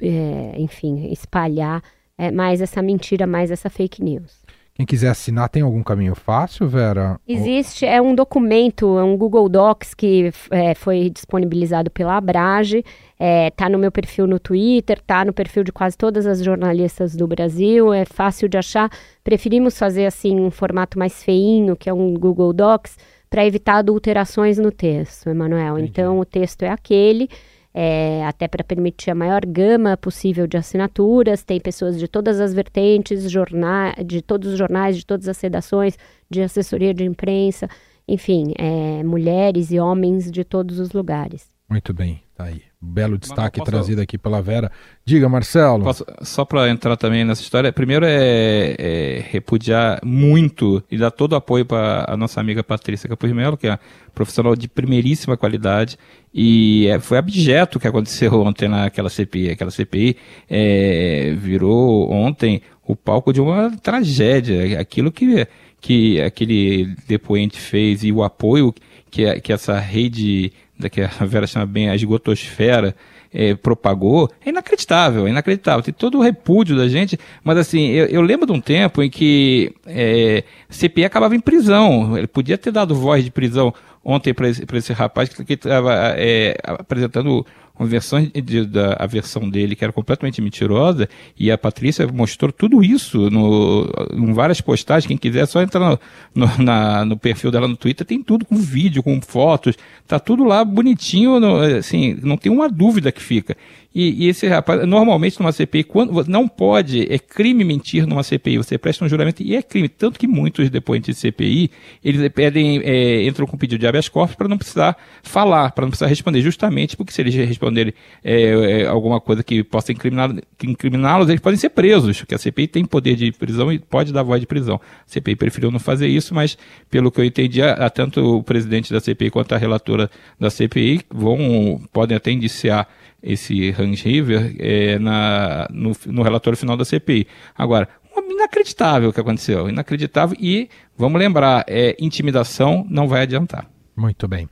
é, 0.00 0.54
enfim, 0.58 1.10
espalhar 1.12 1.82
é, 2.18 2.30
mais 2.30 2.60
essa 2.60 2.82
mentira, 2.82 3.26
mais 3.26 3.50
essa 3.50 3.70
fake 3.70 4.02
news. 4.02 4.44
Quem 4.76 4.84
quiser 4.84 5.08
assinar, 5.08 5.48
tem 5.48 5.62
algum 5.62 5.84
caminho 5.84 6.16
fácil, 6.16 6.66
Vera? 6.66 7.16
Existe, 7.28 7.86
é 7.86 8.02
um 8.02 8.12
documento, 8.12 8.98
é 8.98 9.04
um 9.04 9.16
Google 9.16 9.48
Docs 9.48 9.94
que 9.94 10.32
é, 10.50 10.74
foi 10.74 11.10
disponibilizado 11.10 11.92
pela 11.92 12.16
Abrage, 12.16 12.84
é, 13.16 13.50
tá 13.50 13.68
no 13.68 13.78
meu 13.78 13.92
perfil 13.92 14.26
no 14.26 14.40
Twitter, 14.40 15.00
tá 15.00 15.24
no 15.24 15.32
perfil 15.32 15.62
de 15.62 15.70
quase 15.70 15.96
todas 15.96 16.26
as 16.26 16.42
jornalistas 16.42 17.14
do 17.14 17.24
Brasil, 17.24 17.92
é 17.92 18.04
fácil 18.04 18.48
de 18.48 18.58
achar. 18.58 18.90
Preferimos 19.22 19.78
fazer 19.78 20.06
assim 20.06 20.40
um 20.40 20.50
formato 20.50 20.98
mais 20.98 21.22
feinho, 21.22 21.76
que 21.76 21.88
é 21.88 21.92
um 21.92 22.12
Google 22.12 22.52
Docs, 22.52 22.98
para 23.34 23.44
evitar 23.44 23.78
adulterações 23.78 24.58
no 24.58 24.70
texto, 24.70 25.28
Emanuel. 25.28 25.76
Então 25.76 26.20
o 26.20 26.24
texto 26.24 26.62
é 26.62 26.68
aquele 26.68 27.28
é, 27.74 28.24
até 28.24 28.46
para 28.46 28.62
permitir 28.62 29.10
a 29.10 29.14
maior 29.14 29.44
gama 29.44 29.96
possível 29.96 30.46
de 30.46 30.56
assinaturas. 30.56 31.42
Tem 31.42 31.58
pessoas 31.58 31.98
de 31.98 32.06
todas 32.06 32.38
as 32.38 32.54
vertentes, 32.54 33.28
jornais, 33.28 33.96
de 34.06 34.22
todos 34.22 34.52
os 34.52 34.56
jornais, 34.56 34.96
de 34.96 35.04
todas 35.04 35.26
as 35.26 35.40
redações, 35.40 35.98
de 36.30 36.42
assessoria 36.42 36.94
de 36.94 37.02
imprensa, 37.02 37.68
enfim, 38.06 38.52
é, 38.56 39.02
mulheres 39.02 39.72
e 39.72 39.80
homens 39.80 40.30
de 40.30 40.44
todos 40.44 40.78
os 40.78 40.92
lugares. 40.92 41.50
Muito 41.68 41.92
bem, 41.92 42.22
tá 42.36 42.44
aí. 42.44 42.62
Belo 42.84 43.16
destaque 43.16 43.58
posso... 43.58 43.70
trazido 43.70 44.00
aqui 44.00 44.18
pela 44.18 44.42
Vera. 44.42 44.70
Diga, 45.04 45.28
Marcelo. 45.28 45.82
Posso, 45.82 46.04
só 46.22 46.44
para 46.44 46.68
entrar 46.68 46.96
também 46.96 47.24
nessa 47.24 47.42
história, 47.42 47.72
primeiro 47.72 48.04
é, 48.04 48.74
é, 48.78 49.24
repudiar 49.30 50.00
muito 50.04 50.82
e 50.90 50.98
dar 50.98 51.10
todo 51.10 51.32
o 51.32 51.36
apoio 51.36 51.64
para 51.64 52.04
a 52.08 52.16
nossa 52.16 52.40
amiga 52.40 52.62
Patrícia 52.62 53.08
Capuz 53.08 53.32
Melo, 53.32 53.56
que 53.56 53.66
é 53.66 53.78
profissional 54.14 54.54
de 54.54 54.68
primeiríssima 54.68 55.36
qualidade. 55.36 55.98
E 56.32 56.86
é, 56.88 57.00
foi 57.00 57.18
abjeto 57.18 57.78
o 57.78 57.80
que 57.80 57.88
aconteceu 57.88 58.32
ontem 58.42 58.68
naquela 58.68 59.08
CPI. 59.08 59.50
Aquela 59.50 59.70
CPI 59.70 60.16
é, 60.48 61.34
virou 61.38 62.10
ontem 62.12 62.60
o 62.86 62.94
palco 62.94 63.32
de 63.32 63.40
uma 63.40 63.70
tragédia. 63.78 64.78
Aquilo 64.78 65.10
que, 65.10 65.46
que 65.80 66.20
aquele 66.20 66.94
depoente 67.08 67.58
fez 67.58 68.04
e 68.04 68.12
o 68.12 68.22
apoio 68.22 68.74
que, 69.10 69.40
que 69.40 69.52
essa 69.52 69.78
rede 69.78 70.52
que 70.90 71.00
a 71.00 71.08
Vera 71.24 71.46
chama 71.46 71.66
bem 71.66 71.88
a 71.88 71.94
esgotosfera, 71.94 72.94
é, 73.32 73.54
propagou, 73.54 74.30
é 74.44 74.50
inacreditável, 74.50 75.26
é 75.26 75.30
inacreditável. 75.30 75.82
Tem 75.82 75.92
todo 75.92 76.18
o 76.18 76.22
repúdio 76.22 76.76
da 76.76 76.86
gente, 76.88 77.18
mas 77.42 77.58
assim, 77.58 77.88
eu, 77.88 78.06
eu 78.06 78.22
lembro 78.22 78.46
de 78.46 78.52
um 78.52 78.60
tempo 78.60 79.02
em 79.02 79.10
que 79.10 79.74
é, 79.86 80.44
CPI 80.68 81.04
acabava 81.04 81.34
em 81.34 81.40
prisão. 81.40 82.16
Ele 82.16 82.28
podia 82.28 82.56
ter 82.56 82.70
dado 82.70 82.94
voz 82.94 83.24
de 83.24 83.30
prisão 83.30 83.74
ontem 84.04 84.32
para 84.32 84.48
esse, 84.48 84.64
esse 84.72 84.92
rapaz 84.92 85.28
que 85.28 85.52
estava 85.52 86.14
é, 86.16 86.56
apresentando 86.62 87.44
uma 87.78 87.88
versão 87.88 88.22
de, 88.22 88.64
da 88.66 88.96
a 88.98 89.06
versão 89.06 89.48
dele 89.48 89.74
que 89.74 89.82
era 89.82 89.92
completamente 89.92 90.40
mentirosa 90.40 91.08
e 91.38 91.50
a 91.50 91.58
Patrícia 91.58 92.06
mostrou 92.06 92.52
tudo 92.52 92.84
isso 92.84 93.28
no, 93.30 93.88
em 94.12 94.32
várias 94.32 94.60
postagens. 94.60 95.06
Quem 95.06 95.16
quiser 95.16 95.40
é 95.40 95.46
só 95.46 95.60
entrar 95.60 95.80
no, 95.80 95.98
no, 96.34 96.62
na, 96.62 97.04
no 97.04 97.16
perfil 97.16 97.50
dela 97.50 97.66
no 97.66 97.76
Twitter, 97.76 98.06
tem 98.06 98.22
tudo 98.22 98.44
com 98.44 98.56
vídeo, 98.56 99.02
com 99.02 99.20
fotos, 99.20 99.76
tá 100.06 100.20
tudo 100.20 100.44
lá 100.44 100.64
bonitinho, 100.64 101.40
no, 101.40 101.56
assim, 101.56 102.18
não 102.22 102.36
tem 102.36 102.52
uma 102.52 102.68
dúvida 102.68 103.10
que 103.10 103.22
fica. 103.22 103.56
E, 103.94 104.24
e, 104.24 104.28
esse 104.28 104.48
rapaz, 104.48 104.84
normalmente 104.88 105.38
numa 105.38 105.52
CPI, 105.52 105.84
quando 105.84 106.24
não 106.26 106.48
pode, 106.48 107.06
é 107.12 107.16
crime 107.16 107.62
mentir 107.62 108.04
numa 108.08 108.24
CPI. 108.24 108.56
Você 108.58 108.76
presta 108.76 109.04
um 109.04 109.08
juramento 109.08 109.40
e 109.40 109.54
é 109.54 109.62
crime. 109.62 109.88
Tanto 109.88 110.18
que 110.18 110.26
muitos 110.26 110.68
depoentes 110.68 111.14
de 111.14 111.20
CPI, 111.20 111.70
eles 112.02 112.28
pedem, 112.30 112.80
é, 112.82 113.24
entram 113.24 113.46
com 113.46 113.56
pedido 113.56 113.78
de 113.78 113.86
habeas 113.86 114.08
corpus 114.08 114.34
para 114.34 114.48
não 114.48 114.58
precisar 114.58 114.96
falar, 115.22 115.70
para 115.70 115.82
não 115.82 115.90
precisar 115.90 116.08
responder. 116.08 116.40
Justamente 116.40 116.96
porque 116.96 117.12
se 117.12 117.22
eles 117.22 117.34
responderem 117.36 117.94
é, 118.24 118.80
é, 118.82 118.86
alguma 118.86 119.20
coisa 119.20 119.44
que 119.44 119.62
possa 119.62 119.92
incriminá-los, 119.92 121.28
eles 121.28 121.40
podem 121.40 121.56
ser 121.56 121.70
presos, 121.70 122.18
porque 122.18 122.34
a 122.34 122.38
CPI 122.38 122.66
tem 122.66 122.84
poder 122.84 123.14
de 123.14 123.30
prisão 123.30 123.72
e 123.72 123.78
pode 123.78 124.12
dar 124.12 124.24
voz 124.24 124.40
de 124.40 124.46
prisão. 124.46 124.80
A 125.06 125.08
CPI 125.08 125.36
preferiu 125.36 125.70
não 125.70 125.78
fazer 125.78 126.08
isso, 126.08 126.34
mas 126.34 126.58
pelo 126.90 127.12
que 127.12 127.20
eu 127.20 127.24
entendi, 127.24 127.62
a, 127.62 127.88
tanto 127.88 128.38
o 128.38 128.42
presidente 128.42 128.92
da 128.92 128.98
CPI 128.98 129.30
quanto 129.30 129.54
a 129.54 129.58
relatora 129.58 130.10
da 130.40 130.50
CPI 130.50 131.02
vão, 131.08 131.80
podem 131.92 132.16
até 132.16 132.32
indiciar 132.32 132.88
esse 133.24 133.74
Hans 133.78 134.02
River 134.02 134.54
é, 134.58 134.98
na, 134.98 135.66
no, 135.70 135.92
no 136.06 136.22
relatório 136.22 136.56
final 136.56 136.76
da 136.76 136.84
CPI. 136.84 137.26
Agora, 137.56 137.88
inacreditável 138.28 139.08
o 139.08 139.12
que 139.12 139.20
aconteceu, 139.20 139.68
inacreditável 139.68 140.36
e 140.38 140.68
vamos 140.96 141.18
lembrar, 141.18 141.64
é, 141.66 141.96
intimidação 141.98 142.86
não 142.88 143.08
vai 143.08 143.22
adiantar. 143.22 143.66
Muito 143.96 144.28
bem. 144.28 144.48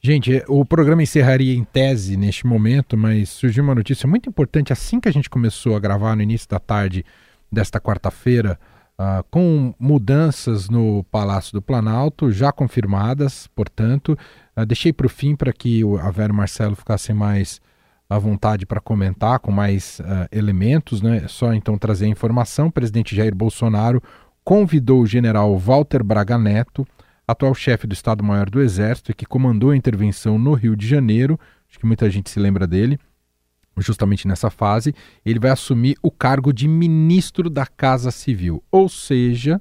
Gente, 0.00 0.44
o 0.46 0.64
programa 0.64 1.02
encerraria 1.02 1.54
em 1.54 1.64
tese 1.64 2.16
neste 2.16 2.46
momento, 2.46 2.96
mas 2.96 3.30
surgiu 3.30 3.64
uma 3.64 3.74
notícia 3.74 4.08
muito 4.08 4.28
importante 4.28 4.72
assim 4.72 5.00
que 5.00 5.08
a 5.08 5.12
gente 5.12 5.28
começou 5.28 5.74
a 5.74 5.80
gravar 5.80 6.14
no 6.14 6.22
início 6.22 6.48
da 6.48 6.60
tarde 6.60 7.04
desta 7.50 7.80
quarta-feira, 7.80 8.58
uh, 8.98 9.24
com 9.28 9.74
mudanças 9.78 10.68
no 10.68 11.02
Palácio 11.04 11.52
do 11.52 11.62
Planalto 11.62 12.30
já 12.30 12.52
confirmadas, 12.52 13.48
portanto, 13.48 14.16
uh, 14.56 14.64
deixei 14.64 14.92
para 14.92 15.06
o 15.06 15.10
fim 15.10 15.34
para 15.34 15.52
que 15.52 15.82
a 16.00 16.10
Vera 16.10 16.32
Marcelo 16.32 16.76
ficassem 16.76 17.14
mais 17.14 17.60
à 18.08 18.18
vontade 18.18 18.64
para 18.64 18.80
comentar 18.80 19.38
com 19.38 19.52
mais 19.52 20.00
uh, 20.00 20.26
elementos, 20.32 21.02
né? 21.02 21.18
É 21.24 21.28
só 21.28 21.52
então 21.52 21.76
trazer 21.76 22.06
a 22.06 22.08
informação. 22.08 22.68
O 22.68 22.72
presidente 22.72 23.14
Jair 23.14 23.34
Bolsonaro 23.34 24.02
convidou 24.42 25.02
o 25.02 25.06
general 25.06 25.56
Walter 25.58 26.02
Braga 26.02 26.38
Neto, 26.38 26.86
atual 27.26 27.54
chefe 27.54 27.86
do 27.86 27.92
Estado-Maior 27.92 28.48
do 28.48 28.62
Exército 28.62 29.10
e 29.10 29.14
que 29.14 29.26
comandou 29.26 29.70
a 29.70 29.76
intervenção 29.76 30.38
no 30.38 30.54
Rio 30.54 30.74
de 30.74 30.86
Janeiro. 30.86 31.38
Acho 31.68 31.78
que 31.78 31.86
muita 31.86 32.08
gente 32.08 32.30
se 32.30 32.40
lembra 32.40 32.66
dele. 32.66 32.98
Justamente 33.76 34.26
nessa 34.26 34.50
fase, 34.50 34.94
ele 35.24 35.38
vai 35.38 35.50
assumir 35.50 35.96
o 36.02 36.10
cargo 36.10 36.52
de 36.52 36.66
ministro 36.66 37.48
da 37.48 37.64
Casa 37.66 38.10
Civil, 38.10 38.62
ou 38.72 38.88
seja, 38.88 39.60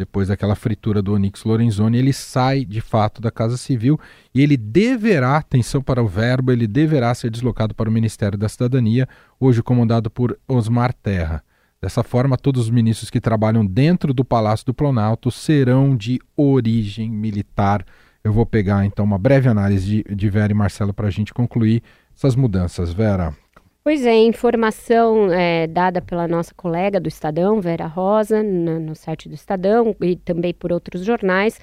depois 0.00 0.28
daquela 0.28 0.54
fritura 0.54 1.02
do 1.02 1.12
Onyx 1.12 1.44
Lorenzoni, 1.44 1.98
ele 1.98 2.12
sai 2.12 2.64
de 2.64 2.80
fato 2.80 3.20
da 3.20 3.30
Casa 3.30 3.58
Civil 3.58 4.00
e 4.34 4.40
ele 4.40 4.56
deverá, 4.56 5.36
atenção 5.36 5.82
para 5.82 6.02
o 6.02 6.08
verbo, 6.08 6.50
ele 6.50 6.66
deverá 6.66 7.14
ser 7.14 7.30
deslocado 7.30 7.74
para 7.74 7.88
o 7.88 7.92
Ministério 7.92 8.38
da 8.38 8.48
Cidadania, 8.48 9.06
hoje 9.38 9.62
comandado 9.62 10.10
por 10.10 10.38
Osmar 10.48 10.94
Terra. 10.94 11.44
Dessa 11.82 12.02
forma, 12.02 12.38
todos 12.38 12.62
os 12.62 12.70
ministros 12.70 13.10
que 13.10 13.20
trabalham 13.20 13.64
dentro 13.64 14.14
do 14.14 14.24
Palácio 14.24 14.64
do 14.64 14.72
Planalto 14.72 15.30
serão 15.30 15.94
de 15.94 16.18
origem 16.34 17.10
militar. 17.10 17.84
Eu 18.24 18.32
vou 18.32 18.46
pegar 18.46 18.86
então 18.86 19.04
uma 19.04 19.18
breve 19.18 19.50
análise 19.50 20.02
de, 20.02 20.14
de 20.14 20.30
Vera 20.30 20.50
e 20.50 20.54
Marcelo 20.54 20.94
para 20.94 21.08
a 21.08 21.10
gente 21.10 21.34
concluir 21.34 21.82
essas 22.16 22.34
mudanças. 22.34 22.90
Vera, 22.90 23.34
Pois 23.82 24.04
é, 24.04 24.14
informação 24.14 25.32
é, 25.32 25.66
dada 25.66 26.02
pela 26.02 26.28
nossa 26.28 26.54
colega 26.54 27.00
do 27.00 27.08
Estadão, 27.08 27.62
Vera 27.62 27.86
Rosa, 27.86 28.42
no, 28.42 28.78
no 28.78 28.94
site 28.94 29.26
do 29.26 29.34
Estadão 29.34 29.96
e 30.02 30.16
também 30.16 30.52
por 30.52 30.70
outros 30.70 31.02
jornais, 31.02 31.58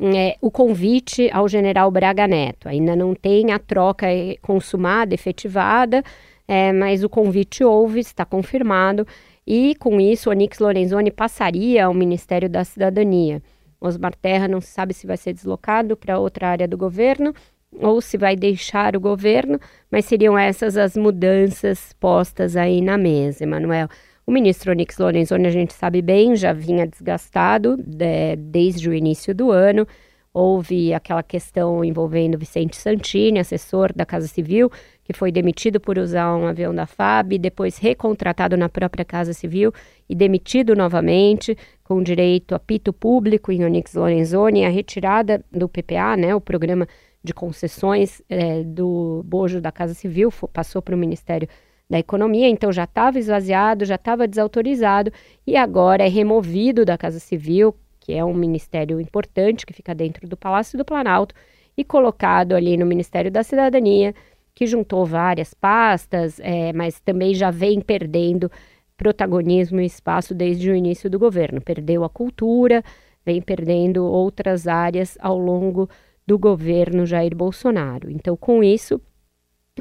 é, 0.00 0.38
o 0.40 0.50
convite 0.50 1.28
ao 1.30 1.46
general 1.46 1.90
Braga 1.90 2.26
Neto. 2.26 2.70
Ainda 2.70 2.96
não 2.96 3.14
tem 3.14 3.52
a 3.52 3.58
troca 3.58 4.06
consumada, 4.40 5.14
efetivada, 5.14 6.02
é, 6.46 6.72
mas 6.72 7.04
o 7.04 7.08
convite 7.08 7.62
houve, 7.62 8.00
está 8.00 8.24
confirmado, 8.24 9.06
e 9.46 9.74
com 9.74 10.00
isso 10.00 10.30
o 10.30 10.32
Onix 10.32 10.58
Lorenzoni 10.58 11.10
passaria 11.10 11.84
ao 11.84 11.92
Ministério 11.92 12.48
da 12.48 12.64
Cidadania. 12.64 13.42
Osmar 13.78 14.14
Terra 14.16 14.48
não 14.48 14.62
se 14.62 14.68
sabe 14.68 14.94
se 14.94 15.06
vai 15.06 15.18
ser 15.18 15.34
deslocado 15.34 15.98
para 15.98 16.18
outra 16.18 16.48
área 16.48 16.66
do 16.66 16.78
governo, 16.78 17.34
ou 17.72 18.00
se 18.00 18.16
vai 18.16 18.34
deixar 18.36 18.96
o 18.96 19.00
governo, 19.00 19.58
mas 19.90 20.04
seriam 20.04 20.38
essas 20.38 20.76
as 20.76 20.96
mudanças 20.96 21.92
postas 22.00 22.56
aí 22.56 22.80
na 22.80 22.96
mesa, 22.96 23.44
Emanuel. 23.44 23.88
O 24.26 24.30
ministro 24.30 24.72
Onyx 24.72 24.98
Lorenzoni, 24.98 25.46
a 25.46 25.50
gente 25.50 25.72
sabe 25.72 26.02
bem, 26.02 26.36
já 26.36 26.52
vinha 26.52 26.86
desgastado 26.86 27.76
de, 27.78 28.36
desde 28.36 28.88
o 28.88 28.94
início 28.94 29.34
do 29.34 29.50
ano. 29.50 29.86
houve 30.34 30.92
aquela 30.94 31.22
questão 31.22 31.82
envolvendo 31.82 32.38
Vicente 32.38 32.76
Santini, 32.76 33.40
assessor 33.40 33.92
da 33.94 34.04
Casa 34.04 34.28
Civil, 34.28 34.70
que 35.02 35.12
foi 35.12 35.32
demitido 35.32 35.80
por 35.80 35.98
usar 35.98 36.36
um 36.36 36.46
avião 36.46 36.74
da 36.74 36.86
FAB, 36.86 37.38
depois 37.38 37.78
recontratado 37.78 38.56
na 38.56 38.68
própria 38.68 39.04
Casa 39.04 39.32
Civil 39.32 39.72
e 40.08 40.14
demitido 40.14 40.76
novamente, 40.76 41.56
com 41.82 42.02
direito 42.02 42.54
a 42.54 42.58
pito 42.58 42.92
público 42.92 43.50
em 43.50 43.64
Onyx 43.64 43.94
Lorenzoni, 43.94 44.66
a 44.66 44.68
retirada 44.68 45.42
do 45.50 45.68
PPA, 45.68 46.16
né, 46.16 46.34
o 46.34 46.40
programa 46.40 46.86
de 47.22 47.34
concessões 47.34 48.22
é, 48.28 48.62
do 48.62 49.22
bojo 49.26 49.60
da 49.60 49.72
Casa 49.72 49.94
Civil, 49.94 50.32
passou 50.52 50.80
para 50.80 50.94
o 50.94 50.98
Ministério 50.98 51.48
da 51.88 51.98
Economia, 51.98 52.48
então 52.48 52.70
já 52.70 52.84
estava 52.84 53.18
esvaziado, 53.18 53.84
já 53.84 53.94
estava 53.94 54.28
desautorizado 54.28 55.10
e 55.46 55.56
agora 55.56 56.04
é 56.04 56.08
removido 56.08 56.84
da 56.84 56.98
Casa 56.98 57.18
Civil, 57.18 57.74
que 57.98 58.12
é 58.12 58.24
um 58.24 58.34
ministério 58.34 59.00
importante 59.00 59.64
que 59.66 59.72
fica 59.72 59.94
dentro 59.94 60.28
do 60.28 60.36
Palácio 60.36 60.78
do 60.78 60.84
Planalto, 60.84 61.34
e 61.76 61.84
colocado 61.84 62.54
ali 62.54 62.76
no 62.76 62.84
Ministério 62.84 63.30
da 63.30 63.44
Cidadania, 63.44 64.12
que 64.52 64.66
juntou 64.66 65.06
várias 65.06 65.54
pastas, 65.54 66.40
é, 66.40 66.72
mas 66.72 66.98
também 66.98 67.32
já 67.32 67.52
vem 67.52 67.80
perdendo 67.80 68.50
protagonismo 68.96 69.80
e 69.80 69.86
espaço 69.86 70.34
desde 70.34 70.68
o 70.70 70.74
início 70.74 71.08
do 71.08 71.20
governo. 71.20 71.60
Perdeu 71.60 72.02
a 72.02 72.08
cultura, 72.08 72.82
vem 73.24 73.40
perdendo 73.40 74.04
outras 74.04 74.66
áreas 74.66 75.16
ao 75.20 75.38
longo 75.38 75.88
do 76.28 76.38
governo 76.38 77.06
Jair 77.06 77.34
Bolsonaro. 77.34 78.10
Então, 78.10 78.36
com 78.36 78.62
isso, 78.62 79.00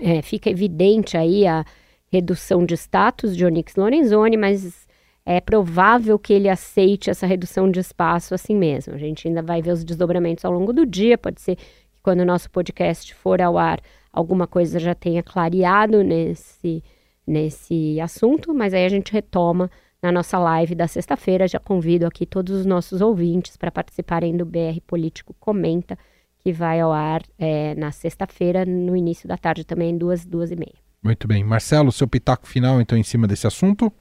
é, 0.02 0.22
fica 0.22 0.50
evidente 0.50 1.18
aí 1.18 1.46
a 1.46 1.66
redução 2.10 2.66
de 2.66 2.74
status 2.76 3.36
de 3.36 3.46
Onyx 3.46 3.76
Lorenzoni, 3.76 4.38
mas 4.38 4.88
é 5.26 5.42
provável 5.42 6.18
que 6.18 6.32
ele 6.32 6.48
aceite 6.48 7.10
essa 7.10 7.28
redução 7.28 7.70
de 7.70 7.82
espaço 7.82 8.34
assim 8.34 8.56
mesmo. 8.56 8.94
A 8.94 8.98
gente 8.98 9.28
ainda 9.28 9.42
vai 9.42 9.62
ver 9.62 9.72
os 9.72 9.84
desdobramentos 9.84 10.46
ao 10.46 10.54
longo 10.54 10.72
do 10.72 10.86
dia, 10.86 11.18
pode 11.18 11.42
ser 11.42 11.58
que 11.58 12.02
quando 12.02 12.22
o 12.22 12.26
nosso 12.26 12.50
podcast 12.50 13.14
for 13.14 13.42
ao 13.42 13.58
ar, 13.58 13.82
alguma 14.14 14.48
coisa 14.48 14.80
já 14.80 14.96
tenha 14.96 15.22
clareado 15.22 16.02
nesse, 16.02 16.82
nesse 17.28 18.00
assunto, 18.00 18.54
mas 18.54 18.74
aí 18.74 18.86
a 18.86 18.90
gente 18.90 19.12
retoma 19.12 19.70
na 20.02 20.14
nossa 20.14 20.40
live 20.40 20.76
da 20.76 20.88
sexta-feira. 20.88 21.46
Já 21.46 21.60
convido 21.60 22.08
aqui 22.08 22.26
todos 22.26 22.60
os 22.60 22.66
nossos 22.66 23.02
ouvintes 23.02 23.58
para 23.58 23.70
participarem 23.70 24.38
do 24.38 24.46
BR 24.46 24.80
Político 24.88 25.36
Comenta, 25.38 26.00
que 26.48 26.54
vai 26.54 26.80
ao 26.80 26.94
ar 26.94 27.24
é, 27.38 27.76
na 27.76 27.92
sexta-feira, 27.92 28.64
no 28.66 28.96
início 28.96 29.28
da 29.28 29.36
tarde 29.36 29.66
também, 29.66 29.98
duas, 29.98 30.26
duas 30.26 30.50
e 30.50 30.56
meia. 30.56 30.76
Muito 31.04 31.28
bem. 31.28 31.44
Marcelo, 31.44 31.92
seu 31.92 32.08
pitaco 32.08 32.48
final, 32.48 32.80
então, 32.80 32.98
em 32.98 33.04
cima 33.04 33.28
desse 33.28 33.46
assunto? 33.46 33.92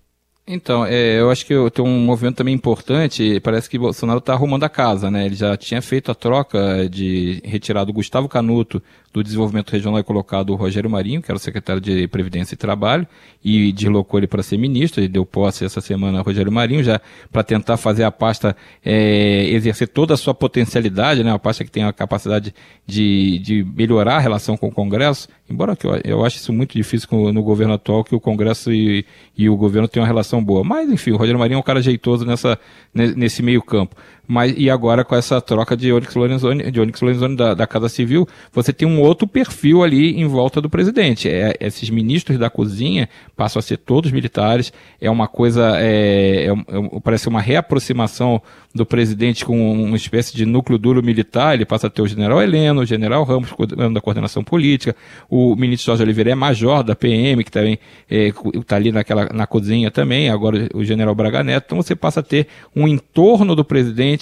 Então, 0.49 0.87
é, 0.87 1.19
eu 1.19 1.29
acho 1.29 1.45
que 1.45 1.55
tem 1.73 1.85
um 1.85 2.05
movimento 2.05 2.37
também 2.37 2.55
importante. 2.55 3.41
Parece 3.41 3.69
que 3.69 3.77
Bolsonaro 3.77 4.21
está 4.21 4.33
arrumando 4.33 4.63
a 4.63 4.69
casa, 4.69 5.11
né? 5.11 5.27
Ele 5.27 5.35
já 5.35 5.57
tinha 5.57 5.83
feito 5.83 6.09
a 6.13 6.15
troca 6.15 6.89
de 6.89 7.43
retirado 7.45 7.93
Gustavo 7.93 8.29
Canuto 8.29 8.81
do 9.13 9.25
Desenvolvimento 9.25 9.71
Regional 9.71 9.99
e 9.99 10.05
colocado 10.05 10.51
o 10.51 10.55
Rogério 10.55 10.89
Marinho, 10.89 11.21
que 11.21 11.29
era 11.29 11.37
o 11.37 11.41
secretário 11.41 11.81
de 11.81 12.07
Previdência 12.07 12.55
e 12.55 12.57
Trabalho, 12.57 13.09
e 13.45 13.73
deslocou 13.73 14.21
ele 14.21 14.29
para 14.29 14.41
ser 14.41 14.57
ministro. 14.57 15.01
Ele 15.01 15.09
deu 15.09 15.27
posse 15.27 15.65
essa 15.65 15.81
semana 15.81 16.21
a 16.21 16.23
Rogério 16.23 16.53
Marinho, 16.53 16.85
já 16.85 17.01
para 17.33 17.43
tentar 17.43 17.77
fazer 17.77 18.05
a 18.05 18.13
pasta 18.13 18.57
é, 18.85 19.49
exercer 19.49 19.89
toda 19.89 20.15
a 20.15 20.17
sua 20.17 20.33
potencialidade, 20.33 21.25
né? 21.25 21.33
Uma 21.33 21.41
pasta 21.41 21.65
que 21.65 21.71
tem 21.73 21.83
a 21.83 21.93
capacidade 21.93 22.55
de, 22.87 23.41
de 23.41 23.65
melhorar 23.65 24.17
a 24.17 24.21
relação 24.21 24.57
com 24.57 24.69
o 24.69 24.73
Congresso. 24.73 25.29
Embora 25.49 25.77
eu, 25.83 26.01
eu 26.05 26.25
acho 26.25 26.37
isso 26.37 26.53
muito 26.53 26.77
difícil 26.77 27.09
no 27.33 27.43
governo 27.43 27.75
atual, 27.75 28.03
que 28.03 28.15
o 28.15 28.21
Congresso 28.21 28.73
e, 28.73 29.07
e 29.37 29.49
o 29.49 29.57
governo 29.57 29.87
tenham 29.87 30.03
uma 30.03 30.09
relação 30.09 30.43
boa. 30.43 30.65
Mas, 30.65 30.91
enfim, 30.91 31.13
o 31.13 31.17
Rogério 31.17 31.39
Marinho 31.39 31.57
é 31.57 31.61
um 31.61 31.63
cara 31.63 31.81
jeitoso 31.81 32.25
nessa, 32.25 32.59
nesse 32.93 33.43
meio 33.43 33.63
campo. 33.63 33.95
Mas, 34.29 34.55
e 34.57 34.69
agora 34.69 35.05
com 35.05 35.15
essa 35.15 35.41
troca 35.41 35.77
de 35.77 35.93
Onyx 35.93 36.15
Lorenzoni, 36.15 36.71
de 36.71 36.81
Onyx 36.81 37.01
Lorenzoni 37.01 37.37
da, 37.37 37.55
da 37.55 37.67
Casa 37.67 37.89
Civil, 37.89 38.27
você 38.53 38.73
tem 38.73 38.87
um 38.87 39.01
outro 39.01 39.27
perfil 39.27 39.83
ali 39.83 40.19
em 40.19 40.27
volta 40.27 40.61
do 40.61 40.69
presidente. 40.69 41.29
É, 41.29 41.55
esses 41.61 41.89
ministros 41.91 42.39
da 42.39 42.51
cozinha 42.51 43.09
passam 43.37 43.61
a 43.61 43.63
ser 43.63 43.77
todos 43.77 44.11
militares. 44.11 44.73
É 45.01 45.09
uma 45.09 45.29
coisa, 45.29 45.79
é, 45.79 46.47
é, 46.47 46.51
é, 46.51 47.01
parece 47.03 47.29
uma 47.29 47.41
reaproximação 47.41 48.43
do 48.75 48.85
presidente 48.85 49.45
com 49.45 49.73
uma 49.73 49.97
espécie 49.97 50.37
de 50.37 50.45
núcleo 50.45 50.79
duro 50.79 51.03
militar. 51.03 51.55
Ele 51.55 51.65
passa 51.65 51.87
a 51.87 51.91
ter 51.91 52.03
o 52.03 52.07
general 52.07 52.43
Heleno, 52.43 52.83
o 52.83 52.87
general 52.87 53.23
Ramos, 53.25 53.51
da 53.93 54.01
coordenação 54.01 54.43
política. 54.43 54.95
O 55.31 55.55
ministro 55.55 55.87
Jorge 55.87 56.03
Oliveira 56.03 56.31
é 56.31 56.35
major 56.35 56.83
da 56.83 56.95
PM, 56.95 57.45
que 57.45 57.51
também 57.51 57.79
está 58.11 58.77
é, 58.77 58.79
ali 58.79 58.93
naquela, 58.93 59.29
na 59.33 59.47
cozinha 59.47 59.91
também. 59.91 60.29
Agora 60.31 60.69
o 60.75 60.85
general 60.85 61.15
Braga 61.15 61.45
Neto. 61.45 61.65
Então 61.67 61.83
você 61.83 61.95
passa 61.95 62.21
a 62.21 62.23
ter 62.23 62.49
um 62.75 62.87
entorno 62.89 63.55
do 63.55 63.65
presidente 63.65 64.16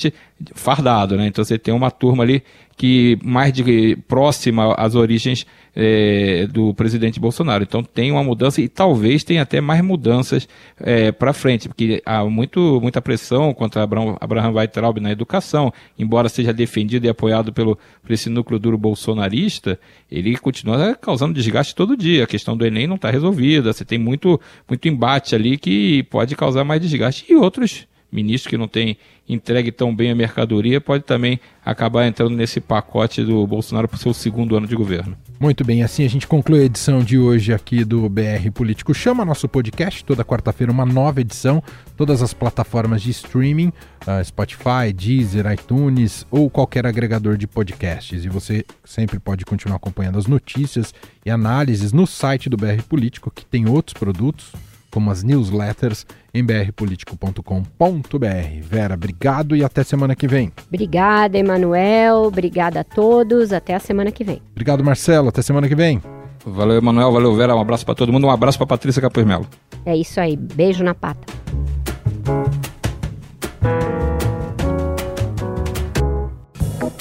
fardado, 0.55 1.17
né? 1.17 1.27
Então 1.27 1.45
você 1.45 1.59
tem 1.59 1.73
uma 1.73 1.91
turma 1.91 2.23
ali 2.23 2.43
que 2.77 3.19
mais 3.23 3.53
de 3.53 3.97
próxima 4.09 4.75
às 4.75 4.95
origens 4.95 5.47
é, 5.77 6.47
do 6.49 6.75
presidente 6.75 7.21
Bolsonaro. 7.21 7.63
Então 7.63 7.83
tem 7.83 8.11
uma 8.11 8.23
mudança 8.23 8.61
e 8.61 8.69
talvez 8.69 9.23
tenha 9.25 9.43
até 9.43 9.61
mais 9.61 9.83
mudanças 9.83 10.49
é, 10.81 11.13
para 11.13 11.33
frente, 11.33 11.69
porque 11.69 12.03
há 12.05 12.25
muito, 12.25 12.81
muita 12.81 13.01
pressão 13.01 13.55
contra 13.55 13.83
Abraham, 13.83 14.17
Abraham 14.21 14.53
Weitraub 14.53 15.01
na 15.01 15.13
educação, 15.13 15.73
embora 15.99 16.29
seja 16.29 16.53
defendido 16.53 17.07
e 17.07 17.09
apoiado 17.09 17.53
pelo, 17.53 17.79
por 18.03 18.13
esse 18.13 18.29
núcleo 18.29 18.59
duro 18.59 18.79
bolsonarista, 18.79 19.79
ele 20.11 20.37
continua 20.37 20.95
causando 20.95 21.35
desgaste 21.35 21.75
todo 21.75 21.97
dia. 21.97 22.25
A 22.25 22.29
questão 22.29 22.57
do 22.57 22.67
Enem 22.67 22.87
não 22.87 22.97
está 22.97 23.11
resolvida, 23.11 23.73
você 23.73 23.85
tem 23.85 23.99
muito, 23.99 24.41
muito 24.69 24.89
embate 24.89 25.35
ali 25.35 25.57
que 25.57 26.03
pode 26.05 26.35
causar 26.35 26.65
mais 26.65 26.81
desgaste 26.81 27.25
e 27.29 27.37
outros 27.37 27.87
ministro 28.15 28.49
que 28.49 28.57
não 28.57 28.69
tem 28.69 28.97
entregue 29.29 29.73
tão 29.73 29.95
bem 29.95 30.11
a 30.11 30.15
mercadoria 30.15 30.81
pode 30.81 31.03
também 31.03 31.41
acabar 31.65 32.07
entrando 32.07 32.37
nesse 32.37 32.61
pacote 32.61 33.25
do 33.25 33.47
Bolsonaro 33.47 33.89
para 33.89 33.97
o 33.97 33.99
seu 33.99 34.15
segundo 34.15 34.57
ano 34.57 34.67
de 34.67 34.77
governo. 34.77 35.17
Muito 35.41 35.65
bem, 35.65 35.83
assim 35.83 36.05
a 36.05 36.09
gente 36.09 36.27
conclui 36.27 36.61
a 36.61 36.65
edição 36.65 37.03
de 37.03 37.19
hoje 37.19 37.53
aqui 37.53 37.85
do 37.85 38.09
BR 38.09 38.51
Político 38.53 38.95
Chama, 38.95 39.25
nosso 39.25 39.49
podcast, 39.49 40.05
toda 40.05 40.25
quarta-feira 40.25 40.71
uma 40.71 40.87
nova 40.87 41.21
edição, 41.21 41.63
todas 41.97 42.23
as 42.23 42.33
plataformas 42.33 43.03
de 43.03 43.11
streaming, 43.11 43.69
uh, 44.07 44.25
Spotify, 44.25 44.93
Deezer, 44.95 45.51
iTunes 45.53 46.27
ou 46.31 46.49
qualquer 46.49 46.87
agregador 46.87 47.37
de 47.37 47.47
podcasts. 47.47 48.25
E 48.25 48.29
você 48.29 48.65
sempre 48.85 49.19
pode 49.19 49.45
continuar 49.45 49.77
acompanhando 49.77 50.19
as 50.19 50.27
notícias 50.27 50.95
e 51.25 51.31
análises 51.31 51.93
no 51.93 52.07
site 52.07 52.49
do 52.49 52.57
BR 52.57 52.83
Político, 52.89 53.31
que 53.31 53.45
tem 53.45 53.69
outros 53.69 53.95
produtos 53.95 54.53
como 54.95 55.11
as 55.11 55.25
newsletters 55.25 56.07
em 56.33 56.45
brpolitico.com.br. 56.45 58.61
Vera, 58.63 58.95
obrigado 58.95 59.57
e 59.57 59.65
até 59.65 59.83
semana 59.83 60.15
que 60.15 60.29
vem. 60.29 60.53
Obrigada, 60.69 61.37
Emanuel. 61.37 62.23
Obrigada 62.23 62.81
a 62.81 62.85
todos. 62.85 63.53
Até 63.53 63.75
a 63.75 63.81
semana 63.81 64.13
que 64.13 64.23
vem. 64.23 64.41
Obrigado, 64.53 64.85
Marcelo. 64.85 65.31
Até 65.31 65.43
semana 65.43 65.69
que 65.69 65.75
vem. 65.75 66.01
Valeu, 66.47 66.79
Emanuel. 66.79 67.11
Valeu, 67.11 67.35
Vera. 67.35 67.57
Um 67.57 67.61
abraço 67.61 67.85
para 67.85 67.97
todo 67.97 68.13
mundo. 68.13 68.29
Um 68.29 68.31
abraço 68.31 68.57
para 68.57 68.69
Patrícia 68.69 69.03
Capuz 69.03 69.27
Melo. 69.27 69.49
É 69.85 69.97
isso 69.97 70.21
aí. 70.21 70.37
Beijo 70.37 70.85
na 70.85 70.95
pata. 70.95 71.27